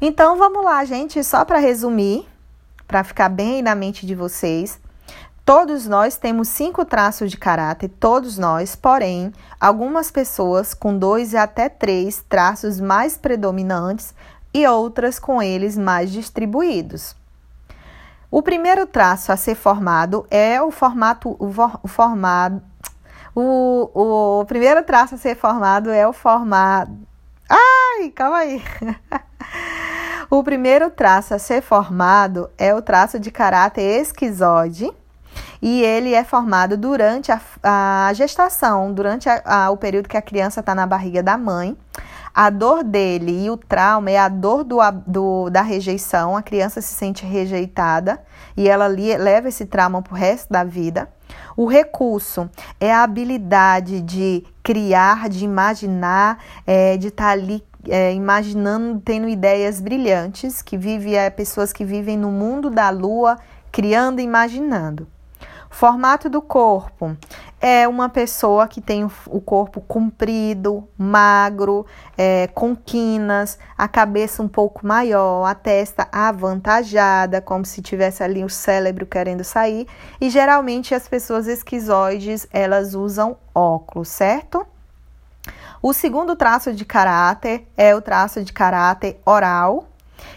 Então 0.02 0.38
vamos 0.38 0.64
lá, 0.64 0.82
gente, 0.82 1.22
só 1.22 1.44
para 1.44 1.58
resumir, 1.58 2.26
para 2.88 3.04
ficar 3.04 3.28
bem 3.28 3.60
na 3.60 3.74
mente 3.74 4.06
de 4.06 4.14
vocês. 4.14 4.80
Todos 5.44 5.86
nós 5.86 6.16
temos 6.16 6.48
cinco 6.48 6.86
traços 6.86 7.30
de 7.30 7.36
caráter, 7.36 7.90
todos 8.00 8.38
nós, 8.38 8.74
porém, 8.74 9.30
algumas 9.60 10.10
pessoas 10.10 10.72
com 10.72 10.96
dois 10.96 11.34
e 11.34 11.36
até 11.36 11.68
três 11.68 12.24
traços 12.26 12.80
mais 12.80 13.18
predominantes 13.18 14.14
e 14.54 14.66
outras 14.66 15.18
com 15.18 15.42
eles 15.42 15.76
mais 15.76 16.10
distribuídos. 16.10 17.14
O 18.30 18.42
primeiro 18.42 18.86
traço 18.86 19.32
a 19.32 19.36
ser 19.36 19.54
formado 19.54 20.24
é 20.30 20.62
o 20.62 20.70
formato, 20.70 21.30
o, 21.38 21.52
o 21.82 21.88
formado, 21.88 22.62
o, 23.34 24.40
o 24.40 24.44
primeiro 24.46 24.82
traço 24.82 25.16
a 25.16 25.18
ser 25.18 25.36
formado 25.36 25.90
é 25.90 26.08
o 26.08 26.12
formado. 26.12 26.96
Ai, 27.48 28.08
calma 28.10 28.38
aí. 28.38 28.62
O 30.30 30.44
primeiro 30.44 30.88
traço 30.90 31.34
a 31.34 31.40
ser 31.40 31.60
formado 31.60 32.48
é 32.56 32.72
o 32.72 32.80
traço 32.80 33.18
de 33.18 33.32
caráter 33.32 33.82
esquizoide 33.82 34.88
e 35.60 35.82
ele 35.82 36.14
é 36.14 36.22
formado 36.22 36.76
durante 36.76 37.32
a, 37.32 37.40
a 37.64 38.12
gestação, 38.12 38.92
durante 38.92 39.28
a, 39.28 39.42
a, 39.44 39.70
o 39.72 39.76
período 39.76 40.08
que 40.08 40.16
a 40.16 40.22
criança 40.22 40.60
está 40.60 40.72
na 40.72 40.86
barriga 40.86 41.20
da 41.20 41.36
mãe. 41.36 41.76
A 42.32 42.48
dor 42.48 42.84
dele 42.84 43.46
e 43.46 43.50
o 43.50 43.56
trauma 43.56 44.08
é 44.08 44.18
a 44.18 44.28
dor 44.28 44.62
do, 44.62 44.78
do, 45.04 45.50
da 45.50 45.62
rejeição, 45.62 46.36
a 46.36 46.42
criança 46.42 46.80
se 46.80 46.94
sente 46.94 47.26
rejeitada 47.26 48.22
e 48.56 48.68
ela 48.68 48.86
leva 48.86 49.48
esse 49.48 49.66
trauma 49.66 50.00
para 50.00 50.14
o 50.14 50.16
resto 50.16 50.48
da 50.48 50.62
vida. 50.62 51.08
O 51.56 51.66
recurso 51.66 52.48
é 52.78 52.92
a 52.92 53.02
habilidade 53.02 54.00
de 54.00 54.44
criar, 54.62 55.28
de 55.28 55.44
imaginar, 55.44 56.38
é, 56.64 56.96
de 56.96 57.08
estar 57.08 57.24
tá 57.24 57.30
ali 57.30 57.64
é, 57.88 58.12
imaginando, 58.12 59.00
tendo 59.00 59.28
ideias 59.28 59.80
brilhantes, 59.80 60.62
que 60.62 60.76
vive 60.76 61.14
é, 61.14 61.30
pessoas 61.30 61.72
que 61.72 61.84
vivem 61.84 62.16
no 62.16 62.30
mundo 62.30 62.70
da 62.70 62.90
lua, 62.90 63.38
criando 63.70 64.20
e 64.20 64.24
imaginando. 64.24 65.06
Formato 65.72 66.28
do 66.28 66.42
corpo 66.42 67.16
é 67.60 67.86
uma 67.86 68.08
pessoa 68.08 68.66
que 68.66 68.80
tem 68.80 69.08
o 69.26 69.40
corpo 69.40 69.80
comprido, 69.80 70.88
magro, 70.98 71.86
é, 72.18 72.48
com 72.48 72.74
quinas, 72.74 73.56
a 73.78 73.86
cabeça 73.86 74.42
um 74.42 74.48
pouco 74.48 74.84
maior, 74.84 75.44
a 75.44 75.54
testa 75.54 76.08
avantajada, 76.10 77.40
como 77.40 77.64
se 77.64 77.80
tivesse 77.80 78.22
ali 78.22 78.42
o 78.42 78.48
cérebro 78.48 79.06
querendo 79.06 79.44
sair. 79.44 79.86
E 80.20 80.28
geralmente 80.28 80.92
as 80.92 81.06
pessoas 81.06 81.46
esquizoides 81.46 82.48
elas 82.50 82.94
usam 82.94 83.36
óculos, 83.54 84.08
certo? 84.08 84.66
O 85.82 85.94
segundo 85.94 86.36
traço 86.36 86.74
de 86.74 86.84
caráter 86.84 87.66
é 87.74 87.94
o 87.94 88.02
traço 88.02 88.44
de 88.44 88.52
caráter 88.52 89.18
oral. 89.24 89.86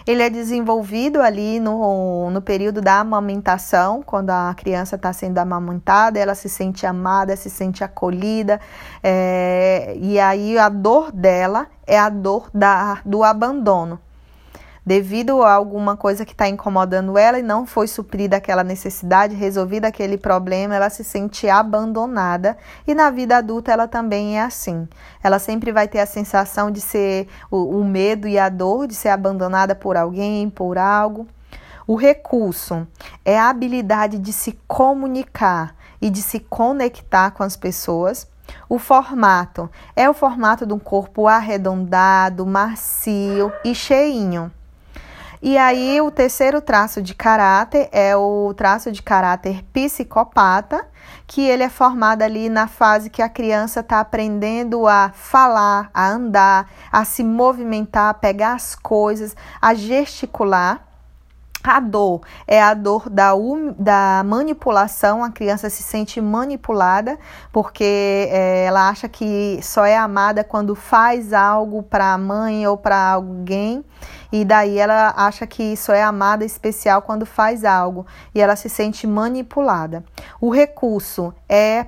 Ele 0.08 0.24
é 0.24 0.30
desenvolvido 0.30 1.22
ali 1.22 1.60
no, 1.60 2.30
no 2.30 2.42
período 2.42 2.82
da 2.82 3.02
amamentação, 3.02 4.02
quando 4.02 4.30
a 4.30 4.54
criança 4.56 4.96
está 4.96 5.12
sendo 5.12 5.40
amamentada, 5.40 6.18
ela 6.18 6.34
se 6.34 6.48
sente 6.48 6.86
amada, 6.86 7.36
se 7.36 7.50
sente 7.50 7.84
acolhida, 7.84 8.62
é, 9.04 9.94
e 10.00 10.18
aí 10.18 10.58
a 10.58 10.70
dor 10.70 11.12
dela 11.12 11.68
é 11.86 12.00
a 12.00 12.08
dor 12.08 12.50
da, 12.54 13.00
do 13.06 13.22
abandono 13.22 14.00
devido 14.86 15.42
a 15.44 15.54
alguma 15.54 15.96
coisa 15.96 16.26
que 16.26 16.34
está 16.34 16.48
incomodando 16.48 17.18
ela 17.18 17.40
e 17.40 17.44
não 17.44 17.66
foi 17.66 17.88
suprida 17.88 18.38
aquela 18.38 18.64
necessidade, 18.64 19.36
resolvida 19.36 19.88
aquele 19.88 20.18
problema, 20.18 20.76
ela 20.76 20.90
se 20.90 21.04
sente 21.04 21.48
abandonada. 21.48 22.58
E 22.86 22.94
na 22.94 23.10
vida 23.10 23.38
adulta 23.38 23.72
ela 23.72 23.88
também 23.88 24.38
é 24.38 24.44
assim. 24.44 24.88
Ela 25.24 25.40
sempre 25.40 25.72
vai 25.72 25.88
ter 25.88 26.00
a 26.00 26.06
sensação 26.06 26.70
de 26.70 26.82
ser 26.82 27.28
o, 27.50 27.80
o 27.80 27.84
medo 27.84 28.28
e 28.28 28.38
a 28.38 28.50
dor 28.50 28.88
de 28.88 28.96
ser 28.96 29.10
abandonada 29.10 29.74
por 29.74 29.96
alguém, 29.96 30.50
por 30.50 30.78
algo. 30.78 31.28
O 31.88 31.96
recurso 31.96 32.88
é 33.26 33.38
a 33.38 33.50
habilidade 33.50 34.18
de 34.18 34.32
se 34.32 34.58
comunicar 34.68 35.76
e 36.02 36.10
de 36.10 36.22
se 36.22 36.40
conectar 36.40 37.32
com 37.32 37.44
as 37.44 37.56
pessoas. 37.56 38.28
O 38.68 38.78
formato 38.78 39.70
é 39.96 40.10
o 40.10 40.14
formato 40.14 40.66
de 40.66 40.74
um 40.74 40.80
corpo 40.80 41.28
arredondado, 41.28 42.46
macio 42.46 43.52
e 43.64 43.74
cheinho. 43.74 44.52
E 45.46 45.58
aí, 45.58 46.00
o 46.00 46.10
terceiro 46.10 46.62
traço 46.62 47.02
de 47.02 47.14
caráter 47.14 47.90
é 47.92 48.16
o 48.16 48.54
traço 48.54 48.90
de 48.94 49.02
caráter 49.02 49.62
psicopata, 49.74 50.88
que 51.28 51.42
ele 51.42 51.64
é 51.64 51.68
formado 51.68 52.22
ali 52.22 52.48
na 52.48 52.66
fase 52.66 53.10
que 53.10 53.22
a 53.22 53.28
criança 53.28 53.82
está 53.82 54.00
aprendendo 54.00 54.88
a 54.88 55.12
falar, 55.14 55.92
a 55.94 56.08
andar, 56.08 56.72
a 56.90 57.04
se 57.04 57.26
movimentar, 57.26 58.12
a 58.12 58.14
pegar 58.14 58.54
as 58.54 58.74
coisas, 58.74 59.36
a 59.62 59.74
gesticular. 59.74 60.88
A 61.62 61.80
dor 61.80 62.22
é 62.46 62.62
a 62.62 62.74
dor 62.74 63.10
da, 63.10 63.36
um, 63.36 63.74
da 63.80 64.22
manipulação, 64.26 65.24
a 65.24 65.30
criança 65.30 65.70
se 65.70 65.82
sente 65.82 66.20
manipulada 66.20 67.18
porque 67.54 68.28
é, 68.30 68.66
ela 68.66 68.90
acha 68.90 69.08
que 69.08 69.60
só 69.62 69.86
é 69.86 69.96
amada 69.96 70.44
quando 70.44 70.76
faz 70.76 71.32
algo 71.32 71.82
para 71.82 72.14
a 72.14 72.18
mãe 72.18 72.68
ou 72.68 72.78
para 72.78 73.12
alguém, 73.12 73.82
e 74.34 74.44
daí 74.44 74.80
ela 74.80 75.14
acha 75.16 75.46
que 75.46 75.78
só 75.78 75.94
é 75.94 76.02
amada 76.02 76.44
especial 76.44 77.04
quando 77.04 77.24
faz 77.24 77.64
algo 77.64 78.04
e 78.34 78.42
ela 78.42 78.56
se 78.56 78.68
sente 78.68 79.06
manipulada. 79.06 80.04
O 80.42 80.50
recurso 80.50 81.32
é 81.48 81.86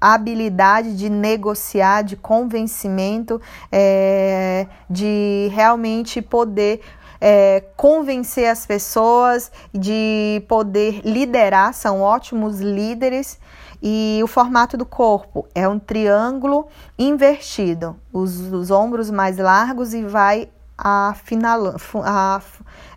a 0.00 0.14
habilidade 0.14 0.96
de 0.96 1.08
negociar, 1.08 2.02
de 2.02 2.16
convencimento, 2.16 3.40
é, 3.70 4.66
de 4.88 5.48
realmente 5.52 6.20
poder 6.20 6.80
é, 7.20 7.62
convencer 7.76 8.48
as 8.50 8.66
pessoas, 8.66 9.52
de 9.72 10.42
poder 10.48 11.02
liderar, 11.04 11.72
são 11.72 12.00
ótimos 12.00 12.58
líderes. 12.58 13.38
E 13.80 14.20
o 14.24 14.26
formato 14.26 14.76
do 14.76 14.84
corpo 14.84 15.46
é 15.54 15.68
um 15.68 15.78
triângulo 15.78 16.66
invertido, 16.98 17.96
os, 18.12 18.40
os 18.52 18.72
ombros 18.72 19.08
mais 19.08 19.38
largos 19.38 19.94
e 19.94 20.02
vai 20.02 20.48
afinal, 20.82 21.76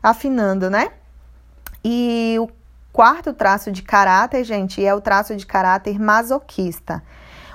afinando, 0.02 0.70
né? 0.70 0.90
E 1.84 2.38
o 2.40 2.48
quarto 2.94 3.34
traço 3.34 3.72
de 3.72 3.82
caráter, 3.82 4.44
gente, 4.44 4.84
é 4.84 4.94
o 4.96 5.02
traço 5.02 5.36
de 5.36 5.46
caráter 5.46 6.00
masoquista. 6.00 7.04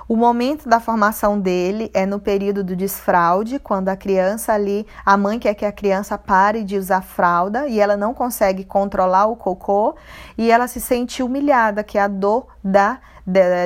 O 0.07 0.15
momento 0.15 0.67
da 0.67 0.79
formação 0.79 1.39
dele 1.39 1.91
é 1.93 2.03
no 2.03 2.19
período 2.19 2.63
do 2.63 2.75
desfraude, 2.75 3.59
quando 3.59 3.89
a 3.89 3.95
criança 3.95 4.53
ali, 4.53 4.87
a 5.05 5.15
mãe 5.15 5.37
quer 5.37 5.53
que 5.53 5.65
a 5.65 5.71
criança 5.71 6.17
pare 6.17 6.63
de 6.63 6.77
usar 6.77 7.01
fralda 7.01 7.67
e 7.67 7.79
ela 7.79 7.95
não 7.95 8.11
consegue 8.11 8.63
controlar 8.63 9.27
o 9.27 9.35
cocô 9.35 9.95
e 10.35 10.49
ela 10.49 10.67
se 10.67 10.81
sente 10.81 11.21
humilhada, 11.21 11.83
que 11.83 11.95
é 11.97 12.01
a 12.01 12.07
dor 12.07 12.47
da 12.63 12.99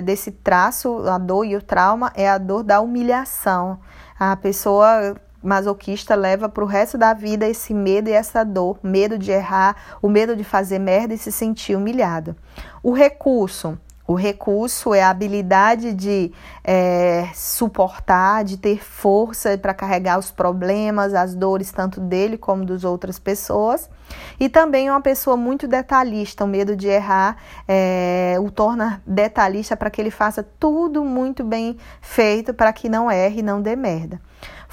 desse 0.03 0.29
traço, 0.29 1.07
a 1.07 1.17
dor 1.17 1.45
e 1.45 1.55
o 1.55 1.61
trauma 1.61 2.11
é 2.15 2.29
a 2.29 2.37
dor 2.37 2.63
da 2.63 2.81
humilhação. 2.81 3.79
A 4.19 4.35
pessoa 4.35 5.15
masoquista 5.43 6.15
leva 6.15 6.47
para 6.47 6.63
o 6.63 6.67
resto 6.67 6.97
da 6.97 7.13
vida 7.13 7.47
esse 7.47 7.73
medo 7.73 8.09
e 8.09 8.13
essa 8.13 8.43
dor, 8.43 8.79
medo 8.81 9.17
de 9.17 9.31
errar, 9.31 9.75
o 10.01 10.09
medo 10.09 10.35
de 10.35 10.43
fazer 10.43 10.79
merda 10.79 11.13
e 11.13 11.17
se 11.17 11.31
sentir 11.31 11.75
humilhado. 11.75 12.35
O 12.81 12.91
recurso 12.91 13.77
o 14.05 14.15
recurso 14.15 14.93
é 14.93 15.01
a 15.01 15.09
habilidade 15.09 15.93
de 15.93 16.31
é, 16.61 17.29
suportar, 17.33 18.43
de 18.43 18.57
ter 18.57 18.83
força 18.83 19.57
para 19.57 19.73
carregar 19.73 20.19
os 20.19 20.29
problemas, 20.29 21.13
as 21.13 21.33
dores, 21.33 21.71
tanto 21.71 22.01
dele 22.01 22.37
como 22.37 22.65
das 22.65 22.83
outras 22.83 23.17
pessoas. 23.17 23.89
E 24.37 24.49
também 24.49 24.87
é 24.87 24.91
uma 24.91 24.99
pessoa 24.99 25.37
muito 25.37 25.69
detalhista, 25.69 26.43
o 26.43 26.47
medo 26.47 26.75
de 26.75 26.87
errar 26.89 27.37
é, 27.65 28.35
o 28.41 28.51
torna 28.51 29.01
detalhista 29.07 29.77
para 29.77 29.89
que 29.89 30.01
ele 30.01 30.11
faça 30.11 30.43
tudo 30.59 31.05
muito 31.05 31.41
bem 31.41 31.77
feito 32.01 32.53
para 32.53 32.73
que 32.73 32.89
não 32.89 33.09
erre 33.09 33.39
e 33.39 33.43
não 33.43 33.61
dê 33.61 33.73
merda. 33.73 34.19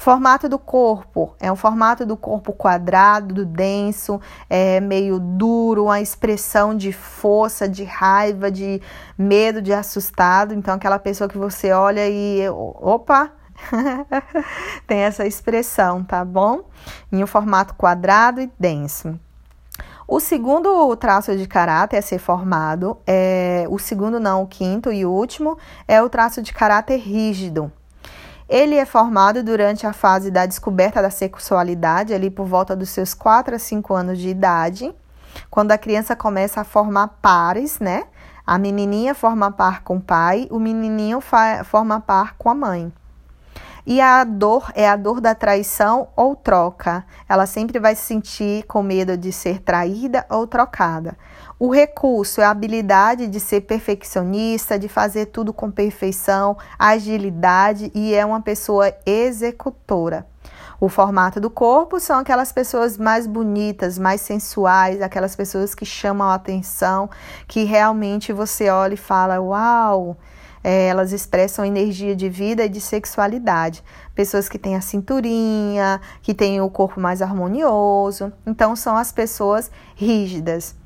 Formato 0.01 0.49
do 0.49 0.57
corpo 0.57 1.35
é 1.39 1.51
um 1.51 1.55
formato 1.55 2.07
do 2.07 2.17
corpo 2.17 2.53
quadrado, 2.53 3.45
denso, 3.45 4.19
é 4.49 4.79
meio 4.79 5.19
duro, 5.19 5.83
uma 5.83 6.01
expressão 6.01 6.75
de 6.75 6.91
força, 6.91 7.69
de 7.69 7.83
raiva, 7.83 8.49
de 8.49 8.81
medo, 9.15 9.61
de 9.61 9.71
assustado. 9.71 10.55
Então, 10.55 10.73
aquela 10.73 10.97
pessoa 10.97 11.29
que 11.29 11.37
você 11.37 11.71
olha 11.71 12.09
e 12.09 12.49
opa, 12.49 13.31
tem 14.87 15.01
essa 15.01 15.27
expressão, 15.27 16.03
tá 16.03 16.25
bom? 16.25 16.63
Em 17.11 17.23
um 17.23 17.27
formato 17.27 17.75
quadrado 17.75 18.41
e 18.41 18.51
denso. 18.59 19.19
O 20.07 20.19
segundo 20.19 20.95
traço 20.95 21.37
de 21.37 21.47
caráter 21.47 21.97
a 21.97 22.01
ser 22.01 22.17
formado 22.17 22.97
é 23.05 23.67
o 23.69 23.77
segundo 23.77 24.19
não, 24.19 24.41
o 24.41 24.47
quinto 24.47 24.91
e 24.91 25.05
último 25.05 25.59
é 25.87 26.01
o 26.01 26.09
traço 26.09 26.41
de 26.41 26.51
caráter 26.51 26.97
rígido. 26.97 27.71
Ele 28.51 28.75
é 28.75 28.83
formado 28.83 29.41
durante 29.41 29.87
a 29.87 29.93
fase 29.93 30.29
da 30.29 30.45
descoberta 30.45 31.01
da 31.01 31.09
sexualidade, 31.09 32.13
ali 32.13 32.29
por 32.29 32.45
volta 32.45 32.75
dos 32.75 32.89
seus 32.89 33.13
4 33.13 33.55
a 33.55 33.57
5 33.57 33.93
anos 33.93 34.19
de 34.19 34.27
idade, 34.27 34.93
quando 35.49 35.71
a 35.71 35.77
criança 35.77 36.17
começa 36.17 36.59
a 36.59 36.65
formar 36.65 37.07
pares, 37.21 37.79
né? 37.79 38.03
A 38.45 38.57
menininha 38.57 39.15
forma 39.15 39.53
par 39.53 39.83
com 39.83 39.95
o 39.95 40.01
pai, 40.01 40.49
o 40.51 40.59
menininho 40.59 41.21
forma 41.63 42.01
par 42.01 42.35
com 42.37 42.49
a 42.49 42.53
mãe. 42.53 42.91
E 43.87 44.01
a 44.01 44.21
dor 44.25 44.69
é 44.75 44.87
a 44.87 44.97
dor 44.97 45.21
da 45.21 45.33
traição 45.33 46.09
ou 46.13 46.35
troca. 46.35 47.05
Ela 47.29 47.45
sempre 47.45 47.79
vai 47.79 47.95
se 47.95 48.01
sentir 48.01 48.63
com 48.63 48.83
medo 48.83 49.15
de 49.15 49.31
ser 49.31 49.61
traída 49.61 50.25
ou 50.29 50.45
trocada. 50.45 51.17
O 51.63 51.69
recurso 51.69 52.41
é 52.41 52.43
a 52.43 52.49
habilidade 52.49 53.27
de 53.27 53.39
ser 53.39 53.61
perfeccionista, 53.61 54.79
de 54.79 54.87
fazer 54.87 55.27
tudo 55.27 55.53
com 55.53 55.69
perfeição, 55.69 56.57
agilidade 56.79 57.91
e 57.93 58.15
é 58.15 58.25
uma 58.25 58.41
pessoa 58.41 58.91
executora. 59.05 60.25
O 60.79 60.89
formato 60.89 61.39
do 61.39 61.51
corpo 61.51 61.99
são 61.99 62.17
aquelas 62.17 62.51
pessoas 62.51 62.97
mais 62.97 63.27
bonitas, 63.27 63.99
mais 63.99 64.21
sensuais, 64.21 65.03
aquelas 65.03 65.35
pessoas 65.35 65.75
que 65.75 65.85
chamam 65.85 66.29
a 66.29 66.33
atenção, 66.33 67.07
que 67.47 67.63
realmente 67.63 68.33
você 68.33 68.67
olha 68.71 68.95
e 68.95 68.97
fala: 68.97 69.39
Uau! 69.39 70.17
É, 70.63 70.87
elas 70.87 71.11
expressam 71.11 71.63
energia 71.63 72.15
de 72.15 72.27
vida 72.27 72.65
e 72.65 72.69
de 72.69 72.81
sexualidade. 72.81 73.83
Pessoas 74.15 74.49
que 74.49 74.57
têm 74.57 74.75
a 74.75 74.81
cinturinha, 74.81 76.01
que 76.23 76.33
têm 76.33 76.59
o 76.59 76.71
corpo 76.71 76.99
mais 76.99 77.21
harmonioso. 77.21 78.33
Então, 78.47 78.75
são 78.75 78.97
as 78.97 79.11
pessoas 79.11 79.69
rígidas. 79.95 80.80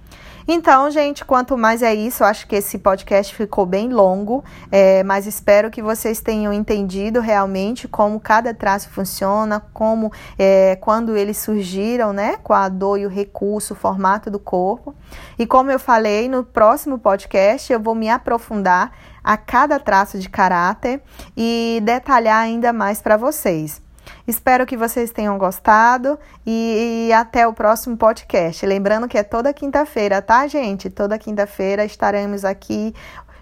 Então, 0.47 0.91
gente, 0.91 1.25
quanto 1.25 1.57
mais 1.57 1.81
é 1.81 1.93
isso, 1.95 2.21
eu 2.21 2.27
acho 2.27 2.47
que 2.47 2.55
esse 2.55 2.77
podcast 2.77 3.33
ficou 3.33 3.65
bem 3.65 3.89
longo, 3.89 4.43
é, 4.71 5.01
mas 5.03 5.25
espero 5.25 5.71
que 5.71 5.81
vocês 5.81 6.21
tenham 6.21 6.53
entendido 6.53 7.19
realmente 7.19 7.87
como 7.87 8.19
cada 8.19 8.53
traço 8.53 8.89
funciona, 8.89 9.59
como 9.73 10.11
é, 10.37 10.75
quando 10.75 11.17
eles 11.17 11.39
surgiram, 11.39 12.13
né, 12.13 12.37
com 12.43 12.53
a 12.53 12.69
dor 12.69 12.99
e 12.99 13.07
o 13.07 13.09
recurso, 13.09 13.73
o 13.73 13.75
formato 13.75 14.29
do 14.29 14.37
corpo. 14.37 14.93
E 15.39 15.47
como 15.47 15.71
eu 15.71 15.79
falei, 15.79 16.29
no 16.29 16.43
próximo 16.43 16.99
podcast 16.99 17.73
eu 17.73 17.79
vou 17.79 17.95
me 17.95 18.07
aprofundar 18.07 18.91
a 19.23 19.37
cada 19.37 19.79
traço 19.79 20.19
de 20.19 20.29
caráter 20.29 21.01
e 21.35 21.81
detalhar 21.83 22.39
ainda 22.39 22.71
mais 22.71 23.01
para 23.01 23.17
vocês. 23.17 23.84
Espero 24.27 24.65
que 24.65 24.75
vocês 24.75 25.11
tenham 25.11 25.37
gostado 25.37 26.17
e, 26.45 27.07
e 27.07 27.13
até 27.13 27.47
o 27.47 27.53
próximo 27.53 27.95
podcast. 27.95 28.65
Lembrando 28.65 29.07
que 29.07 29.17
é 29.17 29.23
toda 29.23 29.53
quinta-feira, 29.53 30.21
tá, 30.21 30.47
gente? 30.47 30.89
Toda 30.89 31.19
quinta-feira 31.19 31.85
estaremos 31.85 32.43
aqui 32.43 32.93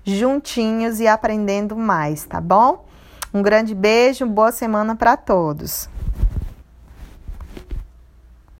juntinhos 0.03 0.99
e 0.99 1.07
aprendendo 1.07 1.75
mais, 1.75 2.25
tá 2.25 2.41
bom? 2.41 2.85
Um 3.33 3.41
grande 3.41 3.73
beijo, 3.73 4.25
boa 4.25 4.51
semana 4.51 4.95
para 4.95 5.15
todos. 5.15 5.89